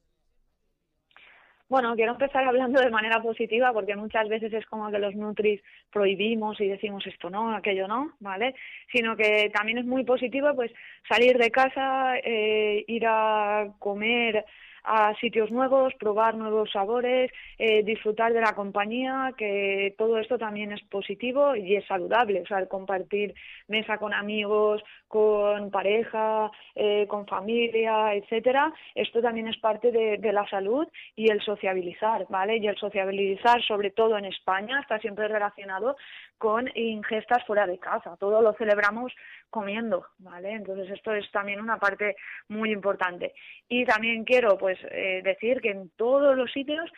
Bueno, 1.74 1.96
quiero 1.96 2.12
empezar 2.12 2.44
hablando 2.44 2.80
de 2.80 2.88
manera 2.88 3.20
positiva 3.20 3.72
porque 3.72 3.96
muchas 3.96 4.28
veces 4.28 4.52
es 4.52 4.64
como 4.66 4.92
que 4.92 5.00
los 5.00 5.16
Nutris 5.16 5.60
prohibimos 5.90 6.60
y 6.60 6.68
decimos 6.68 7.04
esto 7.04 7.30
no, 7.30 7.52
aquello 7.52 7.88
no, 7.88 8.12
¿vale? 8.20 8.54
Sino 8.92 9.16
que 9.16 9.50
también 9.52 9.78
es 9.78 9.84
muy 9.84 10.04
positivo 10.04 10.54
pues 10.54 10.70
salir 11.08 11.36
de 11.36 11.50
casa, 11.50 12.16
eh, 12.18 12.84
ir 12.86 13.04
a 13.08 13.72
comer 13.80 14.44
a 14.84 15.14
sitios 15.16 15.50
nuevos, 15.50 15.94
probar 15.94 16.34
nuevos 16.34 16.70
sabores, 16.70 17.30
eh, 17.58 17.82
disfrutar 17.82 18.32
de 18.32 18.40
la 18.40 18.54
compañía, 18.54 19.32
que 19.36 19.94
todo 19.98 20.18
esto 20.18 20.38
también 20.38 20.72
es 20.72 20.82
positivo 20.82 21.56
y 21.56 21.76
es 21.76 21.86
saludable, 21.86 22.42
o 22.42 22.46
sea, 22.46 22.58
el 22.58 22.68
compartir 22.68 23.34
mesa 23.68 23.98
con 23.98 24.12
amigos, 24.12 24.82
con 25.08 25.70
pareja, 25.70 26.50
eh, 26.74 27.06
con 27.08 27.26
familia, 27.26 28.14
etcétera, 28.14 28.72
esto 28.94 29.22
también 29.22 29.48
es 29.48 29.56
parte 29.58 29.90
de, 29.90 30.18
de 30.18 30.32
la 30.32 30.46
salud 30.48 30.86
y 31.16 31.30
el 31.30 31.40
sociabilizar, 31.40 32.26
¿vale? 32.28 32.58
Y 32.58 32.66
el 32.66 32.76
sociabilizar, 32.76 33.62
sobre 33.62 33.90
todo 33.90 34.18
en 34.18 34.26
España, 34.26 34.80
está 34.80 34.98
siempre 34.98 35.28
relacionado 35.28 35.96
con 36.38 36.70
ingestas 36.74 37.44
fuera 37.46 37.66
de 37.66 37.78
casa. 37.78 38.16
Todo 38.18 38.42
lo 38.42 38.52
celebramos 38.54 39.12
comiendo, 39.50 40.06
¿vale? 40.18 40.52
Entonces 40.52 40.90
esto 40.90 41.12
es 41.12 41.30
también 41.30 41.60
una 41.60 41.78
parte 41.78 42.16
muy 42.48 42.72
importante. 42.72 43.34
Y 43.68 43.84
también 43.84 44.24
quiero 44.24 44.58
pues 44.58 44.78
eh, 44.90 45.20
decir 45.24 45.60
que 45.60 45.70
en 45.70 45.90
todos 45.90 46.36
los 46.36 46.52
sitios 46.52 46.90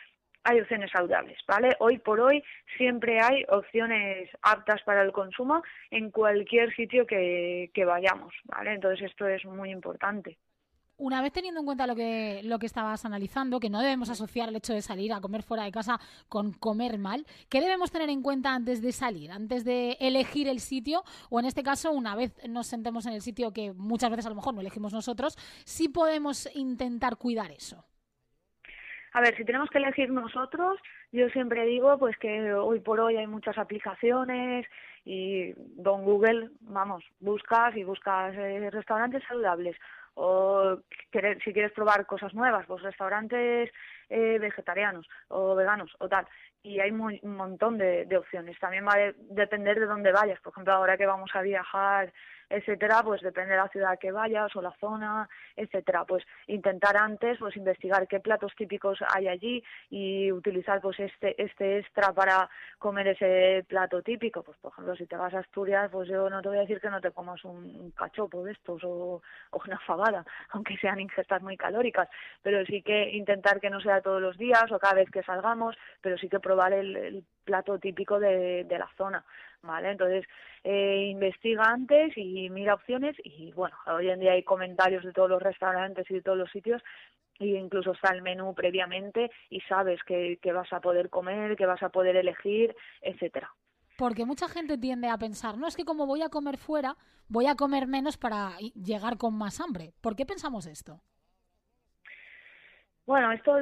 hay 0.43 0.61
opciones 0.61 0.89
saludables, 0.91 1.37
¿vale? 1.45 1.75
Hoy 1.79 1.97
por 1.97 2.21
hoy 2.21 2.41
siempre 2.77 3.19
hay 3.19 3.43
opciones 3.49 4.29
aptas 4.41 4.81
para 4.83 5.01
el 5.01 5.11
consumo 5.11 5.61
en 5.91 6.09
cualquier 6.09 6.73
sitio 6.73 7.05
que, 7.05 7.69
que 7.73 7.83
vayamos, 7.83 8.33
¿vale? 8.45 8.73
Entonces 8.73 9.09
esto 9.09 9.27
es 9.27 9.43
muy 9.43 9.71
importante 9.71 10.37
una 10.97 11.21
vez 11.21 11.31
teniendo 11.31 11.59
en 11.59 11.65
cuenta 11.65 11.87
lo 11.87 11.95
que, 11.95 12.41
lo 12.43 12.59
que 12.59 12.65
estabas 12.65 13.05
analizando, 13.05 13.59
que 13.59 13.69
no 13.69 13.81
debemos 13.81 14.09
asociar 14.09 14.49
el 14.49 14.55
hecho 14.55 14.73
de 14.73 14.81
salir 14.81 15.13
a 15.13 15.21
comer 15.21 15.43
fuera 15.43 15.63
de 15.63 15.71
casa 15.71 15.99
con 16.27 16.53
comer 16.53 16.97
mal, 16.97 17.25
¿qué 17.49 17.61
debemos 17.61 17.91
tener 17.91 18.09
en 18.09 18.21
cuenta 18.21 18.53
antes 18.53 18.81
de 18.81 18.91
salir, 18.91 19.31
antes 19.31 19.63
de 19.63 19.97
elegir 19.99 20.47
el 20.47 20.59
sitio? 20.59 21.03
O 21.29 21.39
en 21.39 21.45
este 21.45 21.63
caso, 21.63 21.91
una 21.91 22.15
vez 22.15 22.33
nos 22.47 22.67
sentemos 22.67 23.05
en 23.05 23.13
el 23.13 23.21
sitio 23.21 23.53
que 23.53 23.73
muchas 23.73 24.09
veces 24.09 24.25
a 24.25 24.29
lo 24.29 24.35
mejor 24.35 24.53
no 24.53 24.61
elegimos 24.61 24.93
nosotros, 24.93 25.35
sí 25.65 25.89
podemos 25.89 26.49
intentar 26.55 27.17
cuidar 27.17 27.51
eso. 27.51 27.85
A 29.13 29.21
ver, 29.21 29.35
si 29.37 29.45
tenemos 29.45 29.69
que 29.69 29.77
elegir 29.77 30.09
nosotros, 30.09 30.79
yo 31.11 31.29
siempre 31.29 31.65
digo 31.65 31.97
pues 31.97 32.17
que 32.17 32.53
hoy 32.53 32.79
por 32.79 32.99
hoy 32.99 33.17
hay 33.17 33.27
muchas 33.27 33.57
aplicaciones 33.57 34.65
y 35.05 35.53
don 35.81 36.03
Google, 36.03 36.49
vamos, 36.61 37.03
buscas 37.19 37.75
y 37.75 37.83
buscas 37.83 38.35
eh, 38.35 38.69
restaurantes 38.69 39.23
saludables 39.27 39.75
o 40.19 40.79
si 41.43 41.53
quieres 41.53 41.71
probar 41.73 42.05
cosas 42.07 42.33
nuevas, 42.33 42.65
pues 42.65 42.81
restaurantes 42.81 43.69
eh, 44.09 44.37
vegetarianos 44.39 45.07
o 45.29 45.55
veganos 45.55 45.95
o 45.99 46.07
tal. 46.07 46.27
Y 46.63 46.79
hay 46.79 46.91
un 46.91 47.35
montón 47.35 47.77
de, 47.77 48.07
opciones. 48.17 48.59
También 48.59 48.85
va 48.85 48.93
a 48.93 49.13
depender 49.29 49.79
de 49.79 49.85
dónde 49.85 50.11
vayas. 50.11 50.39
Por 50.41 50.51
ejemplo, 50.51 50.73
ahora 50.73 50.97
que 50.97 51.05
vamos 51.05 51.29
a 51.33 51.41
viajar 51.41 52.11
etcétera, 52.49 53.01
pues 53.03 53.21
depende 53.21 53.51
de 53.51 53.57
la 53.57 53.67
ciudad 53.69 53.99
que 53.99 54.11
vayas 54.11 54.55
o 54.55 54.61
la 54.61 54.71
zona, 54.79 55.27
etcétera, 55.55 56.05
pues 56.05 56.23
intentar 56.47 56.95
antes 56.95 57.37
pues 57.39 57.57
investigar 57.57 58.07
qué 58.07 58.19
platos 58.19 58.53
típicos 58.55 58.99
hay 59.13 59.27
allí 59.27 59.63
y 59.89 60.31
utilizar 60.31 60.81
pues 60.81 60.99
este 60.99 61.41
este 61.41 61.79
extra 61.79 62.13
para 62.13 62.49
comer 62.79 63.09
ese 63.09 63.65
plato 63.67 64.01
típico, 64.01 64.43
pues 64.43 64.57
por 64.59 64.71
ejemplo, 64.71 64.95
si 64.95 65.05
te 65.05 65.17
vas 65.17 65.33
a 65.33 65.39
Asturias, 65.39 65.89
pues 65.91 66.07
yo 66.09 66.29
no 66.29 66.41
te 66.41 66.49
voy 66.49 66.57
a 66.57 66.61
decir 66.61 66.79
que 66.79 66.89
no 66.89 67.01
te 67.01 67.11
comas 67.11 67.43
un 67.43 67.91
cachopo 67.91 68.43
de 68.43 68.53
estos 68.53 68.81
o, 68.83 69.21
una 69.65 69.79
fabada, 69.79 70.25
aunque 70.51 70.77
sean 70.77 70.99
ingestas 70.99 71.41
muy 71.41 71.57
calóricas, 71.57 72.07
pero 72.41 72.65
sí 72.65 72.81
que 72.81 73.09
intentar 73.11 73.59
que 73.59 73.69
no 73.69 73.81
sea 73.81 73.96
todos 74.01 74.21
los 74.21 74.37
días 74.37 74.71
o 74.71 74.79
cada 74.79 74.95
vez 74.95 75.09
que 75.09 75.23
salgamos, 75.23 75.75
pero 76.01 76.17
sí 76.17 76.29
que 76.29 76.39
probar 76.39 76.73
el 76.73 77.23
plato 77.47 77.79
típico 77.79 78.19
de, 78.19 78.67
la 78.69 78.89
zona, 78.95 79.25
¿vale? 79.63 79.91
Entonces, 79.91 80.25
eh, 80.63 81.07
investiga 81.09 81.63
antes 81.63 82.15
y 82.15 82.49
mira 82.51 82.75
opciones 82.75 83.15
y, 83.23 83.51
bueno, 83.53 83.75
hoy 83.87 84.09
en 84.09 84.19
día 84.19 84.33
hay 84.33 84.43
comentarios 84.43 85.03
de 85.03 85.13
todos 85.13 85.29
los 85.29 85.41
restaurantes 85.41 86.05
y 86.11 86.15
de 86.15 86.21
todos 86.21 86.37
los 86.37 86.51
sitios 86.51 86.83
y 87.39 87.55
incluso 87.55 87.91
está 87.93 88.13
el 88.13 88.21
menú 88.21 88.53
previamente 88.53 89.31
y 89.49 89.61
sabes 89.61 90.03
que, 90.03 90.37
que 90.41 90.51
vas 90.51 90.71
a 90.73 90.81
poder 90.81 91.09
comer, 91.09 91.55
que 91.55 91.65
vas 91.65 91.81
a 91.81 91.89
poder 91.89 92.15
elegir, 92.17 92.75
etcétera. 93.01 93.49
Porque 93.97 94.25
mucha 94.25 94.47
gente 94.47 94.77
tiende 94.77 95.07
a 95.07 95.17
pensar, 95.17 95.57
no 95.57 95.67
es 95.67 95.75
que 95.75 95.85
como 95.85 96.05
voy 96.05 96.21
a 96.21 96.29
comer 96.29 96.57
fuera, 96.57 96.97
voy 97.29 97.47
a 97.47 97.55
comer 97.55 97.87
menos 97.87 98.17
para 98.17 98.57
llegar 98.75 99.17
con 99.17 99.35
más 99.35 99.59
hambre. 99.59 99.93
¿Por 100.01 100.15
qué 100.15 100.25
pensamos 100.25 100.67
esto? 100.67 101.01
Bueno, 103.07 103.31
esto 103.31 103.53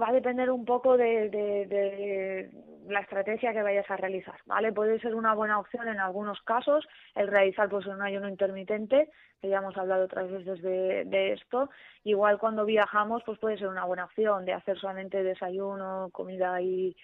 va 0.00 0.08
a 0.08 0.12
depender 0.12 0.50
un 0.50 0.64
poco 0.64 0.96
de, 0.96 2.50
la 2.88 3.00
estrategia 3.00 3.52
que 3.52 3.62
vayas 3.62 3.88
a 3.90 3.98
realizar, 3.98 4.40
¿vale? 4.46 4.72
Puede 4.72 4.98
ser 4.98 5.14
una 5.14 5.34
buena 5.34 5.58
opción 5.58 5.86
en 5.88 6.00
algunos 6.00 6.40
casos 6.40 6.88
el 7.14 7.28
realizar 7.28 7.68
pues 7.68 7.84
un 7.84 8.00
ayuno 8.00 8.30
intermitente, 8.30 9.10
que 9.42 9.50
ya 9.50 9.58
hemos 9.58 9.76
hablado 9.76 10.06
otras 10.06 10.30
veces 10.30 10.62
de, 10.62 11.04
de 11.04 11.34
esto. 11.34 11.68
Igual 12.02 12.38
cuando 12.38 12.64
viajamos, 12.64 13.22
pues 13.26 13.38
puede 13.38 13.58
ser 13.58 13.68
una 13.68 13.84
buena 13.84 14.06
opción 14.06 14.46
de 14.46 14.54
hacer 14.54 14.78
solamente 14.78 15.22
desayuno, 15.22 16.08
comida 16.10 16.58
y, 16.62 16.96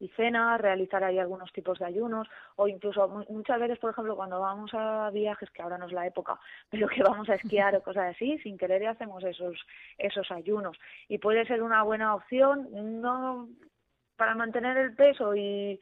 y 0.00 0.08
cena, 0.08 0.56
realizar 0.58 1.04
ahí 1.04 1.18
algunos 1.18 1.52
tipos 1.52 1.78
de 1.78 1.84
ayunos 1.84 2.26
o 2.56 2.66
incluso 2.66 3.06
muchas 3.28 3.60
veces, 3.60 3.78
por 3.78 3.92
ejemplo, 3.92 4.16
cuando 4.16 4.40
vamos 4.40 4.70
a 4.74 5.10
viajes, 5.10 5.50
que 5.50 5.62
ahora 5.62 5.78
no 5.78 5.86
es 5.86 5.92
la 5.92 6.06
época, 6.06 6.40
pero 6.70 6.88
que 6.88 7.02
vamos 7.02 7.28
a 7.28 7.34
esquiar 7.34 7.76
o 7.76 7.82
cosas 7.82 8.16
así, 8.16 8.38
sin 8.38 8.58
querer 8.58 8.86
hacemos 8.88 9.22
esos, 9.22 9.56
esos 9.98 10.30
ayunos. 10.30 10.76
Y 11.08 11.18
puede 11.18 11.44
ser 11.46 11.62
una 11.62 11.82
buena 11.82 12.14
opción, 12.14 12.68
no 13.00 13.48
para 14.16 14.34
mantener 14.34 14.76
el 14.76 14.94
peso 14.94 15.34
y, 15.34 15.78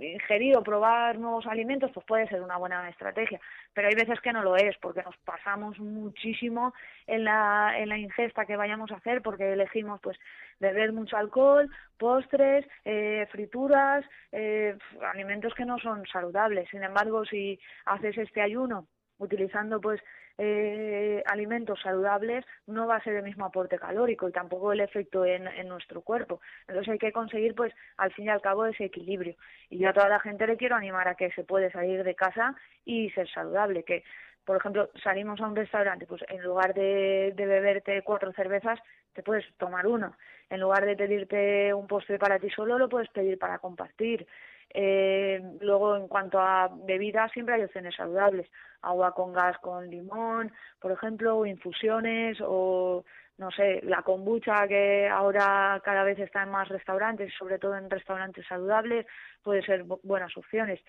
ingerido, 0.00 0.62
probar 0.62 1.18
nuevos 1.18 1.46
alimentos, 1.46 1.90
pues 1.92 2.04
puede 2.06 2.28
ser 2.28 2.42
una 2.42 2.56
buena 2.56 2.88
estrategia. 2.88 3.40
Pero 3.72 3.88
hay 3.88 3.94
veces 3.94 4.20
que 4.20 4.32
no 4.32 4.42
lo 4.42 4.56
es, 4.56 4.76
porque 4.78 5.02
nos 5.02 5.16
pasamos 5.18 5.78
muchísimo 5.78 6.74
en 7.06 7.24
la, 7.24 7.74
en 7.78 7.88
la 7.88 7.98
ingesta 7.98 8.46
que 8.46 8.56
vayamos 8.56 8.90
a 8.90 8.96
hacer, 8.96 9.22
porque 9.22 9.52
elegimos 9.52 10.00
pues 10.00 10.18
beber 10.60 10.92
mucho 10.92 11.16
alcohol, 11.16 11.70
postres, 11.98 12.66
eh, 12.84 13.26
frituras, 13.30 14.04
eh, 14.32 14.76
alimentos 15.12 15.54
que 15.54 15.64
no 15.64 15.78
son 15.78 16.04
saludables. 16.06 16.68
Sin 16.70 16.82
embargo, 16.82 17.24
si 17.24 17.58
haces 17.84 18.18
este 18.18 18.40
ayuno 18.40 18.86
utilizando 19.18 19.80
pues 19.80 20.00
eh, 20.36 21.22
alimentos 21.26 21.80
saludables 21.80 22.44
no 22.66 22.86
va 22.86 22.96
a 22.96 23.02
ser 23.02 23.14
el 23.14 23.22
mismo 23.22 23.44
aporte 23.44 23.78
calórico 23.78 24.28
y 24.28 24.32
tampoco 24.32 24.72
el 24.72 24.80
efecto 24.80 25.24
en, 25.24 25.44
nuestro 25.68 26.02
cuerpo. 26.02 26.40
Entonces 26.66 26.92
hay 26.92 26.98
que 26.98 27.12
conseguir, 27.12 27.54
pues, 27.54 27.72
al 27.96 28.12
fin 28.12 28.26
y 28.26 28.28
al 28.30 28.40
cabo, 28.40 28.66
ese 28.66 28.84
equilibrio. 28.84 29.36
Y 29.70 29.78
yo 29.78 29.88
a 29.88 29.92
toda 29.92 30.08
la 30.08 30.20
gente 30.20 30.46
le 30.46 30.56
quiero 30.56 30.76
animar 30.76 31.08
a 31.08 31.14
que 31.14 31.30
se 31.32 31.44
puede 31.44 31.70
salir 31.70 32.02
de 32.02 32.14
casa 32.14 32.54
y 32.84 33.10
ser 33.10 33.28
saludable, 33.30 33.84
que 33.84 34.02
por 34.44 34.58
ejemplo, 34.58 34.90
salimos 35.02 35.40
a 35.40 35.46
un 35.46 35.56
restaurante, 35.56 36.06
pues 36.06 36.22
en 36.28 36.42
lugar 36.42 36.74
de, 36.74 37.32
de, 37.34 37.46
beberte 37.46 38.02
cuatro 38.02 38.30
cervezas, 38.34 38.78
te 39.14 39.22
puedes 39.22 39.44
tomar 39.56 39.86
uno. 39.86 40.14
En 40.50 40.60
lugar 40.60 40.84
de 40.84 40.96
pedirte 40.96 41.72
un 41.72 41.86
postre 41.86 42.18
para 42.18 42.38
ti 42.38 42.50
solo, 42.50 42.78
lo 42.78 42.90
puedes 42.90 43.08
pedir 43.08 43.38
para 43.38 43.58
compartir. 43.58 44.26
Eh, 44.74 45.40
luego, 45.60 45.96
en 45.96 46.08
cuanto 46.08 46.38
a 46.38 46.68
bebidas, 46.84 47.30
siempre 47.32 47.54
hay 47.54 47.62
opciones 47.62 47.94
saludables. 47.94 48.50
Agua 48.82 49.14
con 49.14 49.32
gas 49.32 49.56
con 49.58 49.88
limón, 49.88 50.52
por 50.80 50.92
ejemplo, 50.92 51.38
o 51.38 51.46
infusiones, 51.46 52.38
o 52.42 53.04
no 53.38 53.50
sé, 53.50 53.80
la 53.84 54.02
kombucha 54.02 54.68
que 54.68 55.08
ahora 55.08 55.80
cada 55.84 56.04
vez 56.04 56.18
está 56.18 56.42
en 56.42 56.50
más 56.50 56.68
restaurantes, 56.68 57.32
sobre 57.38 57.58
todo 57.58 57.76
en 57.76 57.90
restaurantes 57.90 58.46
saludables, 58.46 59.06
puede 59.42 59.62
ser 59.62 59.84
buenas 60.02 60.36
opciones 60.36 60.80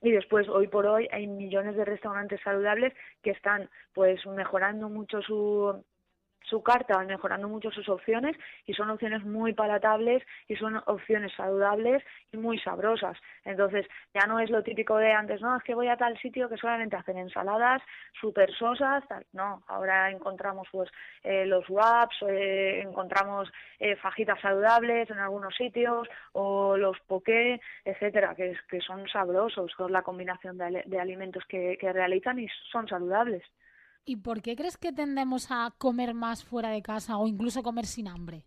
y 0.00 0.12
después 0.12 0.48
hoy 0.48 0.68
por 0.68 0.86
hoy 0.86 1.08
hay 1.10 1.26
millones 1.26 1.76
de 1.76 1.84
restaurantes 1.84 2.40
saludables 2.42 2.92
que 3.22 3.30
están 3.30 3.68
pues 3.94 4.24
mejorando 4.26 4.88
mucho 4.88 5.20
su 5.22 5.84
su 6.48 6.62
carta, 6.62 6.98
mejorando 7.04 7.48
mucho 7.48 7.70
sus 7.70 7.88
opciones 7.88 8.36
y 8.66 8.74
son 8.74 8.90
opciones 8.90 9.24
muy 9.24 9.52
palatables 9.52 10.22
y 10.48 10.56
son 10.56 10.80
opciones 10.86 11.32
saludables 11.36 12.02
y 12.32 12.36
muy 12.36 12.58
sabrosas. 12.58 13.16
Entonces, 13.44 13.86
ya 14.14 14.26
no 14.26 14.40
es 14.40 14.50
lo 14.50 14.62
típico 14.62 14.96
de 14.96 15.12
antes, 15.12 15.40
no, 15.40 15.56
es 15.56 15.62
que 15.62 15.74
voy 15.74 15.88
a 15.88 15.96
tal 15.96 16.18
sitio 16.18 16.48
que 16.48 16.56
solamente 16.56 16.96
hacen 16.96 17.18
ensaladas 17.18 17.82
súper 18.20 18.52
sosas, 18.54 19.06
tal. 19.08 19.24
No, 19.32 19.62
ahora 19.68 20.10
encontramos 20.10 20.68
pues 20.72 20.90
eh, 21.22 21.46
los 21.46 21.68
WAPs, 21.68 22.16
eh, 22.28 22.80
encontramos 22.80 23.50
eh, 23.78 23.96
fajitas 23.96 24.40
saludables 24.40 25.10
en 25.10 25.18
algunos 25.18 25.54
sitios 25.54 26.08
o 26.32 26.76
los 26.76 26.98
poké, 27.00 27.60
etcétera, 27.84 28.34
que, 28.34 28.56
son 28.80 29.08
sabrosos 29.08 29.74
con 29.74 29.92
la 29.92 30.02
combinación 30.02 30.56
de, 30.56 30.82
de 30.86 31.00
alimentos 31.00 31.44
que 31.46 31.76
realizan 31.92 32.38
y 32.38 32.48
son 32.70 32.86
saludables. 32.88 33.42
¿Y 34.08 34.16
por 34.16 34.40
qué 34.40 34.56
crees 34.56 34.78
que 34.78 34.90
tendemos 34.90 35.48
a 35.50 35.70
comer 35.76 36.14
más 36.14 36.42
fuera 36.42 36.70
de 36.70 36.80
casa 36.80 37.18
o 37.18 37.28
incluso 37.28 37.62
comer 37.62 37.84
sin 37.84 38.08
hambre? 38.08 38.42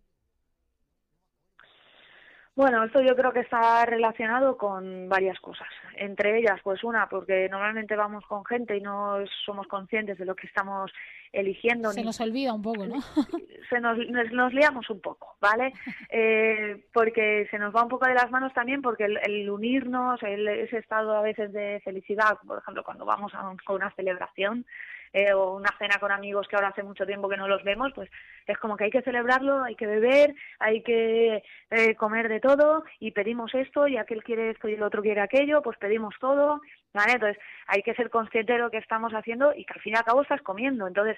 Bueno, 2.55 2.83
esto 2.83 2.99
yo 2.99 3.15
creo 3.15 3.31
que 3.31 3.41
está 3.41 3.85
relacionado 3.85 4.57
con 4.57 5.07
varias 5.07 5.39
cosas. 5.39 5.67
Entre 5.95 6.39
ellas, 6.39 6.59
pues 6.63 6.83
una, 6.83 7.07
porque 7.07 7.47
normalmente 7.47 7.95
vamos 7.95 8.25
con 8.25 8.43
gente 8.43 8.75
y 8.75 8.81
no 8.81 9.19
somos 9.45 9.67
conscientes 9.67 10.17
de 10.17 10.25
lo 10.25 10.35
que 10.35 10.47
estamos 10.47 10.91
eligiendo. 11.31 11.91
Se 11.91 12.03
nos 12.03 12.19
olvida 12.19 12.53
un 12.53 12.63
poco, 12.63 12.87
¿no? 12.87 12.99
Se 13.69 13.79
nos, 13.79 13.99
nos, 14.31 14.53
liamos 14.53 14.89
un 14.89 14.99
poco, 14.99 15.37
¿vale? 15.39 15.73
Eh, 16.13 16.87
porque 16.91 17.47
se 17.49 17.57
nos 17.57 17.73
va 17.73 17.83
un 17.83 17.87
poco 17.87 18.05
de 18.05 18.13
las 18.13 18.29
manos 18.31 18.53
también 18.53 18.81
porque 18.81 19.05
el, 19.05 19.49
unirnos, 19.49 20.21
el, 20.23 20.45
ese 20.45 20.79
estado 20.79 21.15
a 21.15 21.21
veces 21.21 21.53
de 21.53 21.79
felicidad, 21.85 22.37
por 22.45 22.57
ejemplo, 22.57 22.83
cuando 22.83 23.05
vamos 23.05 23.31
a 23.33 23.71
una 23.71 23.91
celebración, 23.95 24.65
eh, 25.13 25.33
o 25.33 25.55
una 25.55 25.69
cena 25.77 25.97
con 25.99 26.11
amigos 26.11 26.47
que 26.47 26.55
ahora 26.55 26.69
hace 26.69 26.83
mucho 26.83 27.05
tiempo 27.05 27.29
que 27.29 27.37
no 27.37 27.47
los 27.47 27.63
vemos, 27.63 27.91
pues 27.93 28.09
es 28.47 28.57
como 28.57 28.77
que 28.77 28.85
hay 28.85 28.91
que 28.91 29.01
celebrarlo, 29.01 29.63
hay 29.63 29.75
que 29.75 29.87
beber, 29.87 30.33
hay 30.59 30.81
que 30.83 31.43
eh, 31.69 31.95
comer 31.95 32.29
de 32.29 32.39
todo 32.39 32.83
y 32.99 33.11
pedimos 33.11 33.53
esto 33.53 33.87
y 33.87 33.97
aquel 33.97 34.23
quiere 34.23 34.51
esto 34.51 34.67
y 34.67 34.73
el 34.73 34.83
otro 34.83 35.01
quiere 35.01 35.21
aquello, 35.21 35.61
pues 35.61 35.77
pedimos 35.77 36.15
todo, 36.19 36.61
¿vale? 36.93 37.13
Entonces 37.13 37.41
hay 37.67 37.83
que 37.83 37.93
ser 37.95 38.09
consciente 38.09 38.53
de 38.53 38.59
lo 38.59 38.71
que 38.71 38.77
estamos 38.77 39.13
haciendo 39.13 39.53
y 39.53 39.65
que 39.65 39.73
al 39.73 39.81
fin 39.81 39.93
y 39.93 39.97
al 39.97 40.05
cabo 40.05 40.21
estás 40.21 40.41
comiendo. 40.41 40.87
Entonces 40.87 41.17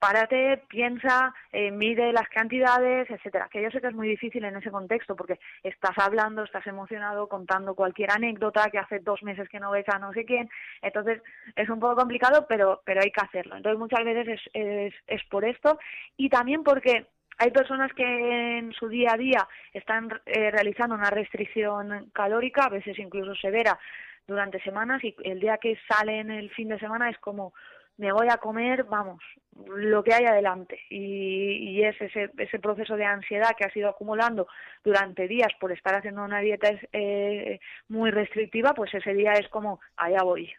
párate, 0.00 0.62
piensa, 0.68 1.32
eh, 1.52 1.70
mide 1.70 2.12
las 2.12 2.28
cantidades, 2.28 3.08
etcétera. 3.10 3.48
Que 3.52 3.62
yo 3.62 3.70
sé 3.70 3.80
que 3.80 3.88
es 3.88 3.94
muy 3.94 4.08
difícil 4.08 4.44
en 4.44 4.56
ese 4.56 4.70
contexto 4.70 5.14
porque 5.14 5.38
estás 5.62 5.96
hablando, 5.98 6.42
estás 6.42 6.66
emocionado, 6.66 7.28
contando 7.28 7.74
cualquier 7.74 8.10
anécdota 8.10 8.70
que 8.72 8.78
hace 8.78 9.00
dos 9.00 9.22
meses 9.22 9.48
que 9.50 9.60
no 9.60 9.70
ves 9.70 9.88
a 9.88 9.98
no 9.98 10.12
sé 10.14 10.24
quién. 10.24 10.48
Entonces 10.80 11.22
es 11.54 11.68
un 11.68 11.78
poco 11.78 11.96
complicado, 11.96 12.46
pero 12.48 12.80
pero 12.84 13.02
hay 13.02 13.12
que 13.12 13.20
hacerlo. 13.20 13.56
Entonces 13.56 13.78
muchas 13.78 14.04
veces 14.04 14.40
es, 14.40 14.50
es, 14.54 14.94
es 15.06 15.22
por 15.28 15.44
esto 15.44 15.78
y 16.16 16.30
también 16.30 16.64
porque 16.64 17.06
hay 17.36 17.50
personas 17.50 17.92
que 17.92 18.58
en 18.58 18.72
su 18.72 18.88
día 18.88 19.12
a 19.12 19.18
día 19.18 19.48
están 19.72 20.10
eh, 20.26 20.50
realizando 20.50 20.94
una 20.94 21.10
restricción 21.10 22.10
calórica, 22.12 22.64
a 22.64 22.70
veces 22.70 22.98
incluso 22.98 23.34
severa, 23.34 23.78
durante 24.26 24.62
semanas 24.62 25.02
y 25.04 25.14
el 25.24 25.40
día 25.40 25.58
que 25.58 25.78
salen 25.88 26.30
el 26.30 26.50
fin 26.50 26.68
de 26.68 26.78
semana 26.78 27.10
es 27.10 27.18
como 27.18 27.52
me 28.00 28.12
voy 28.12 28.28
a 28.30 28.38
comer, 28.38 28.84
vamos, 28.84 29.22
lo 29.66 30.02
que 30.02 30.14
hay 30.14 30.24
adelante. 30.24 30.80
Y, 30.88 31.70
y 31.70 31.84
es 31.84 32.00
ese, 32.00 32.30
ese 32.38 32.58
proceso 32.58 32.96
de 32.96 33.04
ansiedad 33.04 33.50
que 33.56 33.66
ha 33.66 33.72
sido 33.72 33.90
acumulando 33.90 34.48
durante 34.82 35.28
días 35.28 35.52
por 35.60 35.70
estar 35.70 35.94
haciendo 35.94 36.24
una 36.24 36.40
dieta 36.40 36.70
eh, 36.92 37.60
muy 37.88 38.10
restrictiva, 38.10 38.72
pues 38.72 38.94
ese 38.94 39.12
día 39.12 39.32
es 39.34 39.48
como, 39.48 39.80
allá 39.98 40.22
voy, 40.22 40.50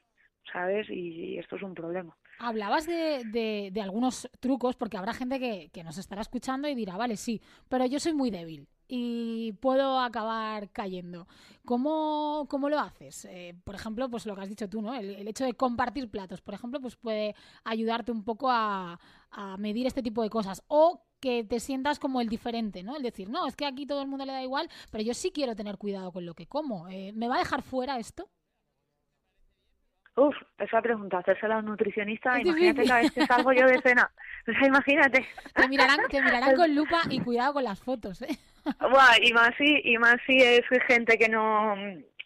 ¿sabes? 0.53 0.87
Y, 0.91 1.39
esto 1.39 1.55
es 1.55 1.63
un 1.63 1.73
problema. 1.73 2.15
Hablabas 2.37 2.85
de, 2.85 3.23
de, 3.25 3.69
de, 3.71 3.81
algunos 3.81 4.29
trucos, 4.39 4.75
porque 4.75 4.97
habrá 4.97 5.13
gente 5.13 5.39
que, 5.39 5.71
que 5.73 5.83
nos 5.83 5.97
estará 5.97 6.21
escuchando 6.21 6.67
y 6.67 6.75
dirá, 6.75 6.95
vale, 6.95 7.17
sí, 7.17 7.41
pero 7.69 7.87
yo 7.87 7.99
soy 7.99 8.13
muy 8.13 8.29
débil 8.29 8.67
y 8.93 9.53
puedo 9.61 10.01
acabar 10.01 10.69
cayendo. 10.71 11.25
¿Cómo, 11.63 12.45
cómo 12.49 12.69
lo 12.69 12.77
haces? 12.77 13.23
Eh, 13.23 13.55
por 13.63 13.73
ejemplo, 13.73 14.09
pues 14.09 14.25
lo 14.25 14.35
que 14.35 14.41
has 14.41 14.49
dicho 14.49 14.67
tú, 14.67 14.81
¿no? 14.81 14.93
El, 14.93 15.25
hecho 15.29 15.45
de 15.45 15.53
compartir 15.53 16.11
platos, 16.11 16.41
por 16.41 16.55
ejemplo, 16.55 16.81
pues 16.81 16.97
puede 16.97 17.33
ayudarte 17.63 18.11
un 18.11 18.25
poco 18.25 18.51
a, 18.51 18.99
a, 19.29 19.55
medir 19.55 19.87
este 19.87 20.03
tipo 20.03 20.21
de 20.23 20.29
cosas. 20.29 20.61
O 20.67 21.05
que 21.21 21.45
te 21.45 21.61
sientas 21.61 21.99
como 21.99 22.19
el 22.19 22.27
diferente, 22.27 22.83
¿no? 22.83 22.97
El 22.97 23.03
decir, 23.03 23.29
no, 23.29 23.47
es 23.47 23.55
que 23.55 23.65
aquí 23.65 23.85
todo 23.85 24.01
el 24.01 24.09
mundo 24.09 24.25
le 24.25 24.33
da 24.33 24.43
igual, 24.43 24.67
pero 24.91 25.05
yo 25.05 25.13
sí 25.13 25.31
quiero 25.31 25.55
tener 25.55 25.77
cuidado 25.77 26.11
con 26.11 26.25
lo 26.25 26.33
que 26.33 26.47
como. 26.47 26.89
Eh, 26.89 27.13
¿Me 27.13 27.29
va 27.29 27.35
a 27.35 27.39
dejar 27.39 27.61
fuera 27.61 27.97
esto? 27.97 28.29
Uf, 30.17 30.35
esa 30.57 30.81
pregunta, 30.81 31.19
hacérsela 31.19 31.55
a 31.55 31.59
un 31.59 31.65
nutricionista, 31.65 32.41
imagínate 32.41 32.85
cada 32.85 32.99
vez 32.99 33.11
que 33.13 33.25
salgo 33.25 33.53
yo 33.53 33.65
de 33.67 33.81
cena. 33.81 34.11
O 34.47 34.51
sea, 34.51 34.67
imagínate. 34.67 35.27
Te 35.53 35.67
mirarán, 35.69 35.99
te 36.09 36.19
mirarán 36.19 36.55
con 36.57 36.73
lupa 36.73 37.01
y 37.09 37.21
cuidado 37.21 37.53
con 37.53 37.63
las 37.63 37.79
fotos, 37.79 38.23
¿eh? 38.23 38.39
Buah, 38.79 39.17
y 39.21 39.33
más 39.33 39.51
si, 39.57 39.81
y 39.83 39.97
más 39.97 40.17
si 40.25 40.37
es 40.41 40.61
gente 40.87 41.17
que 41.17 41.29
no 41.29 41.75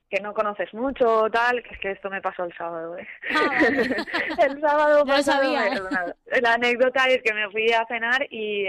que 0.09 0.21
no 0.21 0.33
conoces 0.33 0.71
mucho 0.73 1.27
tal, 1.31 1.63
que 1.63 1.73
es 1.73 1.79
que 1.79 1.91
esto 1.91 2.09
me 2.09 2.21
pasó 2.21 2.43
el 2.45 2.55
sábado, 2.55 2.97
¿eh? 2.97 3.07
Ah, 3.36 3.59
el 4.45 4.61
sábado 4.61 5.03
pasado, 5.05 5.43
sabía, 5.43 5.67
¿eh? 5.67 6.41
La 6.41 6.53
anécdota 6.53 7.07
es 7.07 7.21
que 7.23 7.33
me 7.33 7.49
fui 7.49 7.71
a 7.71 7.86
cenar 7.88 8.27
y... 8.29 8.65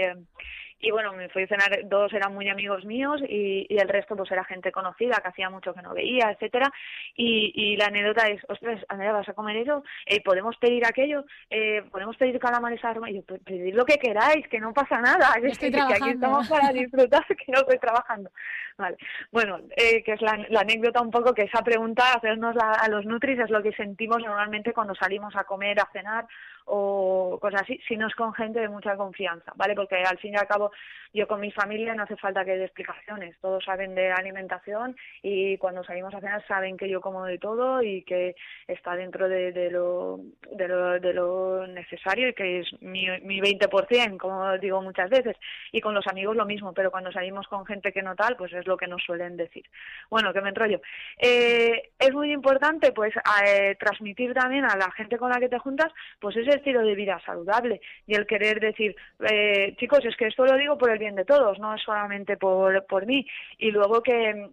Y 0.79 0.91
bueno, 0.91 1.13
me 1.13 1.29
fui 1.29 1.43
a 1.43 1.47
cenar, 1.47 1.79
dos 1.85 2.13
eran 2.13 2.33
muy 2.33 2.49
amigos 2.49 2.85
míos 2.85 3.21
y, 3.27 3.65
y, 3.69 3.77
el 3.77 3.89
resto 3.89 4.15
pues 4.15 4.31
era 4.31 4.43
gente 4.43 4.71
conocida 4.71 5.17
que 5.21 5.29
hacía 5.29 5.49
mucho 5.49 5.73
que 5.73 5.81
no 5.81 5.93
veía, 5.93 6.31
etcétera 6.31 6.71
y, 7.15 7.51
y 7.55 7.77
la 7.77 7.85
anécdota 7.85 8.27
es, 8.27 8.41
ostras, 8.47 8.83
Andrea, 8.89 9.11
¿vas 9.11 9.27
a 9.27 9.33
comer 9.33 9.57
eso? 9.57 9.83
Eh, 10.05 10.21
¿Podemos 10.21 10.55
pedir 10.57 10.85
aquello? 10.85 11.25
Eh, 11.49 11.83
¿Podemos 11.91 12.15
pedir 12.17 12.39
calamares 12.39 12.83
arma? 12.83 13.09
Y 13.09 13.15
yo, 13.15 13.23
pedir 13.23 13.75
lo 13.75 13.85
que 13.85 13.97
queráis, 13.97 14.47
que 14.47 14.59
no 14.59 14.73
pasa 14.73 15.01
nada, 15.01 15.33
que, 15.41 15.71
que, 15.71 15.81
aquí 15.81 16.09
estamos 16.09 16.47
para 16.47 16.71
disfrutar, 16.71 17.25
que 17.27 17.51
no 17.51 17.59
estoy 17.59 17.79
trabajando. 17.79 18.29
Vale, 18.77 18.97
bueno, 19.31 19.59
eh, 19.75 20.03
que 20.03 20.13
es 20.13 20.21
la, 20.21 20.37
la, 20.49 20.59
anécdota 20.59 21.01
un 21.01 21.09
poco 21.09 21.33
que 21.33 21.43
esa 21.43 21.63
pregunta, 21.63 22.13
hacernos 22.13 22.55
a 22.59 22.87
los 22.89 23.05
nutris 23.05 23.39
es 23.39 23.49
lo 23.49 23.63
que 23.63 23.71
sentimos 23.71 24.19
normalmente 24.19 24.73
cuando 24.73 24.93
salimos 24.93 25.35
a 25.35 25.45
comer, 25.45 25.79
a 25.79 25.89
cenar 25.91 26.27
o 26.67 27.37
cosas 27.41 27.61
así, 27.63 27.79
si 27.87 27.95
no 27.95 28.07
es 28.07 28.15
con 28.15 28.33
gente 28.33 28.59
de 28.59 28.67
mucha 28.67 28.95
confianza, 28.97 29.53
¿vale? 29.55 29.73
Porque 29.73 29.95
al 29.95 30.17
fin 30.17 30.33
y 30.33 30.37
al 30.37 30.47
cabo 30.47 30.71
yo 31.13 31.27
con 31.27 31.39
mi 31.39 31.51
familia 31.51 31.95
no 31.95 32.03
hace 32.03 32.17
falta 32.17 32.43
que 32.43 32.57
dé 32.57 32.65
explicaciones, 32.65 33.37
todos 33.39 33.63
saben 33.63 33.95
de 33.95 34.11
alimentación 34.11 34.95
y 35.21 35.57
cuando 35.57 35.83
salimos 35.83 36.13
a 36.13 36.19
cenar 36.19 36.45
saben 36.45 36.77
que 36.77 36.89
yo 36.89 36.99
como 36.99 37.25
de 37.25 37.37
todo 37.37 37.81
y 37.81 38.03
que 38.03 38.35
está 38.67 38.95
dentro 38.95 39.29
de, 39.29 39.69
lo, 39.71 40.19
de, 40.51 40.67
lo, 40.67 40.99
de 40.99 41.13
lo 41.13 41.67
necesario 41.67 42.29
y 42.29 42.33
que 42.33 42.59
es 42.59 42.81
mi, 42.81 43.07
mi 43.21 43.39
20%, 43.39 44.17
como 44.17 44.57
digo 44.57 44.81
muchas 44.81 45.09
veces, 45.09 45.37
y 45.71 45.79
con 45.79 45.93
los 45.93 46.05
amigos 46.07 46.35
lo 46.35 46.45
mismo, 46.45 46.73
pero 46.73 46.91
cuando 46.91 47.11
salimos 47.11 47.47
con 47.47 47.65
gente 47.65 47.93
que 47.93 48.03
no 48.03 48.15
tal, 48.15 48.35
pues 48.35 48.51
es 48.53 48.67
lo 48.67 48.75
que 48.75 48.87
nos 48.87 49.01
suelen 49.03 49.37
decir. 49.37 49.65
Bueno, 50.09 50.33
que 50.33 50.41
me 50.41 50.49
enrollo. 50.49 50.81
Eh, 51.17 51.91
es 51.97 52.13
muy 52.13 52.31
importante 52.31 52.91
pues 52.91 53.13
eh, 53.45 53.75
transmitir 53.79 54.33
también 54.33 54.65
a 54.65 54.75
la 54.75 54.91
gente 54.91 55.17
con 55.17 55.29
la 55.29 55.39
que 55.39 55.49
te 55.49 55.59
juntas 55.59 55.91
pues 56.19 56.35
ese 56.35 56.56
estilo 56.57 56.81
de 56.81 56.95
vida 56.95 57.19
saludable 57.25 57.81
y 58.05 58.15
el 58.15 58.27
querer 58.27 58.59
decir, 58.59 58.95
eh, 59.29 59.75
chicos, 59.77 60.03
es 60.05 60.15
que 60.15 60.27
esto 60.27 60.45
lo 60.45 60.57
digo 60.57 60.77
por 60.77 60.91
el 60.91 60.99
bien 60.99 61.15
de 61.15 61.25
todos, 61.25 61.59
no 61.59 61.77
solamente 61.77 62.37
por, 62.37 62.85
por 62.85 63.05
mí. 63.05 63.25
Y 63.57 63.71
luego 63.71 64.01
que 64.01 64.49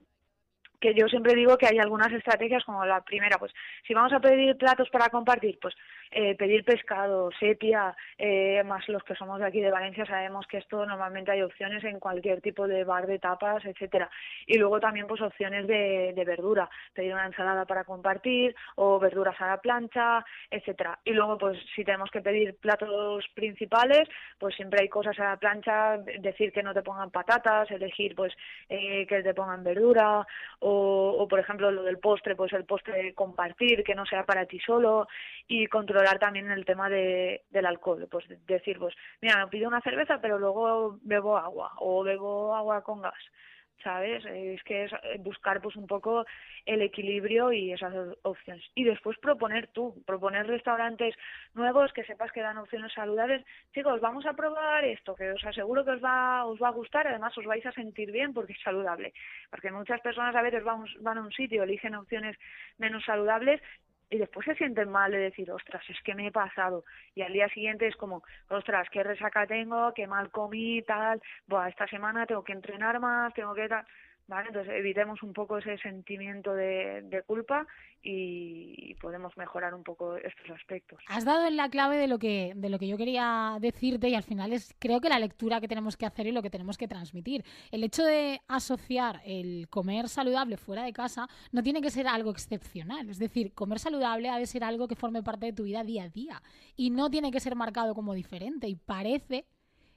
que 0.84 0.92
yo 0.92 1.08
siempre 1.08 1.34
digo 1.34 1.56
que 1.56 1.66
hay 1.66 1.78
algunas 1.78 2.12
estrategias 2.12 2.62
como 2.62 2.84
la 2.84 3.00
primera, 3.00 3.38
pues 3.38 3.54
si 3.86 3.94
vamos 3.94 4.12
a 4.12 4.20
pedir 4.20 4.54
platos 4.58 4.90
para 4.90 5.08
compartir, 5.08 5.58
pues 5.58 5.74
eh, 6.10 6.34
pedir 6.34 6.62
pescado, 6.62 7.30
sepia, 7.40 7.96
eh, 8.18 8.62
más 8.64 8.86
los 8.88 9.02
que 9.02 9.14
somos 9.14 9.40
de 9.40 9.46
aquí 9.46 9.62
de 9.62 9.70
Valencia 9.70 10.04
sabemos 10.04 10.46
que 10.46 10.58
esto 10.58 10.84
normalmente 10.84 11.30
hay 11.30 11.40
opciones 11.40 11.82
en 11.84 11.98
cualquier 11.98 12.42
tipo 12.42 12.68
de 12.68 12.84
bar 12.84 13.06
de 13.06 13.18
tapas, 13.18 13.64
etcétera. 13.64 14.10
Y 14.46 14.58
luego 14.58 14.78
también 14.78 15.06
pues 15.06 15.22
opciones 15.22 15.66
de, 15.66 16.12
de 16.14 16.24
verdura, 16.26 16.68
pedir 16.92 17.14
una 17.14 17.26
ensalada 17.26 17.64
para 17.64 17.84
compartir 17.84 18.54
o 18.76 18.98
verduras 18.98 19.40
a 19.40 19.48
la 19.48 19.56
plancha, 19.62 20.22
etcétera. 20.50 20.98
Y 21.02 21.12
luego 21.12 21.38
pues 21.38 21.58
si 21.74 21.82
tenemos 21.82 22.10
que 22.10 22.20
pedir 22.20 22.56
platos 22.60 23.24
principales, 23.34 24.06
pues 24.38 24.54
siempre 24.54 24.82
hay 24.82 24.90
cosas 24.90 25.18
a 25.18 25.30
la 25.30 25.36
plancha, 25.38 25.96
decir 26.18 26.52
que 26.52 26.62
no 26.62 26.74
te 26.74 26.82
pongan 26.82 27.10
patatas, 27.10 27.70
elegir 27.70 28.14
pues 28.14 28.34
eh, 28.68 29.06
que 29.06 29.22
te 29.22 29.32
pongan 29.32 29.64
verdura 29.64 30.26
o, 30.60 30.73
o 30.74 31.28
por 31.28 31.38
ejemplo 31.38 31.70
lo 31.70 31.82
del 31.82 31.98
postre, 31.98 32.36
pues 32.36 32.52
el 32.52 32.64
postre 32.64 33.14
compartir, 33.14 33.82
que 33.84 33.94
no 33.94 34.06
sea 34.06 34.24
para 34.24 34.46
ti 34.46 34.58
solo 34.60 35.08
y 35.46 35.66
controlar 35.66 36.18
también 36.18 36.50
el 36.50 36.64
tema 36.64 36.88
de, 36.88 37.42
del 37.50 37.66
alcohol, 37.66 38.06
pues 38.10 38.24
decir 38.46 38.78
pues 38.78 38.94
mira 39.20 39.38
me 39.38 39.50
pido 39.50 39.68
una 39.68 39.80
cerveza 39.80 40.20
pero 40.20 40.38
luego 40.38 40.98
bebo 41.02 41.36
agua 41.36 41.72
o 41.78 42.02
bebo 42.02 42.54
agua 42.54 42.82
con 42.82 43.02
gas 43.02 43.14
¿sabes? 43.82 44.24
Es 44.24 44.62
que 44.64 44.84
es 44.84 44.92
buscar 45.20 45.60
pues 45.60 45.76
un 45.76 45.86
poco 45.86 46.24
el 46.66 46.82
equilibrio 46.82 47.52
y 47.52 47.72
esas 47.72 47.94
opciones. 48.22 48.64
Y 48.74 48.84
después 48.84 49.18
proponer 49.18 49.68
tú, 49.68 50.02
proponer 50.06 50.46
restaurantes 50.46 51.14
nuevos 51.54 51.92
que 51.92 52.04
sepas 52.04 52.32
que 52.32 52.40
dan 52.40 52.58
opciones 52.58 52.92
saludables. 52.92 53.44
Chicos, 53.72 54.00
vamos 54.00 54.26
a 54.26 54.34
probar 54.34 54.84
esto, 54.84 55.14
que 55.14 55.30
os 55.32 55.44
aseguro 55.44 55.84
que 55.84 55.92
os 55.92 56.04
va, 56.04 56.46
os 56.46 56.60
va 56.62 56.68
a 56.68 56.72
gustar, 56.72 57.06
además 57.06 57.36
os 57.36 57.44
vais 57.44 57.64
a 57.66 57.72
sentir 57.72 58.10
bien 58.10 58.32
porque 58.32 58.52
es 58.52 58.62
saludable. 58.62 59.12
Porque 59.50 59.70
muchas 59.70 60.00
personas 60.00 60.34
a 60.34 60.42
veces 60.42 60.64
van, 60.64 60.84
van 61.00 61.18
a 61.18 61.22
un 61.22 61.32
sitio, 61.32 61.62
eligen 61.62 61.94
opciones 61.94 62.36
menos 62.78 63.04
saludables 63.04 63.60
y 64.14 64.18
después 64.18 64.46
se 64.46 64.54
sienten 64.54 64.90
mal 64.90 65.10
de 65.10 65.18
decir, 65.18 65.50
ostras, 65.50 65.82
es 65.88 66.00
que 66.04 66.14
me 66.14 66.28
he 66.28 66.30
pasado. 66.30 66.84
Y 67.16 67.22
al 67.22 67.32
día 67.32 67.48
siguiente 67.48 67.88
es 67.88 67.96
como, 67.96 68.22
ostras, 68.48 68.88
qué 68.92 69.02
resaca 69.02 69.44
tengo, 69.44 69.92
qué 69.92 70.06
mal 70.06 70.30
comí, 70.30 70.82
tal, 70.82 71.20
Buah, 71.48 71.68
esta 71.68 71.88
semana 71.88 72.24
tengo 72.24 72.44
que 72.44 72.52
entrenar 72.52 73.00
más, 73.00 73.34
tengo 73.34 73.52
que 73.54 73.68
tal. 73.68 73.84
¿Vale? 74.26 74.48
Entonces 74.48 74.74
evitemos 74.76 75.22
un 75.22 75.32
poco 75.32 75.58
ese 75.58 75.78
sentimiento 75.78 76.54
de, 76.54 77.02
de 77.02 77.22
culpa 77.22 77.66
y, 78.04 78.94
podemos 79.00 79.36
mejorar 79.36 79.74
un 79.74 79.82
poco 79.82 80.16
estos 80.16 80.50
aspectos. 80.50 81.02
Has 81.08 81.24
dado 81.24 81.46
en 81.46 81.56
la 81.56 81.68
clave 81.68 81.98
de 81.98 82.06
lo 82.06 82.18
que 82.18 82.52
de 82.54 82.68
lo 82.68 82.78
que 82.78 82.86
yo 82.86 82.96
quería 82.96 83.58
decirte 83.60 84.08
y 84.08 84.14
al 84.14 84.22
final 84.22 84.52
es 84.52 84.74
creo 84.78 85.00
que 85.00 85.08
la 85.08 85.18
lectura 85.18 85.60
que 85.60 85.68
tenemos 85.68 85.96
que 85.96 86.06
hacer 86.06 86.26
y 86.26 86.32
lo 86.32 86.42
que 86.42 86.48
tenemos 86.48 86.78
que 86.78 86.88
transmitir. 86.88 87.44
El 87.70 87.84
hecho 87.84 88.04
de 88.04 88.40
asociar 88.48 89.20
el 89.24 89.68
comer 89.68 90.08
saludable 90.08 90.56
fuera 90.56 90.84
de 90.84 90.92
casa 90.92 91.28
no 91.52 91.62
tiene 91.62 91.82
que 91.82 91.90
ser 91.90 92.06
algo 92.06 92.30
excepcional, 92.30 93.10
es 93.10 93.18
decir, 93.18 93.52
comer 93.52 93.78
saludable 93.78 94.30
ha 94.30 94.38
de 94.38 94.46
ser 94.46 94.64
algo 94.64 94.88
que 94.88 94.96
forme 94.96 95.22
parte 95.22 95.46
de 95.46 95.52
tu 95.52 95.64
vida 95.64 95.84
día 95.84 96.04
a 96.04 96.08
día 96.08 96.42
y 96.76 96.90
no 96.90 97.10
tiene 97.10 97.30
que 97.30 97.40
ser 97.40 97.56
marcado 97.56 97.94
como 97.94 98.14
diferente 98.14 98.68
y 98.68 98.76
parece 98.76 99.46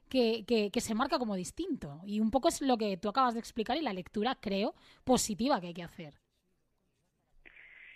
que, 0.07 0.43
que, 0.45 0.81
se 0.81 0.95
marca 0.95 1.19
como 1.19 1.35
distinto. 1.35 2.01
Y 2.05 2.19
un 2.19 2.31
poco 2.31 2.47
es 2.47 2.61
lo 2.61 2.77
que 2.77 2.97
tú 2.97 3.09
acabas 3.09 3.33
de 3.33 3.39
explicar 3.39 3.77
y 3.77 3.81
la 3.81 3.93
lectura, 3.93 4.37
creo, 4.39 4.73
positiva 5.03 5.59
que 5.59 5.67
hay 5.67 5.73
que 5.73 5.83
hacer. 5.83 6.13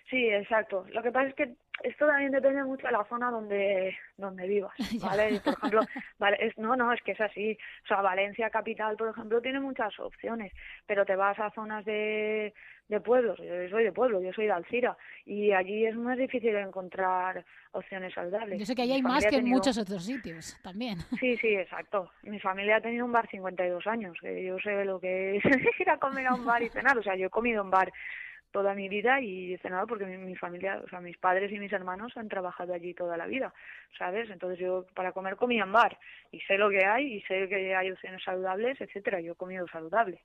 Sí, 0.09 0.28
exacto. 0.28 0.86
Lo 0.91 1.01
que 1.01 1.12
pasa 1.12 1.30
es 1.30 1.36
que 1.36 1.55
esto 1.84 2.07
también 2.07 2.32
depende 2.32 2.63
mucho 2.63 2.88
de 2.88 2.93
la 2.93 3.03
zona 3.05 3.32
donde 3.32 3.97
donde 4.17 4.47
vivas, 4.47 4.73
¿vale? 5.01 5.39
Por 5.43 5.53
ejemplo, 5.53 5.82
vale, 6.19 6.38
es, 6.39 6.57
no, 6.57 6.75
no, 6.75 6.93
es 6.93 7.01
que 7.01 7.11
es 7.13 7.21
así. 7.21 7.57
O 7.84 7.88
sea, 7.88 8.01
Valencia 8.01 8.49
capital, 8.49 8.95
por 8.95 9.09
ejemplo, 9.09 9.41
tiene 9.41 9.59
muchas 9.59 9.99
opciones, 9.99 10.53
pero 10.86 11.05
te 11.05 11.15
vas 11.15 11.39
a 11.39 11.51
zonas 11.51 11.84
de, 11.86 12.53
de 12.91 12.99
pueblos, 12.99 13.39
yo 13.39 13.69
soy 13.69 13.86
de 13.86 13.91
pueblo, 13.91 14.21
yo 14.21 14.34
soy 14.34 14.45
de 14.45 14.51
Alcira, 14.51 14.97
y 15.25 15.51
allí 15.53 15.86
es 15.86 15.95
más 15.95 16.17
difícil 16.17 16.55
encontrar 16.55 17.45
opciones 17.71 18.13
saludables. 18.13 18.59
Yo 18.59 18.65
sé 18.65 18.75
que 18.75 18.82
allí 18.82 18.93
hay 18.93 19.01
más 19.01 19.25
que 19.25 19.38
en 19.38 19.47
muchos 19.47 19.77
otros 19.77 20.05
sitios 20.05 20.59
también. 20.61 20.97
Sí, 21.21 21.38
sí, 21.38 21.55
exacto. 21.55 22.11
Mi 22.23 22.39
familia 22.39 22.77
ha 22.77 22.82
tenido 22.82 23.05
un 23.05 23.11
bar 23.11 23.29
52 23.29 23.86
años, 23.88 24.17
que 24.19 24.43
yo 24.43 24.57
sé 24.59 24.84
lo 24.86 24.99
que 24.99 25.38
es 25.38 25.43
ir 25.79 25.89
a 25.89 25.97
comer 25.97 26.27
a 26.27 26.34
un 26.34 26.45
bar 26.45 26.61
y 26.63 26.69
cenar, 26.69 26.97
o 26.97 27.03
sea, 27.03 27.15
yo 27.15 27.27
he 27.27 27.29
comido 27.29 27.61
en 27.61 27.69
bar 27.69 27.93
toda 28.52 28.74
mi 28.74 28.89
vida 28.89 29.20
y 29.22 29.54
he 29.54 29.58
cenado 29.60 29.88
porque 29.88 30.06
mi, 30.06 30.36
familia, 30.36 30.82
o 30.84 30.89
sea, 30.89 31.02
mis 31.02 31.18
padres 31.18 31.52
y 31.52 31.60
mis 31.60 31.72
hermanos 31.72 32.16
han 32.16 32.30
trabajado 32.30 32.74
allí 32.74 32.93
toda 32.93 33.18
la 33.18 33.26
vida, 33.26 33.54
¿sabes? 33.97 34.30
Entonces 34.30 34.60
yo 34.60 34.86
para 34.93 35.12
comer 35.12 35.36
comía 35.36 35.64
en 35.64 35.72
bar 35.72 35.97
y 36.32 36.39
sé 36.41 36.58
lo 36.58 36.70
que 36.70 36.86
hay 36.86 37.16
y 37.16 37.22
sé 37.22 37.47
que 37.47 37.76
hay 37.76 37.91
opciones 37.91 38.24
saludables, 38.24 38.80
etcétera. 38.80 39.22
Yo 39.22 39.34
he 39.34 39.36
comido 39.36 39.68
saludable. 39.68 40.22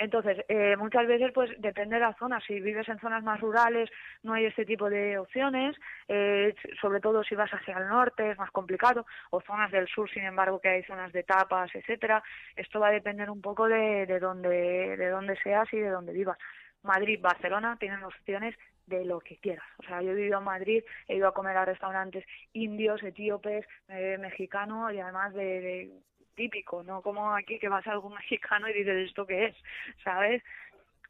Entonces, 0.00 0.38
eh, 0.48 0.76
muchas 0.78 1.06
veces, 1.06 1.30
pues 1.34 1.50
depende 1.58 1.96
de 1.96 2.00
la 2.00 2.14
zona. 2.14 2.40
Si 2.40 2.58
vives 2.58 2.88
en 2.88 2.98
zonas 3.00 3.22
más 3.22 3.38
rurales, 3.38 3.90
no 4.22 4.32
hay 4.32 4.46
este 4.46 4.64
tipo 4.64 4.88
de 4.88 5.18
opciones. 5.18 5.76
Eh, 6.08 6.54
sobre 6.80 7.00
todo 7.00 7.22
si 7.22 7.34
vas 7.34 7.50
hacia 7.50 7.76
el 7.76 7.86
norte, 7.86 8.30
es 8.30 8.38
más 8.38 8.50
complicado. 8.50 9.04
O 9.28 9.42
zonas 9.42 9.70
del 9.70 9.86
sur, 9.88 10.10
sin 10.10 10.24
embargo, 10.24 10.58
que 10.58 10.70
hay 10.70 10.82
zonas 10.84 11.12
de 11.12 11.22
tapas, 11.22 11.74
etcétera. 11.74 12.22
Esto 12.56 12.80
va 12.80 12.88
a 12.88 12.92
depender 12.92 13.28
un 13.28 13.42
poco 13.42 13.68
de, 13.68 14.06
de 14.06 14.18
dónde, 14.18 14.96
de 14.96 15.08
dónde 15.10 15.36
seas 15.42 15.70
y 15.74 15.78
de 15.78 15.90
dónde 15.90 16.14
vivas. 16.14 16.38
Madrid, 16.82 17.20
Barcelona 17.20 17.76
tienen 17.78 18.02
opciones 18.02 18.54
de 18.86 19.04
lo 19.04 19.20
que 19.20 19.36
quieras. 19.36 19.64
O 19.78 19.82
sea, 19.84 20.02
yo 20.02 20.10
he 20.10 20.14
vivido 20.14 20.38
en 20.38 20.44
Madrid, 20.44 20.82
he 21.08 21.16
ido 21.16 21.28
a 21.28 21.34
comer 21.34 21.56
a 21.56 21.64
restaurantes 21.64 22.24
indios, 22.52 23.02
etíopes, 23.02 23.64
eh, 23.88 24.18
mexicanos 24.18 24.92
y 24.92 24.98
además 24.98 25.32
de, 25.34 25.90
típico, 26.34 26.82
no 26.82 27.02
como 27.02 27.32
aquí 27.34 27.58
que 27.58 27.68
vas 27.68 27.86
a 27.86 27.92
algún 27.92 28.14
mexicano 28.14 28.68
y 28.68 28.72
dices 28.72 29.08
esto 29.08 29.26
qué 29.26 29.46
es, 29.46 29.56
¿sabes? 30.02 30.42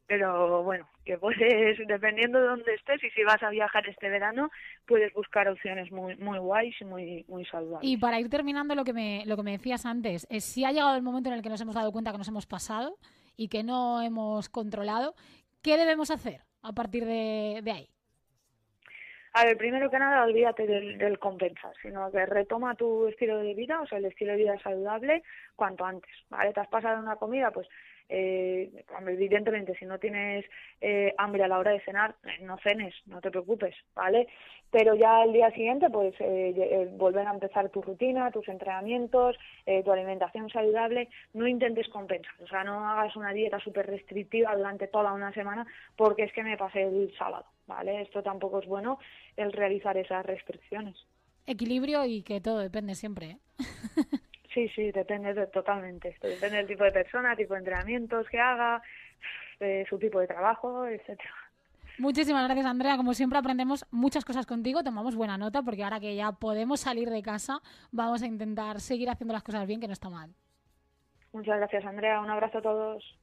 Pero 0.07 0.65
bueno, 0.65 0.89
que 1.05 1.17
puedes, 1.19 1.79
dependiendo 1.87 2.41
de 2.41 2.49
dónde 2.49 2.75
estés 2.75 3.03
y 3.05 3.11
si 3.11 3.23
vas 3.23 3.41
a 3.43 3.51
viajar 3.51 3.89
este 3.89 4.11
verano, 4.11 4.51
puedes 4.87 5.13
buscar 5.15 5.49
opciones 5.49 5.93
muy 5.93 6.17
muy 6.17 6.39
guays 6.39 6.75
y 6.81 6.85
muy, 6.85 7.25
muy 7.29 7.45
saludables. 7.47 7.89
Y 7.89 7.97
para 7.97 8.19
ir 8.19 8.29
terminando 8.29 8.75
lo 8.75 8.85
que 8.85 8.93
me, 8.93 9.25
lo 9.25 9.37
que 9.37 9.45
me 9.45 9.53
decías 9.53 9.87
antes, 9.87 10.27
es 10.29 10.45
si 10.45 10.65
ha 10.65 10.73
llegado 10.73 10.97
el 10.97 11.03
momento 11.03 11.31
en 11.31 11.37
el 11.37 11.43
que 11.43 11.49
nos 11.49 11.61
hemos 11.61 11.77
dado 11.77 11.93
cuenta 11.93 12.11
que 12.11 12.19
nos 12.19 12.29
hemos 12.29 12.47
pasado 12.47 12.99
y 13.37 13.49
que 13.49 13.63
no 13.63 14.03
hemos 14.03 14.49
controlado, 14.49 15.15
¿Qué 15.63 15.77
debemos 15.77 16.11
hacer 16.11 16.45
a 16.63 16.73
partir 16.73 17.05
de, 17.05 17.63
ahí? 17.73 17.89
A 19.33 19.45
ver, 19.45 19.57
primero 19.57 19.91
que 19.91 19.99
nada, 19.99 20.25
olvídate 20.25 20.67
del, 20.67 20.99
del, 20.99 21.19
compensar, 21.21 21.73
sino 21.83 22.11
que 22.11 22.27
retoma 22.27 22.75
tu 22.75 23.07
estilo 23.07 23.39
de 23.39 23.55
vida, 23.55 23.81
o 23.81 23.87
sea, 23.87 23.99
el 23.99 24.07
estilo 24.07 24.33
de 24.33 24.39
vida 24.39 24.59
saludable 24.59 25.23
cuanto 25.55 25.85
antes, 25.85 26.11
¿vale? 26.29 26.53
Te 26.53 26.61
has 26.61 26.69
pasado 26.69 27.01
una 27.01 27.15
comida, 27.15 27.53
pues 27.53 27.69
eh, 28.11 28.85
evidentemente 29.07 29.75
si 29.79 29.87
no 29.87 29.99
tienes 29.99 30.45
eh, 30.81 31.15
hambre 31.17 31.45
a 31.45 31.49
la 31.49 31.59
hora 31.59 31.71
de 31.71 31.81
cenar, 31.81 32.17
eh, 32.25 32.43
no 32.43 32.59
cenes, 32.59 32.93
no 33.07 33.21
te 33.21 33.31
preocupes, 33.31 33.75
¿vale? 33.95 34.27
Pero 34.71 34.95
ya 34.97 35.23
al 35.23 35.33
día 35.33 35.51
siguiente, 35.53 35.89
pues 35.91 36.15
eh, 36.21 36.53
eh, 36.57 36.89
volver 36.93 37.27
a 37.27 37.33
empezar 37.33 37.71
tu 37.71 37.83
rutina, 37.83 38.31
tus 38.33 38.49
entrenamientos, 38.49 39.37
tu 39.85 39.93
alimentación 39.93 40.51
saludable, 40.51 41.09
no 41.35 41.47
intentes 41.47 41.89
compensar, 41.89 42.35
o 42.43 42.47
sea, 42.49 42.65
no 42.65 42.85
hagas 42.89 43.15
una 43.15 43.33
dieta 43.33 43.61
súper 43.61 43.87
restrictiva 43.87 44.57
durante 44.57 44.89
toda 44.89 45.13
una 45.13 45.33
semana 45.33 45.65
porque 45.97 46.25
es 46.25 46.33
que 46.33 46.43
me 46.43 46.57
pasé 46.57 46.83
el 46.83 47.15
sábado, 47.17 47.45
¿vale? 47.71 48.03
Esto 48.03 48.23
tampoco 48.23 48.61
es 48.61 48.67
bueno 48.67 48.99
el 49.37 49.53
realizar 49.53 49.97
esas 49.97 50.27
restricciones. 50.27 50.97
Equilibrio 51.47 52.05
y 52.05 52.23
que 52.23 52.41
todo 52.41 52.59
depende 52.59 52.95
siempre, 52.95 53.27
¿eh? 53.27 53.39
Sí, 54.53 54.69
sí, 54.71 54.91
depende 54.91 55.33
de, 55.33 55.47
totalmente. 55.47 56.17
Depende 56.21 56.57
del 56.57 56.67
tipo 56.67 56.83
de 56.83 56.91
persona, 56.91 57.37
tipo 57.37 57.55
de 57.55 57.61
entrenamientos 57.61 58.29
que 58.29 58.41
haga, 58.41 58.83
de 59.61 59.87
su 59.89 59.97
tipo 59.97 60.19
de 60.19 60.27
trabajo, 60.27 60.87
etcétera. 60.87 61.33
Muchísimas 61.99 62.45
gracias, 62.47 62.67
Andrea. 62.67 62.97
Como 62.97 63.15
siempre, 63.15 63.39
aprendemos 63.39 63.87
muchas 63.93 64.25
cosas 64.25 64.47
contigo. 64.47 64.83
Tomamos 64.83 65.15
buena 65.15 65.39
nota 65.39 65.63
porque 65.63 65.85
ahora 65.85 66.01
que 66.01 66.17
ya 66.17 66.33
podemos 66.33 66.81
salir 66.81 67.11
de 67.11 67.23
casa, 67.23 67.61
vamos 67.93 68.23
a 68.23 68.27
intentar 68.27 68.81
seguir 68.81 69.09
haciendo 69.09 69.35
las 69.35 69.45
cosas 69.45 69.67
bien, 69.69 69.81
que 69.81 69.87
no 69.87 69.93
está 69.93 70.11
mal. 70.11 70.31
Muchas 71.33 71.59
gracias, 71.59 71.85
Andrea. 71.85 72.21
Un 72.21 72.31
abrazo 72.31 72.59
a 72.59 72.63
todos. 72.63 73.19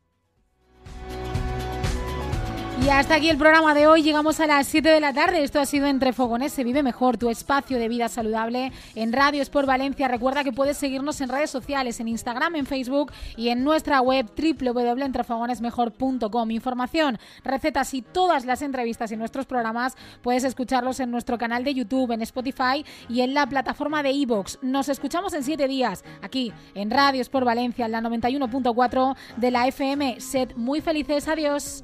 Y 2.84 2.90
hasta 2.90 3.16
aquí 3.16 3.30
el 3.30 3.38
programa 3.38 3.74
de 3.74 3.88
hoy. 3.88 4.04
Llegamos 4.04 4.40
a 4.40 4.48
las 4.48 4.68
7 4.68 4.88
de 4.88 5.02
la 5.02 5.12
tarde. 5.12 5.44
Esto 5.44 5.60
ha 5.60 5.66
sido 5.66 5.88
Entre 5.88 6.14
Fogones. 6.14 6.54
Se 6.54 6.64
vive 6.64 6.84
mejor 6.84 7.18
tu 7.18 7.30
espacio 7.30 7.80
de 7.80 7.90
vida 7.90 8.08
saludable 8.08 8.72
en 8.96 9.12
Radio 9.12 9.42
Sport 9.42 9.68
Valencia. 9.68 10.08
Recuerda 10.08 10.44
que 10.44 10.54
puedes 10.54 10.78
seguirnos 10.78 11.20
en 11.20 11.30
redes 11.30 11.50
sociales, 11.50 12.00
en 12.00 12.08
Instagram, 12.08 12.56
en 12.56 12.66
Facebook 12.66 13.12
y 13.36 13.50
en 13.50 13.64
nuestra 13.64 14.02
web 14.02 14.28
www.entrefogonesmejor.com. 14.38 16.52
Información, 16.52 17.20
recetas 17.44 17.94
y 17.94 18.04
todas 18.04 18.46
las 18.46 18.62
entrevistas 18.62 19.12
y 19.12 19.18
nuestros 19.18 19.48
programas 19.48 19.96
puedes 20.22 20.44
escucharlos 20.44 21.00
en 21.00 21.12
nuestro 21.12 21.38
canal 21.38 21.64
de 21.64 21.74
YouTube, 21.74 22.12
en 22.12 22.22
Spotify 22.22 22.86
y 23.10 23.22
en 23.22 23.34
la 23.34 23.48
plataforma 23.48 24.04
de 24.04 24.12
Evox. 24.12 24.60
Nos 24.62 24.88
escuchamos 24.88 25.34
en 25.34 25.44
7 25.44 25.68
días 25.68 26.06
aquí 26.22 26.54
en 26.76 26.92
Radio 26.92 27.22
Sport 27.22 27.46
Valencia, 27.46 27.88
en 27.88 27.92
la 27.92 28.02
91.4 28.02 29.16
de 29.36 29.52
la 29.52 29.68
FM. 29.68 30.22
Sed 30.22 30.56
muy 30.56 30.80
felices. 30.80 31.28
Adiós. 31.28 31.84